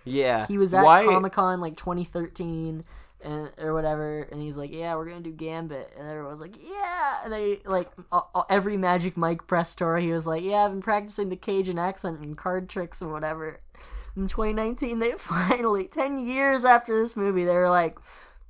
yeah. 0.04 0.46
He 0.46 0.58
was 0.58 0.74
at 0.74 0.84
Why? 0.84 1.04
Comic 1.04 1.32
Con 1.32 1.60
like 1.60 1.76
2013. 1.76 2.84
and 3.24 3.50
or 3.58 3.72
whatever, 3.72 4.22
and 4.32 4.42
he's 4.42 4.56
like, 4.58 4.72
"Yeah, 4.72 4.96
we're 4.96 5.04
gonna 5.04 5.20
do 5.20 5.30
Gambit," 5.30 5.92
and 5.96 6.08
everyone 6.08 6.32
was 6.32 6.40
like, 6.40 6.56
"Yeah," 6.60 7.18
and 7.22 7.32
they 7.32 7.60
like 7.64 7.88
a- 8.10 8.20
a- 8.34 8.46
every 8.50 8.76
Magic 8.76 9.16
Mike 9.16 9.46
press 9.46 9.76
tour, 9.76 9.96
he 9.98 10.10
was 10.10 10.26
like, 10.26 10.42
"Yeah, 10.42 10.64
I've 10.64 10.72
been 10.72 10.82
practicing 10.82 11.28
the 11.28 11.36
Cajun 11.36 11.78
accent 11.78 12.18
and 12.18 12.36
card 12.36 12.68
tricks 12.68 13.00
and 13.00 13.12
whatever." 13.12 13.60
In 14.16 14.28
2019, 14.28 14.98
they 14.98 15.12
finally, 15.18 15.84
ten 15.84 16.18
years 16.18 16.64
after 16.64 17.00
this 17.00 17.16
movie, 17.16 17.44
they 17.44 17.54
were 17.54 17.70
like, 17.70 17.96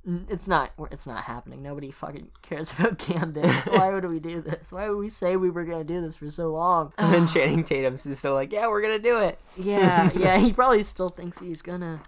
"It's 0.05 0.47
not, 0.47 0.71
it's 0.91 1.07
not 1.07 1.23
happening. 1.23 1.61
Nobody 1.63 1.89
fucking 1.91 2.31
cares 2.41 2.73
about 2.77 2.97
Gambit. 2.97 3.45
Why 3.67 3.89
would 3.91 4.09
we 4.09 4.19
do 4.19 4.41
this? 4.41 4.71
Why 4.71 4.89
would 4.89 4.97
we 4.97 5.09
say 5.09 5.35
we 5.35 5.49
were 5.49 5.63
gonna 5.63 5.83
do 5.85 6.01
this 6.01 6.17
for 6.17 6.29
so 6.29 6.49
long?" 6.49 6.91
And 6.97 7.13
then 7.13 7.27
Channing 7.33 7.63
Tatum's 7.63 8.03
just 8.03 8.19
still 8.19 8.33
like, 8.33 8.51
yeah, 8.51 8.67
we're 8.67 8.81
gonna 8.81 8.99
do 8.99 9.19
it. 9.19 9.39
Yeah, 9.57 10.09
yeah, 10.15 10.37
he 10.37 10.51
probably 10.51 10.83
still 10.83 11.09
thinks 11.09 11.39
he's 11.39 11.61
gonna. 11.61 12.01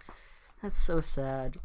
That's 0.61 0.79
so 0.79 0.99
sad. 0.99 1.57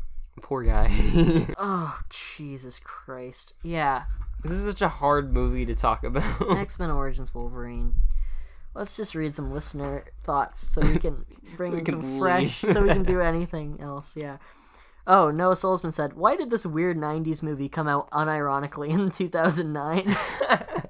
Poor 0.43 0.63
guy. 0.63 1.47
Oh, 1.59 1.99
Jesus 2.09 2.79
Christ. 2.83 3.55
Yeah. 3.63 4.05
this 4.43 4.53
is 4.53 4.65
such 4.65 4.81
a 4.81 4.89
hard 4.89 5.33
movie 5.35 5.67
to 5.67 5.75
talk 5.75 6.03
about. 6.05 6.57
X 6.57 6.79
Men 6.79 6.91
Origins 6.91 7.35
Wolverine. 7.35 7.95
Let's 8.75 8.97
just 8.97 9.15
read 9.15 9.35
some 9.35 9.53
listener 9.53 10.05
thoughts 10.23 10.69
so 10.69 10.81
we 10.81 10.99
can 10.99 11.25
bring 11.57 11.73
we 11.73 11.79
in 11.81 11.85
can 11.85 12.03
some 12.03 12.19
fresh, 12.19 12.61
so 12.61 12.83
we 12.83 12.89
can 12.89 13.03
do 13.03 13.21
anything 13.33 13.81
else. 13.81 14.17
Yeah. 14.17 14.39
Oh, 15.07 15.31
Noah 15.31 15.55
Solzman 15.55 15.93
said, 15.93 16.13
Why 16.13 16.37
did 16.37 16.51
this 16.51 16.65
weird 16.65 16.97
90s 16.97 17.43
movie 17.43 17.69
come 17.69 17.89
out 17.89 18.11
unironically 18.11 18.91
in 18.91 19.11
2009? 19.11 20.17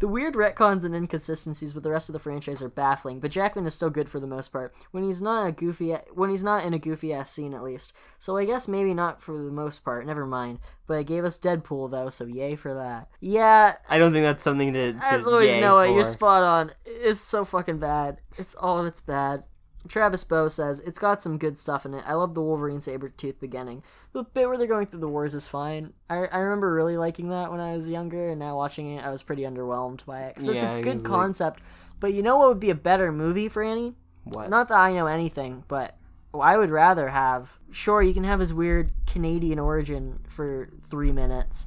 the 0.00 0.08
weird 0.08 0.34
retcons 0.34 0.84
and 0.84 0.94
inconsistencies 0.94 1.74
with 1.74 1.84
the 1.84 1.90
rest 1.90 2.08
of 2.08 2.12
the 2.12 2.18
franchise 2.18 2.62
are 2.62 2.68
baffling, 2.68 3.20
but 3.20 3.30
Jackman 3.30 3.66
is 3.66 3.74
still 3.74 3.90
good 3.90 4.08
for 4.08 4.20
the 4.20 4.26
most 4.26 4.52
part. 4.52 4.74
When 4.90 5.04
he's 5.04 5.22
not 5.22 5.46
a 5.46 5.52
goofy, 5.52 5.92
when 6.12 6.30
he's 6.30 6.44
not 6.44 6.64
in 6.64 6.74
a 6.74 6.78
goofy 6.78 7.12
ass 7.12 7.30
scene, 7.30 7.54
at 7.54 7.62
least. 7.62 7.92
So 8.18 8.36
I 8.36 8.44
guess 8.44 8.68
maybe 8.68 8.94
not 8.94 9.22
for 9.22 9.32
the 9.36 9.50
most 9.50 9.84
part. 9.84 10.06
Never 10.06 10.26
mind. 10.26 10.58
But 10.86 10.94
it 10.94 11.06
gave 11.06 11.24
us 11.24 11.38
Deadpool 11.38 11.90
though, 11.90 12.10
so 12.10 12.26
yay 12.26 12.56
for 12.56 12.74
that. 12.74 13.08
Yeah, 13.20 13.76
I 13.88 13.98
don't 13.98 14.12
think 14.12 14.24
that's 14.24 14.44
something 14.44 14.72
to. 14.74 14.92
to 14.92 15.06
as 15.06 15.26
always, 15.26 15.56
Noah, 15.56 15.86
for. 15.86 15.94
you're 15.94 16.04
spot 16.04 16.42
on. 16.42 16.72
It's 16.84 17.20
so 17.20 17.44
fucking 17.44 17.78
bad. 17.78 18.18
It's 18.36 18.54
all 18.54 18.78
of 18.78 18.86
it's 18.86 19.00
bad. 19.00 19.44
Travis 19.88 20.24
Bow 20.24 20.48
says 20.48 20.80
it's 20.80 20.98
got 20.98 21.20
some 21.20 21.36
good 21.38 21.58
stuff 21.58 21.84
in 21.84 21.92
it. 21.94 22.04
I 22.06 22.14
love 22.14 22.34
the 22.34 22.40
Wolverine 22.42 22.78
Sabretooth 22.78 23.38
beginning. 23.38 23.82
The 24.12 24.22
bit 24.24 24.48
where 24.48 24.56
they're 24.56 24.66
going 24.66 24.86
through 24.86 25.00
the 25.00 25.08
wars 25.08 25.34
is 25.34 25.46
fine. 25.48 25.92
I, 26.08 26.24
I 26.26 26.38
remember 26.38 26.72
really 26.72 26.96
liking 26.96 27.28
that 27.28 27.50
when 27.50 27.60
I 27.60 27.74
was 27.74 27.88
younger, 27.88 28.30
and 28.30 28.38
now 28.38 28.56
watching 28.56 28.96
it, 28.96 29.04
I 29.04 29.10
was 29.10 29.22
pretty 29.22 29.42
underwhelmed 29.42 30.04
by 30.06 30.22
it. 30.22 30.34
Because 30.34 30.48
it's 30.48 30.62
Yeah, 30.62 30.74
a 30.74 30.78
it 30.78 30.82
good 30.82 30.94
was 30.94 31.02
like- 31.02 31.10
concept. 31.12 31.60
But 32.00 32.12
you 32.14 32.22
know 32.22 32.38
what 32.38 32.48
would 32.48 32.60
be 32.60 32.70
a 32.70 32.74
better 32.74 33.12
movie, 33.12 33.48
Franny? 33.48 33.94
What? 34.24 34.48
Not 34.50 34.68
that 34.68 34.78
I 34.78 34.92
know 34.92 35.06
anything, 35.06 35.64
but 35.68 35.96
I 36.34 36.56
would 36.56 36.70
rather 36.70 37.08
have. 37.08 37.58
Sure, 37.70 38.02
you 38.02 38.14
can 38.14 38.24
have 38.24 38.40
his 38.40 38.52
weird 38.54 38.90
Canadian 39.06 39.58
origin 39.58 40.20
for 40.28 40.70
three 40.88 41.12
minutes. 41.12 41.66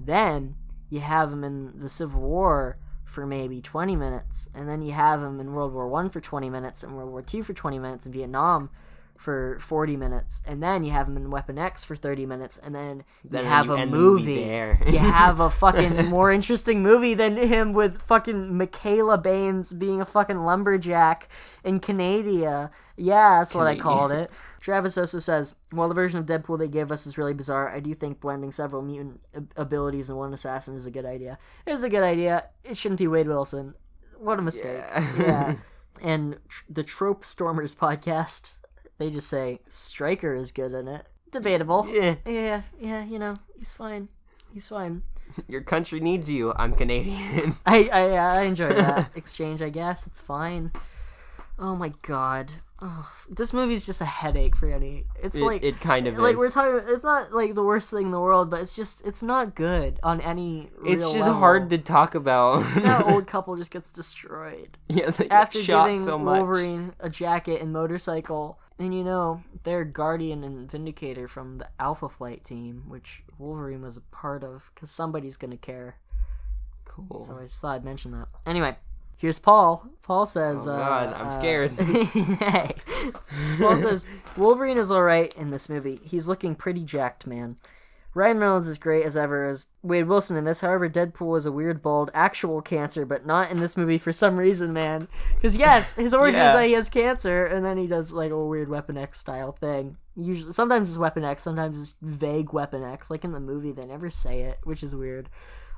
Then 0.00 0.56
you 0.90 1.00
have 1.00 1.32
him 1.32 1.44
in 1.44 1.80
the 1.80 1.88
Civil 1.88 2.20
War 2.20 2.76
for 3.14 3.26
maybe 3.26 3.60
20 3.62 3.96
minutes. 3.96 4.50
And 4.54 4.68
then 4.68 4.82
you 4.82 4.92
have 4.92 5.22
him 5.22 5.40
in 5.40 5.52
World 5.54 5.72
War 5.72 5.88
One 5.88 6.10
for 6.10 6.20
20 6.20 6.50
minutes, 6.50 6.82
and 6.82 6.96
World 6.96 7.10
War 7.10 7.22
Two 7.22 7.42
for 7.42 7.54
20 7.54 7.78
minutes, 7.78 8.04
and 8.04 8.14
Vietnam 8.14 8.70
for 9.16 9.56
40 9.60 9.96
minutes. 9.96 10.42
And 10.46 10.60
then 10.62 10.82
you 10.84 10.90
have 10.90 11.06
him 11.08 11.16
in 11.16 11.30
Weapon 11.30 11.56
X 11.56 11.84
for 11.84 11.94
30 11.96 12.26
minutes. 12.26 12.58
And 12.62 12.74
then 12.74 13.04
you 13.22 13.30
Then 13.30 13.44
have 13.46 13.66
you 13.66 13.74
a 13.74 13.86
movie 13.86 14.24
movie. 14.34 14.44
there. 14.44 14.82
you 14.86 14.98
have 14.98 15.38
a 15.40 15.48
fucking 15.50 16.06
more 16.10 16.30
interesting 16.32 16.82
movie 16.82 17.14
than 17.14 17.36
him 17.36 17.72
with 17.72 18.02
fucking 18.02 18.58
Michaela 18.58 19.16
Baines 19.16 19.72
being 19.72 20.00
a 20.00 20.04
fucking 20.04 20.44
lumberjack 20.44 21.28
in 21.62 21.78
Canada. 21.80 22.70
Yeah, 22.96 23.40
that's 23.40 23.54
what 23.54 23.66
I 23.66 23.76
called 23.76 24.12
it. 24.12 24.30
Travis 24.60 24.96
also 24.96 25.18
says, 25.18 25.54
while 25.70 25.88
the 25.88 25.94
version 25.94 26.18
of 26.18 26.26
Deadpool 26.26 26.58
they 26.58 26.68
gave 26.68 26.90
us 26.90 27.06
is 27.06 27.18
really 27.18 27.34
bizarre, 27.34 27.68
I 27.68 27.80
do 27.80 27.92
think 27.94 28.20
blending 28.20 28.50
several 28.52 28.82
mutant 28.82 29.20
abilities 29.56 30.08
in 30.08 30.16
one 30.16 30.32
assassin 30.32 30.74
is 30.74 30.86
a 30.86 30.90
good 30.90 31.04
idea. 31.04 31.38
It 31.66 31.72
is 31.72 31.82
a 31.82 31.90
good 31.90 32.02
idea. 32.02 32.46
It 32.62 32.76
shouldn't 32.76 32.98
be 33.00 33.06
Wade 33.06 33.28
Wilson. 33.28 33.74
What 34.18 34.38
a 34.38 34.42
mistake. 34.42 34.82
Yeah. 34.88 35.14
Yeah. 35.18 35.56
and 36.02 36.38
tr- 36.48 36.64
the 36.68 36.82
Trope 36.82 37.24
Stormers 37.24 37.74
podcast, 37.86 38.54
they 38.98 39.10
just 39.10 39.28
say 39.28 39.60
Stryker 39.68 40.34
is 40.34 40.50
good 40.52 40.72
in 40.72 40.88
it. 40.88 41.06
Debatable. 41.30 41.86
Yeah. 41.90 42.14
Yeah, 42.24 42.62
yeah, 42.80 43.04
you 43.04 43.18
know, 43.18 43.34
he's 43.58 43.72
fine. 43.72 44.08
He's 44.52 44.68
fine. 44.68 45.02
Your 45.48 45.62
country 45.62 45.98
needs 46.00 46.30
you. 46.30 46.52
I'm 46.56 46.74
Canadian. 46.74 47.56
I 47.66 47.88
I, 47.92 48.00
I 48.12 48.42
enjoy 48.42 48.68
that 48.68 49.10
exchange. 49.16 49.60
I 49.60 49.68
guess 49.70 50.06
it's 50.06 50.20
fine. 50.20 50.70
Oh 51.58 51.74
my 51.74 51.92
god. 52.02 52.52
Oh, 52.86 53.10
this 53.30 53.54
movie's 53.54 53.86
just 53.86 54.02
a 54.02 54.04
headache 54.04 54.54
for 54.54 54.70
any. 54.70 55.06
It's 55.22 55.34
It- 55.34 55.42
like 55.42 55.62
it 55.62 55.80
kind 55.80 56.06
of 56.06 56.18
like 56.18 56.32
is. 56.34 56.38
we're 56.38 56.50
talking. 56.50 56.82
It's 56.86 57.02
not 57.02 57.32
like 57.32 57.54
the 57.54 57.62
worst 57.62 57.90
thing 57.90 58.06
in 58.06 58.10
the 58.10 58.20
world, 58.20 58.50
but 58.50 58.60
it's 58.60 58.74
just 58.74 59.00
it's 59.06 59.22
not 59.22 59.54
good 59.54 59.98
on 60.02 60.20
any. 60.20 60.68
it's 60.84 61.02
just 61.02 61.16
level. 61.16 61.32
hard 61.34 61.70
to 61.70 61.78
talk 61.78 62.14
about. 62.14 62.58
that 62.82 63.06
old 63.06 63.26
couple 63.32 63.56
just 63.56 63.70
gets 63.70 63.90
destroyed 63.90 64.76
yeah, 64.88 65.08
they 65.10 65.28
after 65.30 65.62
shot 65.62 65.86
giving 65.86 66.00
so 66.00 66.18
much. 66.18 66.38
Wolverine 66.40 66.92
a 67.00 67.08
jacket 67.08 67.62
and 67.62 67.72
motorcycle. 67.72 68.58
And 68.78 68.92
you 68.94 69.04
know, 69.04 69.42
they're 69.62 69.84
Guardian 69.84 70.42
and 70.44 70.70
Vindicator 70.70 71.26
from 71.28 71.58
the 71.58 71.68
Alpha 71.80 72.08
Flight 72.10 72.44
team, 72.44 72.82
which 72.88 73.22
Wolverine 73.38 73.80
was 73.82 73.96
a 73.96 74.00
part 74.00 74.44
of, 74.44 74.70
because 74.74 74.90
somebody's 74.90 75.36
gonna 75.38 75.56
care. 75.56 75.96
Cool. 76.84 77.22
So 77.22 77.38
I 77.38 77.42
just 77.44 77.60
thought 77.60 77.76
I'd 77.76 77.84
mention 77.84 78.10
that. 78.12 78.28
Anyway, 78.44 78.76
here's 79.24 79.38
Paul. 79.38 79.88
Paul 80.02 80.26
says, 80.26 80.68
Oh, 80.68 80.72
uh, 80.72 80.76
God, 80.76 81.14
I'm 81.14 81.28
uh, 81.28 81.30
scared. 81.30 81.70
hey. 81.80 82.74
Paul 83.58 83.78
says, 83.78 84.04
Wolverine 84.36 84.76
is 84.76 84.92
alright 84.92 85.34
in 85.34 85.48
this 85.50 85.70
movie. 85.70 85.98
He's 86.04 86.28
looking 86.28 86.54
pretty 86.54 86.84
jacked, 86.84 87.26
man. 87.26 87.56
Ryan 88.12 88.38
Reynolds 88.38 88.68
is 88.68 88.76
great 88.76 89.06
as 89.06 89.16
ever 89.16 89.48
as 89.48 89.68
Wade 89.82 90.06
Wilson 90.06 90.36
in 90.36 90.44
this. 90.44 90.60
However, 90.60 90.90
Deadpool 90.90 91.30
was 91.30 91.46
a 91.46 91.52
weird, 91.52 91.80
bald, 91.80 92.10
actual 92.12 92.60
cancer, 92.60 93.06
but 93.06 93.24
not 93.24 93.50
in 93.50 93.60
this 93.60 93.78
movie 93.78 93.96
for 93.96 94.12
some 94.12 94.36
reason, 94.36 94.74
man. 94.74 95.08
Because 95.36 95.56
yes, 95.56 95.94
his 95.94 96.12
origin 96.14 96.38
Yeah. 96.38 96.50
is 96.50 96.54
that 96.54 96.66
he 96.66 96.72
has 96.74 96.90
cancer, 96.90 97.46
and 97.46 97.64
then 97.64 97.78
he 97.78 97.86
does 97.86 98.12
like 98.12 98.30
a 98.30 98.46
weird 98.46 98.68
Weapon 98.68 98.98
X 98.98 99.18
style 99.18 99.52
thing. 99.52 99.96
Usually, 100.16 100.52
sometimes 100.52 100.90
it's 100.90 100.98
Weapon 100.98 101.24
X, 101.24 101.42
sometimes 101.42 101.80
it's 101.80 101.94
vague 102.02 102.52
Weapon 102.52 102.84
X. 102.84 103.10
Like 103.10 103.24
in 103.24 103.32
the 103.32 103.40
movie, 103.40 103.72
they 103.72 103.86
never 103.86 104.10
say 104.10 104.42
it, 104.42 104.58
which 104.64 104.82
is 104.82 104.94
weird. 104.94 105.30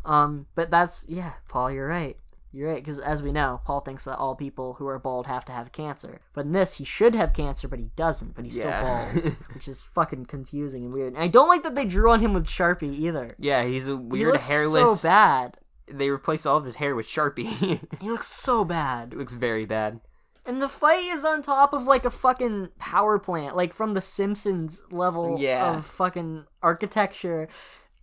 Um, 0.05 0.47
but 0.57 0.69
that's 0.69 1.07
yeah, 1.09 1.35
Paul, 1.49 1.71
you're 1.71 1.89
right. 1.89 2.19
You're 2.53 2.71
right, 2.73 2.83
because 2.83 2.99
as 2.99 3.23
we 3.23 3.33
know, 3.33 3.61
Paul 3.65 3.81
thinks 3.81 4.05
that 4.05 4.17
all 4.17 4.35
people 4.35 4.75
who 4.75 4.87
are 4.87 4.99
bald 4.99 5.27
have 5.27 5.45
to 5.47 5.53
have 5.53 5.73
cancer. 5.73 6.21
But 6.33 6.47
in 6.47 6.53
this, 6.53 6.79
he 6.79 6.85
should 6.85 7.15
have 7.15 7.35
cancer, 7.35 7.69
but 7.69 7.79
he 7.79 7.91
doesn't. 7.97 8.35
But 8.35 8.45
he's 8.45 8.57
Yeah. 8.57 9.11
still 9.13 9.23
bald, 9.23 9.37
which 9.55 9.69
is 9.69 9.83
fucking 9.83 10.27
confusing 10.27 10.85
and 10.85 10.93
weird. 10.95 11.13
And 11.15 11.23
I 11.23 11.27
don't 11.29 11.49
like 11.49 11.63
that 11.65 11.75
they 11.75 11.85
drew 11.85 12.11
on 12.11 12.21
him 12.21 12.33
with 12.33 12.47
Sharpie 12.47 12.99
either. 12.99 13.35
Yeah, 13.39 13.65
he's 13.65 13.89
a 13.89 13.93
he 13.93 13.97
weird 13.97 14.33
looks 14.35 14.49
hairless. 14.49 15.01
so 15.03 15.09
bad. 15.09 15.59
They 15.89 16.09
replaced 16.11 16.47
all 16.47 16.57
of 16.57 16.65
his 16.65 16.77
hair 16.77 16.95
with 16.97 17.07
Sharpie. 17.07 17.81
He 18.01 18.09
looks 18.11 18.29
so 18.29 18.65
bad. 18.65 19.13
it 19.13 19.19
looks 19.19 19.35
very 19.35 19.67
bad. 19.67 20.01
And 20.47 20.63
the 20.63 20.69
fight 20.69 21.03
is 21.05 21.25
on 21.25 21.43
top 21.43 21.73
of 21.73 21.85
like 21.85 22.05
a 22.05 22.11
fucking 22.11 22.69
power 22.79 23.19
plant, 23.19 23.57
like 23.57 23.75
from 23.75 23.95
the 23.95 24.01
Simpsons 24.01 24.83
level 24.91 25.37
Yeah. 25.39 25.75
of 25.77 25.85
fucking 25.85 26.45
architecture. 26.63 27.49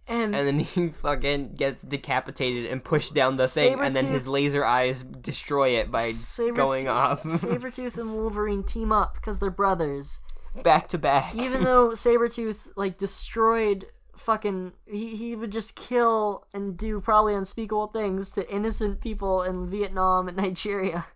And, 0.08 0.36
And 0.36 0.48
then 0.48 0.60
he 0.60 0.90
fucking 0.90 1.54
gets 1.56 1.82
decapitated 1.82 2.66
and 2.66 2.84
pushed 2.84 3.14
down 3.14 3.36
the 3.36 3.48
thing, 3.48 3.80
and 3.80 3.96
then 3.96 4.08
his 4.08 4.28
laser 4.28 4.66
eyes 4.66 5.04
destroy 5.04 5.70
it 5.80 5.92
by 5.92 6.12
Saber- 6.12 6.54
going 6.56 6.88
off 6.88 7.24
Sabretooth 7.24 7.98
and 7.98 8.14
Wolverine 8.14 8.64
team 8.64 8.92
up 8.92 9.14
because 9.16 9.40
they're 9.40 9.50
brothers. 9.50 10.20
back 10.62 10.88
to 10.90 10.98
back. 10.98 11.34
Even 11.36 11.64
though 11.70 11.90
Sabretooth 11.92 12.72
like 12.76 12.98
destroyed 12.98 13.86
fucking 14.16 14.74
he, 14.86 15.16
he 15.16 15.36
would 15.36 15.52
just 15.52 15.76
kill 15.76 16.46
and 16.54 16.78
do 16.78 17.00
probably 17.02 17.34
unspeakable 17.34 17.88
things 17.88 18.30
to 18.30 18.48
innocent 18.54 19.02
people 19.02 19.42
in 19.42 19.68
Vietnam 19.68 20.28
and 20.28 20.38
Nigeria 20.38 21.08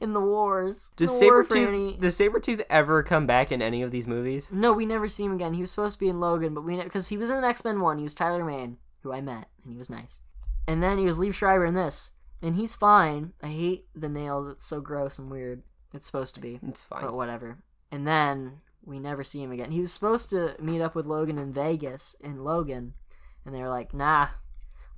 in 0.00 0.12
the 0.12 0.20
wars. 0.20 0.90
Does 0.96 1.18
The 1.20 1.26
war, 1.26 1.44
Sabretooth 1.44 2.00
does 2.00 2.18
Sabretooth 2.18 2.62
ever 2.70 3.02
come 3.02 3.26
back 3.26 3.50
in 3.52 3.60
any 3.62 3.82
of 3.82 3.90
these 3.90 4.06
movies? 4.06 4.52
No, 4.52 4.72
we 4.72 4.86
never 4.86 5.08
see 5.08 5.24
him 5.24 5.34
again. 5.34 5.54
He 5.54 5.60
was 5.60 5.70
supposed 5.70 5.94
to 5.94 6.00
be 6.00 6.08
in 6.08 6.20
Logan, 6.20 6.54
but 6.54 6.64
we 6.64 6.80
because 6.82 7.08
he 7.08 7.16
was 7.16 7.30
in 7.30 7.44
X 7.44 7.64
Men 7.64 7.80
One. 7.80 7.98
He 7.98 8.04
was 8.04 8.14
Tyler 8.14 8.44
Mane, 8.44 8.78
who 9.02 9.12
I 9.12 9.20
met, 9.20 9.48
and 9.62 9.72
he 9.72 9.78
was 9.78 9.90
nice. 9.90 10.20
And 10.66 10.82
then 10.82 10.98
he 10.98 11.04
was 11.04 11.18
Liev 11.18 11.34
Schreiber 11.34 11.64
in 11.64 11.74
this, 11.74 12.12
and 12.42 12.56
he's 12.56 12.74
fine. 12.74 13.32
I 13.42 13.48
hate 13.48 13.86
the 13.94 14.08
nails; 14.08 14.48
it's 14.48 14.66
so 14.66 14.80
gross 14.80 15.18
and 15.18 15.30
weird. 15.30 15.62
It's 15.94 16.06
supposed 16.06 16.34
to 16.34 16.40
be, 16.40 16.60
It's 16.68 16.84
fine. 16.84 17.00
but 17.02 17.14
whatever. 17.14 17.58
And 17.90 18.06
then 18.06 18.60
we 18.84 18.98
never 18.98 19.24
see 19.24 19.42
him 19.42 19.50
again. 19.52 19.70
He 19.70 19.80
was 19.80 19.92
supposed 19.92 20.28
to 20.30 20.54
meet 20.60 20.82
up 20.82 20.94
with 20.94 21.06
Logan 21.06 21.38
in 21.38 21.52
Vegas 21.52 22.14
in 22.20 22.42
Logan, 22.42 22.92
and 23.46 23.54
they 23.54 23.60
were 23.62 23.70
like, 23.70 23.94
"Nah, 23.94 24.28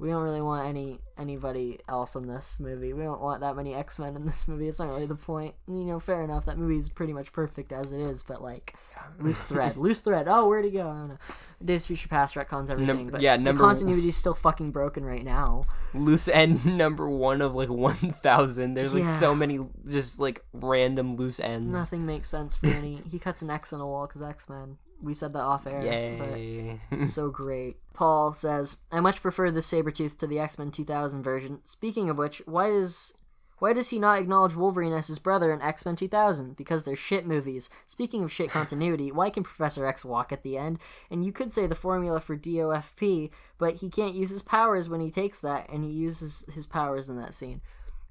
we 0.00 0.08
don't 0.08 0.22
really 0.22 0.40
want 0.40 0.66
any 0.66 0.98
anybody 1.18 1.78
else 1.88 2.14
in 2.16 2.26
this 2.26 2.56
movie. 2.58 2.92
We 2.94 3.02
don't 3.04 3.20
want 3.20 3.42
that 3.42 3.54
many 3.54 3.74
X 3.74 3.98
Men 3.98 4.16
in 4.16 4.24
this 4.24 4.48
movie. 4.48 4.66
It's 4.66 4.78
not 4.78 4.88
really 4.88 5.06
the 5.06 5.14
point." 5.14 5.54
You 5.68 5.84
know, 5.84 6.00
fair 6.00 6.22
enough. 6.22 6.46
That 6.46 6.58
movie 6.58 6.78
is 6.78 6.88
pretty 6.88 7.12
much 7.12 7.32
perfect 7.32 7.70
as 7.70 7.92
it 7.92 8.00
is, 8.00 8.22
but 8.22 8.42
like, 8.42 8.74
loose 9.18 9.42
thread, 9.50 9.76
loose 9.76 10.00
thread. 10.00 10.26
Oh, 10.26 10.48
where'd 10.48 10.64
he 10.64 10.70
go? 10.70 10.80
I 10.88 10.92
don't 10.94 11.08
know. 11.08 11.18
Days 11.62 11.82
of 11.82 11.88
Future 11.88 12.08
Past 12.08 12.34
retcons 12.36 12.70
everything, 12.70 13.08
but 13.10 13.20
yeah, 13.20 13.36
the 13.36 13.42
number- 13.42 13.62
continuity 13.62 14.08
is 14.08 14.16
still 14.16 14.32
fucking 14.32 14.70
broken 14.70 15.04
right 15.04 15.22
now. 15.24 15.66
Loose 15.92 16.26
end 16.28 16.64
number 16.78 17.06
one 17.08 17.42
of 17.42 17.54
like 17.54 17.68
one 17.68 17.94
thousand. 17.96 18.72
There's 18.72 18.94
like 18.94 19.04
Yeah. 19.04 19.18
so 19.18 19.34
many 19.34 19.60
just 19.86 20.18
like 20.18 20.42
random 20.54 21.16
loose 21.16 21.38
ends. 21.38 21.72
Nothing 21.76 22.06
makes 22.06 22.30
sense 22.30 22.56
for 22.56 22.68
any. 22.68 23.02
he 23.10 23.18
cuts 23.18 23.42
an 23.42 23.50
X 23.50 23.74
on 23.74 23.80
a 23.82 23.86
wall 23.86 24.06
because 24.06 24.22
X 24.22 24.48
Men. 24.48 24.78
We 25.02 25.14
said 25.14 25.32
that 25.32 25.42
off 25.42 25.66
air. 25.66 25.82
Yay. 25.82 26.80
But 26.90 26.98
it's 27.00 27.14
so 27.14 27.30
great. 27.30 27.76
Paul 27.94 28.32
says, 28.32 28.78
"I 28.90 29.00
much 29.00 29.22
prefer 29.22 29.50
the 29.50 29.60
Sabretooth 29.60 30.18
to 30.18 30.26
the 30.26 30.38
X 30.38 30.58
Men 30.58 30.70
2000 30.70 31.22
version. 31.22 31.60
Speaking 31.64 32.10
of 32.10 32.18
which, 32.18 32.42
why 32.46 32.68
does 32.68 33.14
why 33.60 33.74
does 33.74 33.90
he 33.90 33.98
not 33.98 34.18
acknowledge 34.18 34.56
Wolverine 34.56 34.94
as 34.94 35.06
his 35.06 35.18
brother 35.18 35.52
in 35.52 35.60
X 35.62 35.84
Men 35.84 35.94
2000? 35.94 36.56
Because 36.56 36.84
they're 36.84 36.96
shit 36.96 37.26
movies. 37.26 37.68
Speaking 37.86 38.24
of 38.24 38.32
shit 38.32 38.50
continuity, 38.58 39.12
why 39.12 39.30
can 39.30 39.42
Professor 39.42 39.86
X 39.86 40.04
walk 40.04 40.32
at 40.32 40.42
the 40.42 40.56
end? 40.56 40.78
And 41.10 41.24
you 41.24 41.32
could 41.32 41.52
say 41.52 41.66
the 41.66 41.74
formula 41.74 42.20
for 42.20 42.36
DOFP, 42.36 43.30
but 43.58 43.76
he 43.76 43.90
can't 43.90 44.14
use 44.14 44.30
his 44.30 44.42
powers 44.42 44.88
when 44.88 45.00
he 45.00 45.10
takes 45.10 45.38
that, 45.40 45.68
and 45.70 45.84
he 45.84 45.90
uses 45.90 46.44
his 46.52 46.66
powers 46.66 47.08
in 47.08 47.16
that 47.16 47.34
scene." 47.34 47.60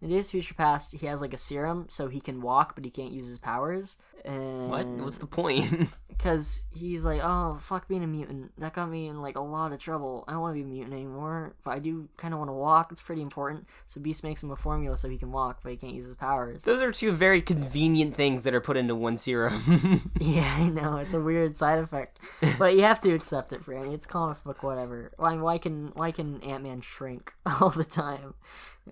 In 0.02 0.10
Days 0.10 0.28
of 0.28 0.32
Future 0.32 0.54
Past, 0.54 0.94
he 0.94 1.08
has 1.08 1.22
like 1.22 1.34
a 1.34 1.38
serum 1.38 1.88
so 1.90 2.08
he 2.08 2.22
can 2.22 2.42
walk, 2.42 2.76
but 2.76 2.86
he 2.86 2.92
can't 2.92 3.12
use 3.12 3.28
his 3.28 3.40
powers. 3.40 3.98
And 4.24 4.70
What? 4.70 4.88
What's 4.88 5.18
the 5.18 5.28
point? 5.28 5.90
because 6.20 6.66
he's 6.72 7.06
like, 7.06 7.22
oh 7.24 7.58
fuck 7.62 7.88
being 7.88 8.04
a 8.04 8.08
mutant. 8.08 8.52
That 8.60 8.74
got 8.74 8.90
me 8.90 9.08
in 9.08 9.22
like 9.22 9.38
a 9.38 9.42
lot 9.42 9.72
of 9.72 9.80
trouble. 9.80 10.26
I 10.28 10.34
don't 10.34 10.42
want 10.42 10.56
to 10.56 10.62
be 10.62 10.70
a 10.70 10.72
mutant 10.72 10.94
anymore, 10.94 11.56
but 11.64 11.72
I 11.72 11.80
do 11.80 12.10
kind 12.18 12.34
of 12.34 12.40
want 12.40 12.50
to 12.50 12.54
walk. 12.54 12.92
It's 12.92 13.02
pretty 13.02 13.22
important. 13.22 13.68
So 13.86 14.02
Beast 14.02 14.24
makes 14.24 14.44
him 14.44 14.52
a 14.52 14.56
formula 14.56 14.98
so 14.98 15.10
he 15.10 15.18
can 15.18 15.32
walk, 15.32 15.60
but 15.64 15.72
he 15.72 15.78
can't 15.78 15.94
use 15.94 16.06
his 16.06 16.16
powers. 16.16 16.64
Those 16.64 16.82
are 16.82 16.92
two 16.92 17.14
very 17.14 17.42
convenient 17.42 18.16
things 18.16 18.44
that 18.44 18.54
are 18.54 18.62
put 18.62 18.76
into 18.78 18.96
one 18.96 19.18
serum. 19.18 20.12
yeah, 20.20 20.56
I 20.60 20.68
know 20.68 20.98
it's 20.98 21.14
a 21.14 21.22
weird 21.22 21.56
side 21.56 21.80
effect, 21.80 22.20
but 22.58 22.76
you 22.76 22.82
have 22.82 23.00
to 23.02 23.14
accept 23.14 23.54
it, 23.54 23.66
Franny. 23.66 23.94
It's 23.94 24.06
comic 24.06 24.44
book, 24.44 24.62
whatever. 24.62 25.12
Why? 25.18 25.36
Why 25.36 25.58
can 25.58 25.92
why 25.94 26.12
can 26.12 26.42
Ant 26.44 26.64
Man 26.64 26.82
shrink 26.82 27.34
all 27.46 27.70
the 27.70 27.86
time? 27.86 28.34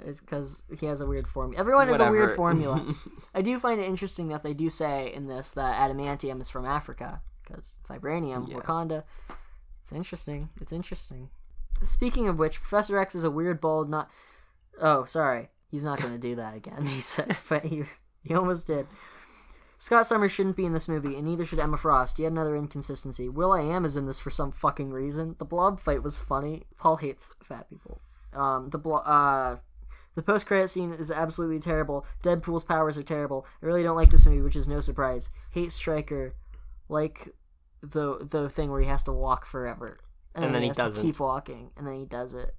It's 0.06 0.20
because 0.20 0.64
he 0.80 0.86
has 0.86 1.02
a 1.02 1.06
weird 1.06 1.28
formula. 1.28 1.60
Everyone 1.60 1.88
has 1.88 2.00
a 2.00 2.12
weird 2.12 2.36
formula. 2.36 2.94
I 3.34 3.42
do 3.42 3.58
find 3.60 3.80
it 3.80 3.86
interesting 3.88 4.28
that 4.30 4.44
they 4.44 4.54
do 4.54 4.70
say 4.70 5.12
in 5.14 5.28
this 5.28 5.52
that 5.52 5.76
adamantium 5.76 6.42
is 6.42 6.50
from 6.50 6.66
Africa 6.66 7.22
because 7.44 7.76
vibranium, 7.90 8.50
Yeah. 8.50 8.58
Wakanda. 8.58 9.04
It's 9.82 9.92
interesting. 9.92 10.50
It's 10.60 10.72
interesting. 10.74 11.30
Speaking 11.84 12.28
of 12.28 12.38
which, 12.40 12.60
Professor 12.62 12.98
X 13.00 13.16
is 13.16 13.24
a 13.24 13.32
weird, 13.32 13.62
bald, 13.62 13.90
not. 13.90 14.10
Oh, 14.82 15.06
sorry. 15.06 15.50
He's 15.70 15.86
not 15.86 16.00
going 16.02 16.14
to 16.14 16.20
do 16.20 16.36
that 16.36 16.56
again. 16.56 16.86
He 16.88 17.02
said, 17.02 17.38
but 17.50 17.66
he 17.66 17.84
he 18.24 18.34
almost 18.34 18.68
did. 18.68 18.88
Scott 19.80 20.08
Summers 20.08 20.32
shouldn't 20.32 20.56
be 20.56 20.66
in 20.66 20.74
this 20.74 20.88
movie, 20.88 21.16
and 21.16 21.26
neither 21.26 21.46
should 21.46 21.60
Emma 21.60 21.78
Frost. 21.78 22.18
Yet 22.18 22.32
another 22.32 22.56
inconsistency. 22.56 23.30
will.i.am 23.30 23.86
is 23.86 23.96
in 23.96 24.08
this 24.08 24.20
for 24.20 24.32
some 24.32 24.52
fucking 24.52 24.90
reason. 24.92 25.36
The 25.38 25.46
blob 25.46 25.80
fight 25.80 26.02
was 26.02 26.18
funny. 26.20 26.64
Paul 26.80 26.98
hates 26.98 27.30
fat 27.44 27.70
people. 27.70 28.02
Um, 28.34 28.72
the 28.72 28.80
blo- 28.80 28.96
uh, 29.06 29.58
the 30.18 30.22
post 30.24 30.48
credit 30.48 30.68
scene 30.70 30.92
is 30.92 31.12
absolutely 31.12 31.60
terrible. 31.60 32.04
Deadpool's 32.24 32.64
powers 32.64 32.98
are 32.98 33.04
terrible. 33.04 33.46
I 33.62 33.66
really 33.68 33.84
don't 33.84 33.96
like 33.96 34.10
this 34.10 34.26
movie, 34.26 34.42
which 34.42 34.56
is 34.56 34.68
no 34.68 34.80
surprise. 34.80 35.30
Hate 35.52 35.72
Stryker, 35.72 36.34
like 36.90 37.30
the 37.82 38.28
the 38.30 38.50
thing 38.50 38.72
where 38.72 38.82
he 38.82 38.88
has 38.88 39.04
to 39.04 39.14
walk 39.14 39.46
forever, 39.46 40.00
And 40.36 40.54
then 40.54 40.62
he 40.64 40.70
has 40.70 40.78
to 40.78 40.84
doesn't. 40.84 41.02
keep 41.04 41.20
walking, 41.20 41.70
and 41.78 41.86
then 41.88 41.94
he 41.96 42.06
does 42.06 42.34
it. 42.34 42.56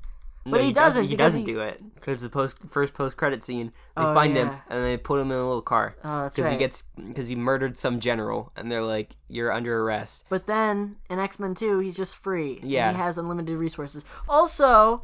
No, 0.46 0.52
But 0.52 0.62
he 0.64 0.72
doesn't, 0.72 1.06
He 1.08 1.16
doesn't 1.16 1.40
he- 1.40 1.52
do 1.52 1.58
it 1.60 1.82
because 1.96 2.22
the 2.22 2.30
post 2.30 2.56
first 2.68 2.94
post 2.94 3.16
credit 3.16 3.44
scene. 3.44 3.72
They 3.96 4.02
Oh, 4.04 4.14
find 4.14 4.34
him 4.36 4.50
and 4.70 4.84
they 4.84 4.96
put 4.96 5.20
him 5.20 5.30
in 5.32 5.36
a 5.36 5.46
little 5.46 5.60
car. 5.60 5.96
Oh, 6.04 6.22
that's 6.22 6.36
he 6.36 6.56
gets 6.56 6.84
because 6.96 7.28
he 7.28 7.34
murdered 7.34 7.78
some 7.78 7.98
general, 8.00 8.52
and 8.56 8.70
they're 8.70 8.80
like, 8.96 9.16
"You're 9.26 9.52
under 9.52 9.82
arrest." 9.82 10.24
But 10.30 10.46
then 10.46 10.96
in 11.10 11.18
X 11.18 11.38
Men 11.40 11.54
Two, 11.54 11.80
he's 11.80 11.96
just 11.96 12.14
free. 12.16 12.60
and 12.62 12.70
Yeah. 12.70 12.92
he 12.92 12.96
has 12.98 13.18
unlimited 13.18 13.58
resources. 13.58 14.04
Also, 14.28 15.02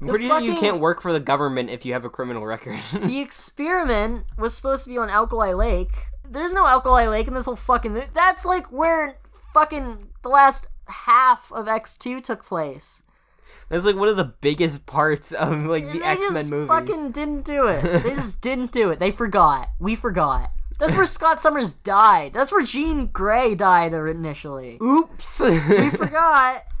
I'm 0.00 0.08
pretty 0.08 0.28
sure 0.28 0.40
you 0.40 0.56
can't 0.58 0.80
work 0.80 1.02
for 1.02 1.12
the 1.12 1.20
government 1.20 1.70
if 1.70 1.84
you 1.84 1.92
have 1.92 2.04
a 2.04 2.10
criminal 2.10 2.46
record. 2.46 2.78
the 2.92 3.20
experiment 3.20 4.26
was 4.36 4.54
supposed 4.54 4.84
to 4.84 4.90
be 4.90 4.98
on 4.98 5.10
Alkali 5.10 5.52
Lake. 5.52 6.06
There's 6.28 6.52
no 6.52 6.66
Alkali 6.66 7.06
Lake 7.06 7.26
in 7.26 7.34
this 7.34 7.46
whole 7.46 7.56
fucking. 7.56 8.04
That's 8.14 8.44
like 8.44 8.70
where 8.70 9.18
fucking 9.52 10.10
the 10.22 10.28
last 10.28 10.68
half 10.86 11.50
of 11.52 11.66
X 11.66 11.96
Two 11.96 12.20
took 12.20 12.44
place. 12.44 13.02
That's 13.68 13.84
like 13.84 13.96
one 13.96 14.08
of 14.08 14.16
the 14.16 14.24
biggest 14.24 14.86
parts 14.86 15.32
of 15.32 15.64
like 15.64 15.90
the 15.90 16.02
X 16.04 16.30
Men 16.30 16.48
movies. 16.48 16.68
fucking 16.68 17.10
didn't 17.12 17.44
do 17.44 17.66
it. 17.66 17.82
They 18.02 18.14
just 18.14 18.40
didn't 18.40 18.72
do 18.72 18.90
it. 18.90 18.98
They 18.98 19.10
forgot. 19.10 19.70
We 19.78 19.96
forgot. 19.96 20.52
That's 20.78 20.94
where 20.94 21.06
Scott 21.06 21.42
Summers 21.42 21.74
died. 21.74 22.34
That's 22.34 22.52
where 22.52 22.62
Jean 22.62 23.06
Grey 23.08 23.56
died 23.56 23.92
initially. 23.92 24.78
Oops. 24.80 25.40
we 25.40 25.90
forgot. 25.90 26.64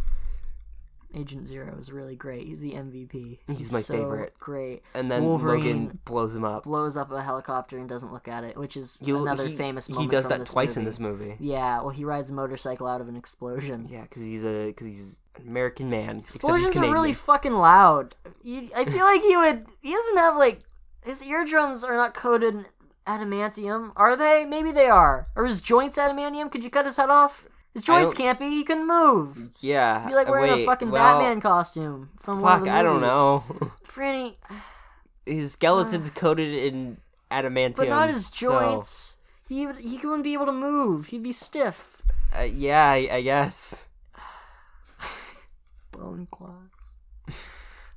Agent 1.14 1.48
Zero 1.48 1.74
is 1.78 1.90
really 1.90 2.14
great. 2.16 2.46
He's 2.46 2.60
the 2.60 2.72
MVP. 2.72 3.38
He's 3.56 3.72
my 3.72 3.80
so 3.80 3.94
favorite. 3.94 4.34
Great. 4.38 4.82
And 4.94 5.10
then 5.10 5.24
Wolverine 5.24 5.60
Logan 5.60 5.98
blows 6.04 6.34
him 6.36 6.44
up. 6.44 6.64
blows 6.64 6.96
up 6.96 7.10
a 7.10 7.22
helicopter 7.22 7.78
and 7.78 7.88
doesn't 7.88 8.12
look 8.12 8.28
at 8.28 8.44
it, 8.44 8.56
which 8.58 8.76
is 8.76 8.98
He- 9.02 9.10
another 9.12 9.46
he- 9.46 9.56
famous 9.56 9.86
he 9.86 10.06
does 10.06 10.28
that 10.28 10.44
twice 10.46 10.76
in 10.76 10.82
movie. 10.82 10.90
this 10.90 11.00
movie. 11.00 11.36
Yeah, 11.40 11.80
well, 11.80 11.90
he 11.90 12.04
rides 12.04 12.30
a 12.30 12.34
motorcycle 12.34 12.86
out 12.86 13.00
of 13.00 13.08
an 13.08 13.16
explosion. 13.16 13.88
Yeah, 13.90 14.02
because 14.02 14.22
he's 14.22 14.44
a 14.44 14.66
because 14.66 14.86
he's 14.86 15.20
an 15.36 15.48
American 15.48 15.88
man. 15.88 16.20
he's 16.26 16.36
Explosions 16.36 16.76
are 16.76 16.92
really 16.92 17.14
fucking 17.14 17.54
loud. 17.54 18.14
You, 18.42 18.68
I 18.76 18.84
feel 18.84 19.04
like 19.04 19.22
he 19.22 19.36
would. 19.36 19.66
He 19.80 19.92
doesn't 19.92 20.16
have 20.18 20.36
like 20.36 20.60
his 21.04 21.22
eardrums 21.22 21.84
are 21.84 21.94
not 21.96 22.12
coated 22.12 22.66
adamantium, 23.06 23.92
are 23.96 24.14
they? 24.16 24.44
Maybe 24.44 24.70
they 24.72 24.88
are. 24.88 25.26
Or 25.34 25.46
his 25.46 25.60
joints 25.62 25.96
adamantium? 25.98 26.50
Could 26.52 26.62
you 26.64 26.70
cut 26.70 26.84
his 26.86 26.96
head 26.98 27.08
off? 27.10 27.46
His 27.78 27.84
joints 27.84 28.12
can't 28.12 28.40
be. 28.40 28.50
He 28.50 28.64
couldn't 28.64 28.88
move. 28.88 29.50
Yeah. 29.60 30.08
Be 30.08 30.14
like 30.14 30.28
wearing 30.28 30.52
wait, 30.52 30.62
a 30.62 30.66
fucking 30.66 30.90
well, 30.90 31.20
Batman 31.20 31.40
costume 31.40 32.10
from 32.20 32.42
Fuck, 32.42 32.66
I 32.66 32.82
don't 32.82 33.00
know. 33.00 33.44
Franny, 33.86 34.34
His 35.26 35.52
skeleton's 35.52 36.10
coated 36.14 36.52
in 36.52 36.96
adamantium. 37.30 37.76
but 37.76 37.88
not 37.88 38.08
his 38.08 38.26
so, 38.26 38.34
joints. 38.34 39.18
He 39.48 39.64
would, 39.64 39.78
he 39.78 39.96
wouldn't 39.98 40.24
be 40.24 40.32
able 40.32 40.46
to 40.46 40.52
move. 40.52 41.06
He'd 41.06 41.22
be 41.22 41.32
stiff. 41.32 42.02
uh, 42.36 42.42
yeah, 42.42 42.84
I, 42.84 43.08
I 43.12 43.22
guess. 43.22 43.86
Bone 45.92 46.26
claws. 46.32 47.36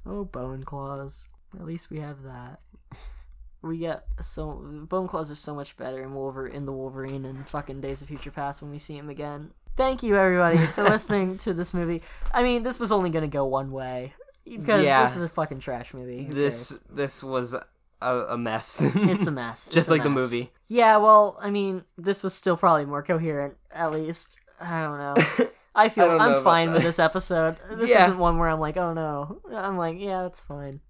oh, 0.06 0.26
bone 0.26 0.64
claws. 0.64 1.28
At 1.56 1.66
least 1.66 1.90
we 1.90 2.00
have 2.02 2.22
that. 2.22 2.60
We 3.64 3.80
get 3.80 4.06
so 4.22 4.86
bone 4.88 5.08
claws 5.08 5.32
are 5.32 5.36
so 5.36 5.56
much 5.56 5.76
better 5.76 6.04
in 6.04 6.14
Wolverine 6.14 6.56
in 6.56 6.66
the 6.66 6.72
Wolverine 6.72 7.26
and 7.26 7.48
fucking 7.50 7.82
Days 7.82 8.02
of 8.02 8.08
Future 8.10 8.32
Past 8.32 8.62
when 8.62 8.70
we 8.72 8.78
see 8.78 8.98
him 8.98 9.10
again. 9.10 9.54
Thank 9.78 10.04
you 10.04 10.16
everybody 10.18 10.58
for 10.58 10.84
listening 10.84 11.38
to 11.40 11.54
this 11.54 11.74
movie. 11.74 12.02
I 12.34 12.44
mean, 12.44 12.64
this 12.64 12.80
was 12.80 12.92
only 12.92 13.10
gonna 13.10 13.28
go 13.28 13.46
one 13.46 13.72
way 13.72 14.14
because 14.46 14.84
Yeah. 14.84 15.04
this 15.04 15.16
is 15.16 15.22
a 15.24 15.30
fucking 15.30 15.60
trash 15.60 15.94
movie. 15.94 16.26
Who 16.26 16.34
This 16.34 16.70
cares? 16.72 16.82
this 16.90 17.24
was 17.24 17.54
a, 17.54 17.66
a 18.30 18.38
mess. 18.38 18.82
it's 18.82 19.28
a 19.28 19.32
mess. 19.42 19.70
Just 19.70 19.90
a 19.90 19.92
like 19.94 20.04
the 20.04 20.10
movie. 20.10 20.52
Yeah, 20.68 20.98
well, 20.98 21.38
I 21.42 21.50
mean, 21.50 21.84
this 21.98 22.22
was 22.24 22.34
still 22.34 22.58
probably 22.58 22.86
more 22.86 23.02
coherent. 23.04 23.56
At 23.72 23.92
least 23.92 24.40
I 24.60 24.82
don't 24.82 24.98
know. 24.98 25.48
I 25.76 25.88
feel 25.88 26.04
I 26.12 26.16
i'm 26.16 26.32
about 26.32 26.44
fine 26.44 26.74
with 26.74 26.84
this 26.84 27.00
episode. 27.00 27.56
This 27.72 27.90
Yeah. 27.90 28.04
isn't 28.08 28.20
one 28.20 28.38
where 28.38 28.50
I'm 28.50 28.60
like, 28.60 28.76
oh 28.76 28.94
no. 28.94 29.40
I'm 29.56 29.78
like, 29.78 29.98
yeah, 30.00 30.26
it's 30.26 30.42
fine. 30.44 30.82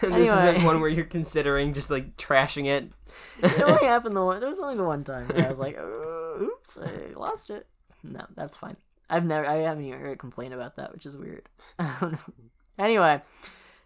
this 0.00 0.10
Anyway. 0.10 0.26
isn't 0.54 0.64
one 0.64 0.80
where 0.80 0.88
you're 0.88 1.04
considering 1.04 1.74
just 1.74 1.90
like 1.90 2.16
trashing 2.16 2.64
it. 2.66 2.90
it 3.42 3.62
only 3.62 3.84
happened 3.86 4.16
the 4.16 4.24
one. 4.24 4.40
There 4.40 4.48
was 4.48 4.58
only 4.58 4.76
the 4.76 4.84
one 4.84 5.04
time 5.04 5.28
where 5.28 5.44
I 5.44 5.48
was 5.50 5.58
like, 5.58 5.78
"Oops, 5.78 6.78
I 6.78 7.12
lost 7.14 7.50
it." 7.50 7.66
No, 8.02 8.26
that's 8.36 8.56
fine. 8.56 8.76
I've 9.08 9.26
never, 9.26 9.46
I 9.46 9.56
haven't 9.56 9.84
even 9.84 10.00
heard 10.00 10.12
a 10.12 10.16
complaint 10.16 10.54
about 10.54 10.76
that, 10.76 10.92
which 10.92 11.06
is 11.06 11.16
weird. 11.16 11.48
Anyway, 12.78 13.20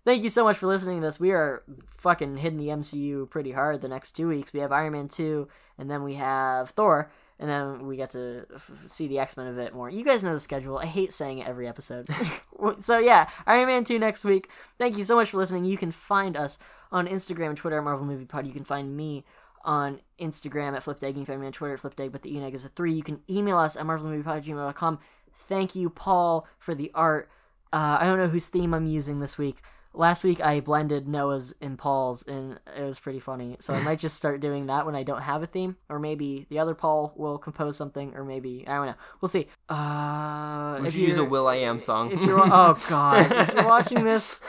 thank 0.05 0.23
you 0.23 0.31
so 0.31 0.45
much 0.45 0.57
for 0.57 0.67
listening 0.67 1.01
to 1.01 1.07
this. 1.07 1.21
We 1.21 1.33
are 1.33 1.63
fucking 1.99 2.39
hitting 2.39 2.59
the 2.59 2.69
MCU 2.69 3.29
pretty 3.29 3.53
hard 3.53 3.81
the 3.81 3.89
next 3.89 4.13
two 4.13 4.29
weeks. 4.29 4.53
We 4.53 4.61
have 4.61 4.73
Iron 4.73 4.93
Man 4.93 5.09
two, 5.09 5.49
and 5.77 5.91
then 5.91 6.03
we 6.03 6.15
have 6.15 6.71
Thor, 6.71 7.11
and 7.39 7.51
then 7.51 7.87
we 7.87 7.97
get 7.97 8.11
to 8.13 8.47
f- 8.55 8.71
see 8.87 9.09
the 9.09 9.19
X 9.19 9.37
Men 9.37 9.49
a 9.49 9.53
bit 9.53 9.75
more. 9.75 9.91
You 9.91 10.05
guys 10.05 10.23
know 10.23 10.33
the 10.33 10.41
schedule. 10.41 10.79
I 10.79 10.87
hate 10.87 11.13
saying 11.13 11.39
it 11.39 11.49
every 11.49 11.67
episode. 11.67 12.09
so 12.81 12.99
yeah, 12.99 13.29
Iron 13.47 13.67
Man 13.67 13.85
two 13.85 13.99
next 13.99 14.25
week. 14.25 14.49
Thank 14.79 14.97
you 14.97 15.05
so 15.05 15.17
much 15.17 15.31
for 15.31 15.39
listening. 15.39 15.65
You 15.65 15.77
can 15.77 15.91
find 15.91 16.37
us 16.37 16.59
on 16.93 17.09
Instagram 17.09 17.49
and 17.49 17.57
Twitter 17.57 17.79
at 17.79 17.85
Marvel 17.85 18.07
Movie 18.07 18.25
Pod. 18.25 18.47
You 18.47 18.53
can 18.53 18.65
find 18.65 18.97
me 18.97 19.25
on 19.67 20.01
Instagram 20.19 20.75
at 20.75 20.83
flipped 20.83 21.05
egg. 21.05 21.17
You 21.17 21.25
can 21.25 21.27
find 21.27 21.41
me 21.41 21.47
on 21.47 21.53
Twitter 21.53 21.75
at 21.75 21.81
flipped 21.81 22.01
egg, 22.01 22.13
but 22.13 22.23
the 22.23 22.41
egg 22.41 22.55
is 22.55 22.65
a 22.65 22.69
three. 22.71 22.95
You 22.95 23.03
can 23.03 23.21
email 23.29 23.59
us 23.59 23.77
at 23.77 23.85
marvelmoviepod 23.85 24.39
at 24.39 24.45
gmail.com. 24.45 24.99
Thank 25.35 25.75
you, 25.75 25.91
Paul, 25.91 26.47
for 26.59 26.75
the 26.75 26.91
art. 26.95 27.29
Uh, 27.73 27.99
I 28.01 28.05
don't 28.07 28.19
know 28.19 28.29
whose 28.29 28.47
theme 28.47 28.73
I'm 28.73 28.87
using 28.87 29.21
this 29.21 29.37
week. 29.37 29.61
Last 29.99 30.25
week 30.25 30.41
I 30.43 30.61
blended 30.61 31.09
Noah's 31.09 31.55
and 31.61 31.79
Paul's, 31.79 32.23
and 32.27 32.61
it 32.77 32.83
was 32.83 32.99
pretty 32.99 33.19
funny. 33.19 33.57
So 33.61 33.73
I 33.73 33.81
might 33.81 33.99
just 33.99 34.15
start 34.15 34.41
doing 34.41 34.67
that 34.67 34.85
when 34.85 34.95
I 34.95 35.03
don't 35.03 35.23
have 35.23 35.43
a 35.43 35.47
theme, 35.47 35.77
or 35.89 35.99
maybe 35.99 36.47
the 36.51 36.59
other 36.59 36.75
Paul 36.75 37.15
will 37.17 37.39
compose 37.39 37.79
something, 37.79 38.15
or 38.15 38.23
maybe 38.23 38.65
I 38.67 38.75
don't 38.75 38.87
know. 38.87 38.95
We'll 39.23 39.31
see. 39.31 39.49
Uh, 39.71 40.79
We 40.83 40.89
if 40.89 40.93
should 40.95 41.03
use 41.03 41.17
a 41.17 41.25
will.i.am 41.25 41.81
song. 41.81 42.13
If 42.13 42.23
you're 42.23 42.39
oh 42.41 42.77
god, 42.91 43.33
if 43.33 43.55
you're 43.55 43.67
watching 43.67 44.05
this, 44.05 44.41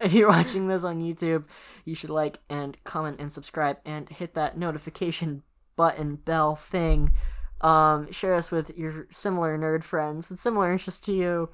if 0.00 0.12
you're 0.12 0.28
watching 0.28 0.68
this 0.68 0.84
on 0.84 1.02
YouTube, 1.02 1.44
you 1.84 1.94
should 1.96 2.10
like 2.10 2.38
and 2.48 2.78
comment 2.84 3.18
and 3.20 3.32
subscribe 3.32 3.78
and 3.84 4.08
hit 4.08 4.34
that 4.34 4.56
notification 4.56 5.42
button 5.76 6.16
bell 6.16 6.54
thing 6.56 7.12
Um, 7.60 8.10
share 8.12 8.34
us 8.34 8.52
with 8.52 8.70
your 8.78 9.06
similar 9.10 9.58
nerd 9.58 9.82
friends 9.82 10.30
with 10.30 10.38
similar 10.38 10.70
interests 10.72 11.00
to 11.06 11.12
you. 11.12 11.48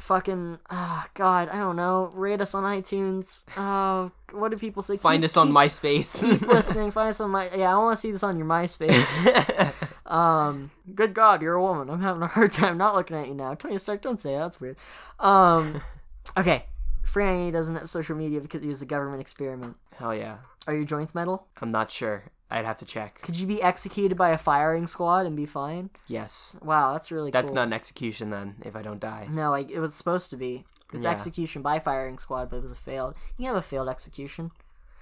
Fucking, 0.00 0.58
ah, 0.70 1.06
God, 1.14 1.50
I 1.50 1.58
don't 1.58 1.76
know. 1.76 2.10
Rate 2.14 2.40
us 2.40 2.54
on 2.54 2.64
iTunes. 2.64 3.44
Uh, 3.56 4.08
what 4.32 4.50
do 4.50 4.56
people 4.56 4.82
say? 4.82 4.96
Find 4.96 5.20
Keep- 5.22 5.24
us 5.26 5.36
on 5.36 5.48
keep- 5.48 5.56
MySpace. 5.56 6.20
keep 6.22 6.40
listening. 6.48 6.90
Find 6.90 7.10
us 7.10 7.20
on 7.20 7.30
my. 7.30 7.50
Yeah, 7.54 7.74
I 7.74 7.78
want 7.78 7.96
to 7.96 8.00
see 8.00 8.10
this 8.10 8.22
on 8.22 8.38
your 8.38 8.46
MySpace. 8.46 9.72
um, 10.10 10.70
good 10.94 11.12
God, 11.14 11.42
you're 11.42 11.54
a 11.54 11.62
woman. 11.62 11.90
I'm 11.90 12.00
having 12.00 12.22
a 12.22 12.26
hard 12.28 12.50
time 12.52 12.78
not 12.78 12.94
looking 12.94 13.16
at 13.16 13.28
you 13.28 13.34
now. 13.34 13.54
Tony 13.54 13.76
Stark, 13.78 14.00
don't 14.02 14.18
say 14.20 14.32
that. 14.32 14.38
That's 14.40 14.60
weird. 14.60 14.76
Um, 15.18 15.82
okay. 16.36 16.64
Franny 17.06 17.52
doesn't 17.52 17.76
have 17.76 17.90
social 17.90 18.16
media 18.16 18.40
because 18.40 18.62
he 18.62 18.68
was 18.68 18.80
a 18.82 18.86
government 18.86 19.20
experiment. 19.20 19.76
Hell 19.96 20.14
yeah. 20.14 20.38
Are 20.66 20.74
your 20.74 20.84
joints 20.84 21.14
metal? 21.14 21.46
I'm 21.60 21.70
not 21.70 21.90
sure. 21.90 22.24
I'd 22.50 22.64
have 22.64 22.78
to 22.78 22.84
check. 22.84 23.20
Could 23.22 23.36
you 23.36 23.46
be 23.46 23.62
executed 23.62 24.16
by 24.16 24.30
a 24.30 24.38
firing 24.38 24.86
squad 24.86 25.24
and 25.26 25.36
be 25.36 25.46
fine? 25.46 25.90
Yes. 26.08 26.58
Wow, 26.62 26.92
that's 26.92 27.10
really 27.12 27.30
That's 27.30 27.46
cool. 27.50 27.54
not 27.54 27.68
an 27.68 27.72
execution 27.72 28.30
then, 28.30 28.56
if 28.64 28.74
I 28.74 28.82
don't 28.82 29.00
die. 29.00 29.28
No, 29.30 29.50
like 29.50 29.70
it 29.70 29.78
was 29.80 29.94
supposed 29.94 30.30
to 30.30 30.36
be. 30.36 30.64
It's 30.92 31.04
Yeah. 31.04 31.10
execution 31.10 31.62
by 31.62 31.78
firing 31.78 32.18
squad, 32.18 32.50
but 32.50 32.56
it 32.56 32.62
was 32.62 32.72
a 32.72 32.76
failed. 32.76 33.14
You 33.38 33.44
can 33.46 33.54
have 33.54 33.56
a 33.56 33.62
failed 33.62 33.88
execution. 33.88 34.50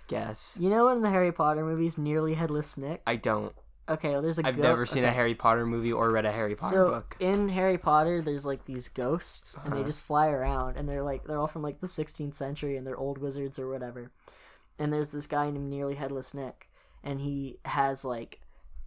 Guess. 0.07 0.59
You 0.61 0.71
know 0.71 0.89
in 0.89 1.03
the 1.03 1.11
Harry 1.11 1.33
Potter 1.33 1.65
movies, 1.65 1.99
nearly 1.99 2.35
headless 2.35 2.77
Nick. 2.79 3.03
I 3.07 3.17
don't. 3.17 3.55
Okay, 3.91 4.11
well, 4.11 4.21
there's 4.23 4.39
a. 4.39 4.47
I've 4.47 4.59
never 4.59 4.85
seen 4.85 5.05
a 5.05 5.07
okay. 5.07 5.17
Harry 5.17 5.35
Potter 5.35 5.65
movie 5.65 5.93
or 5.93 6.11
read 6.11 6.27
a 6.27 6.33
Harry 6.33 6.55
Potter 6.55 6.77
so 6.77 6.91
book. 6.91 7.17
in 7.21 7.49
Harry 7.51 7.79
Potter, 7.79 8.21
there's 8.21 8.45
like 8.45 8.67
these 8.67 8.89
ghosts, 8.89 9.57
and 9.65 9.73
they 9.73 9.79
Uh-huh. 9.79 9.87
just 9.87 10.03
fly 10.03 10.29
around, 10.29 10.77
and 10.77 10.87
they're 10.87 11.03
like 11.03 11.25
they're 11.25 11.39
all 11.39 11.47
from 11.47 11.63
like 11.63 11.81
the 11.81 11.89
16th 11.89 12.35
century, 12.37 12.77
and 12.77 12.87
they're 12.87 12.99
old 12.99 13.17
wizards 13.17 13.59
or 13.59 13.67
whatever. 13.71 14.11
And 14.79 14.93
there's 14.93 15.09
this 15.09 15.27
guy 15.27 15.51
named 15.51 15.71
Nearly 15.71 15.95
Headless 15.95 16.35
Nick, 16.35 16.68
and 17.03 17.21
he 17.21 17.59
has 17.65 18.05
like 18.05 18.41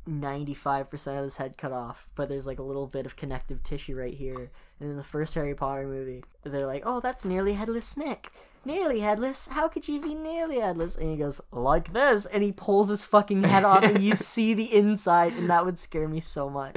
95% 0.07 1.17
of 1.17 1.23
his 1.23 1.37
head 1.37 1.57
cut 1.57 1.71
off, 1.71 2.07
but 2.15 2.29
there's 2.29 2.47
like 2.47 2.59
a 2.59 2.63
little 2.63 2.87
bit 2.87 3.05
of 3.05 3.15
connective 3.15 3.63
tissue 3.63 3.95
right 3.95 4.13
here. 4.13 4.51
And 4.79 4.89
in 4.89 4.97
the 4.97 5.03
first 5.03 5.35
Harry 5.35 5.53
Potter 5.53 5.87
movie, 5.87 6.23
they're 6.43 6.65
like, 6.65 6.83
"Oh, 6.85 6.99
that's 6.99 7.25
Nearly 7.25 7.53
Headless 7.53 7.95
Nick." 7.97 8.31
Nearly 8.63 8.99
headless? 8.99 9.47
How 9.47 9.67
could 9.67 9.87
you 9.87 9.99
be 9.99 10.13
nearly 10.13 10.59
headless? 10.59 10.95
And 10.95 11.09
he 11.09 11.17
goes, 11.17 11.41
like 11.51 11.93
this. 11.93 12.27
And 12.27 12.43
he 12.43 12.51
pulls 12.51 12.89
his 12.89 13.03
fucking 13.03 13.41
head 13.41 13.63
off, 13.63 13.83
and 13.83 14.03
you 14.03 14.15
see 14.15 14.53
the 14.53 14.71
inside, 14.75 15.33
and 15.33 15.49
that 15.49 15.65
would 15.65 15.79
scare 15.79 16.07
me 16.07 16.19
so 16.19 16.47
much. 16.47 16.75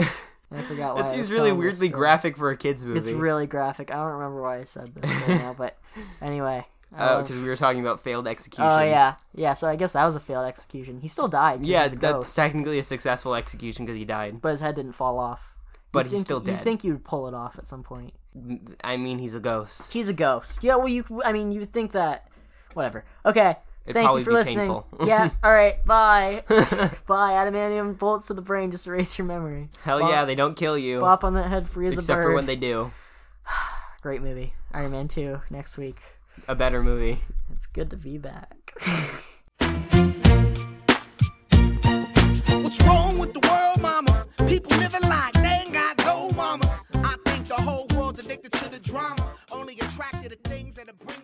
And 0.51 0.61
I 0.61 0.62
forgot 0.62 0.95
why. 0.95 1.03
It 1.03 1.11
seems 1.11 1.30
really 1.30 1.53
weirdly 1.53 1.89
graphic 1.89 2.39
for 2.39 2.51
a 2.51 2.57
kids 2.57 2.87
movie. 2.87 3.01
It's 3.01 3.11
really 3.11 3.47
graphic. 3.47 3.91
I 3.91 3.97
don't 3.97 4.12
remember 4.12 4.41
why 4.41 4.61
I 4.61 4.64
said 4.64 4.95
this 4.95 5.11
right 5.11 5.28
now, 5.41 5.55
but 5.57 5.76
anyway. 6.22 6.66
Oh, 6.97 7.18
oh. 7.18 7.22
because 7.22 7.36
we 7.38 7.49
were 7.49 7.57
talking 7.57 7.80
about 7.80 8.01
failed 8.01 8.26
oh, 8.26 8.30
executions. 8.30 8.68
Oh 8.78 8.82
yeah, 8.82 9.14
yeah. 9.34 9.53
So 9.55 9.68
I 9.68 9.76
guess 9.76 9.92
that 9.92 10.05
was 10.05 10.16
a 10.16 10.20
failed 10.20 10.47
execution. 10.47 11.01
He 11.01 11.09
still 11.09 11.28
died. 11.28 11.64
Yeah, 11.64 11.82
he's 11.84 11.92
a 11.92 11.97
that's 11.97 12.12
ghost, 12.12 12.36
technically 12.36 12.78
a 12.78 12.84
successful 12.84 13.34
execution 13.34 13.84
because 13.84 13.99
he 13.99 14.05
died. 14.05 14.40
but 14.40 14.51
his 14.51 14.61
head 14.61 14.74
didn't 14.76 14.92
fall 14.92 15.18
off. 15.18 15.53
But 15.92 16.07
You'd 16.07 16.11
he's 16.11 16.18
think- 16.20 16.42
still 16.42 16.55
You'd 16.55 16.64
think 16.64 16.84
you'd 16.84 17.05
pull 17.05 17.28
it 17.28 17.34
off 17.34 17.57
at 17.59 17.66
some 17.66 17.82
point. 17.82 18.14
Mm, 18.36 18.74
I 18.82 18.97
mean, 18.97 19.18
he's 19.20 19.34
a 19.34 19.40
ghost. 19.40 19.92
He's 19.92 20.09
a 20.09 20.12
ghost. 20.12 20.64
Yeah. 20.64 20.74
Well, 20.76 20.88
you. 20.88 21.05
I 21.24 21.32
mean, 21.32 21.53
you 21.53 21.61
would 21.61 21.72
think 21.72 21.92
that. 21.92 22.28
Whatever. 22.72 23.05
Okay. 23.24 23.57
It'd 23.86 23.95
Thank 23.95 24.07
probably 24.07 24.22
you 24.22 24.24
for 24.24 24.30
be 24.30 24.34
listening. 24.36 24.59
painful. 24.59 24.86
yeah. 25.05 25.30
All 25.45 25.53
right. 25.53 25.84
Bye. 25.84 26.42
bye. 26.49 27.32
Adamantium 27.32 27.99
bolts 27.99 28.26
to 28.28 28.34
the 28.34 28.40
brain. 28.42 28.70
Just 28.72 28.86
erase 28.86 29.16
your 29.18 29.26
memory. 29.26 29.68
Hell 29.82 30.01
Bop- 30.01 30.11
yeah, 30.11 30.24
they 30.24 30.34
don't 30.34 30.57
kill 30.57 30.76
you. 30.78 31.01
Bop 31.01 31.22
on 31.22 31.34
that 31.34 31.49
head 31.49 31.68
free 31.68 31.86
as 31.86 31.95
Except 31.95 32.11
a 32.11 32.14
bird. 32.14 32.22
for 32.30 32.34
when 32.34 32.47
they 32.47 32.57
do. 32.57 32.90
Great 34.03 34.22
movie. 34.22 34.55
Iron 34.72 34.90
Man 34.90 35.07
2 35.07 35.42
next 35.51 35.76
week 35.78 36.01
a 36.49 36.55
better 36.55 36.82
movie. 36.82 37.22
It's 37.53 37.66
good 37.66 37.90
to 37.90 37.97
be 37.97 38.18
back. 38.18 38.74
What's 42.62 42.80
wrong 42.82 43.18
with 43.18 43.32
the 43.32 43.40
world, 43.49 43.80
mama? 43.80 44.26
People 44.47 44.76
living 44.76 45.03
like 45.03 45.32
they 45.34 45.62
ain't 45.64 45.72
got 45.72 45.99
no 45.99 46.30
mamas. 46.32 46.68
I 46.95 47.16
think 47.24 47.49
the 47.49 47.55
whole 47.55 47.86
world's 47.95 48.20
addicted 48.20 48.53
to 48.53 48.70
the 48.70 48.78
drama, 48.80 49.32
only 49.53 49.74
attracted 49.74 50.30
to 50.30 50.49
things 50.49 50.74
that 50.76 50.86
bring 50.99 51.24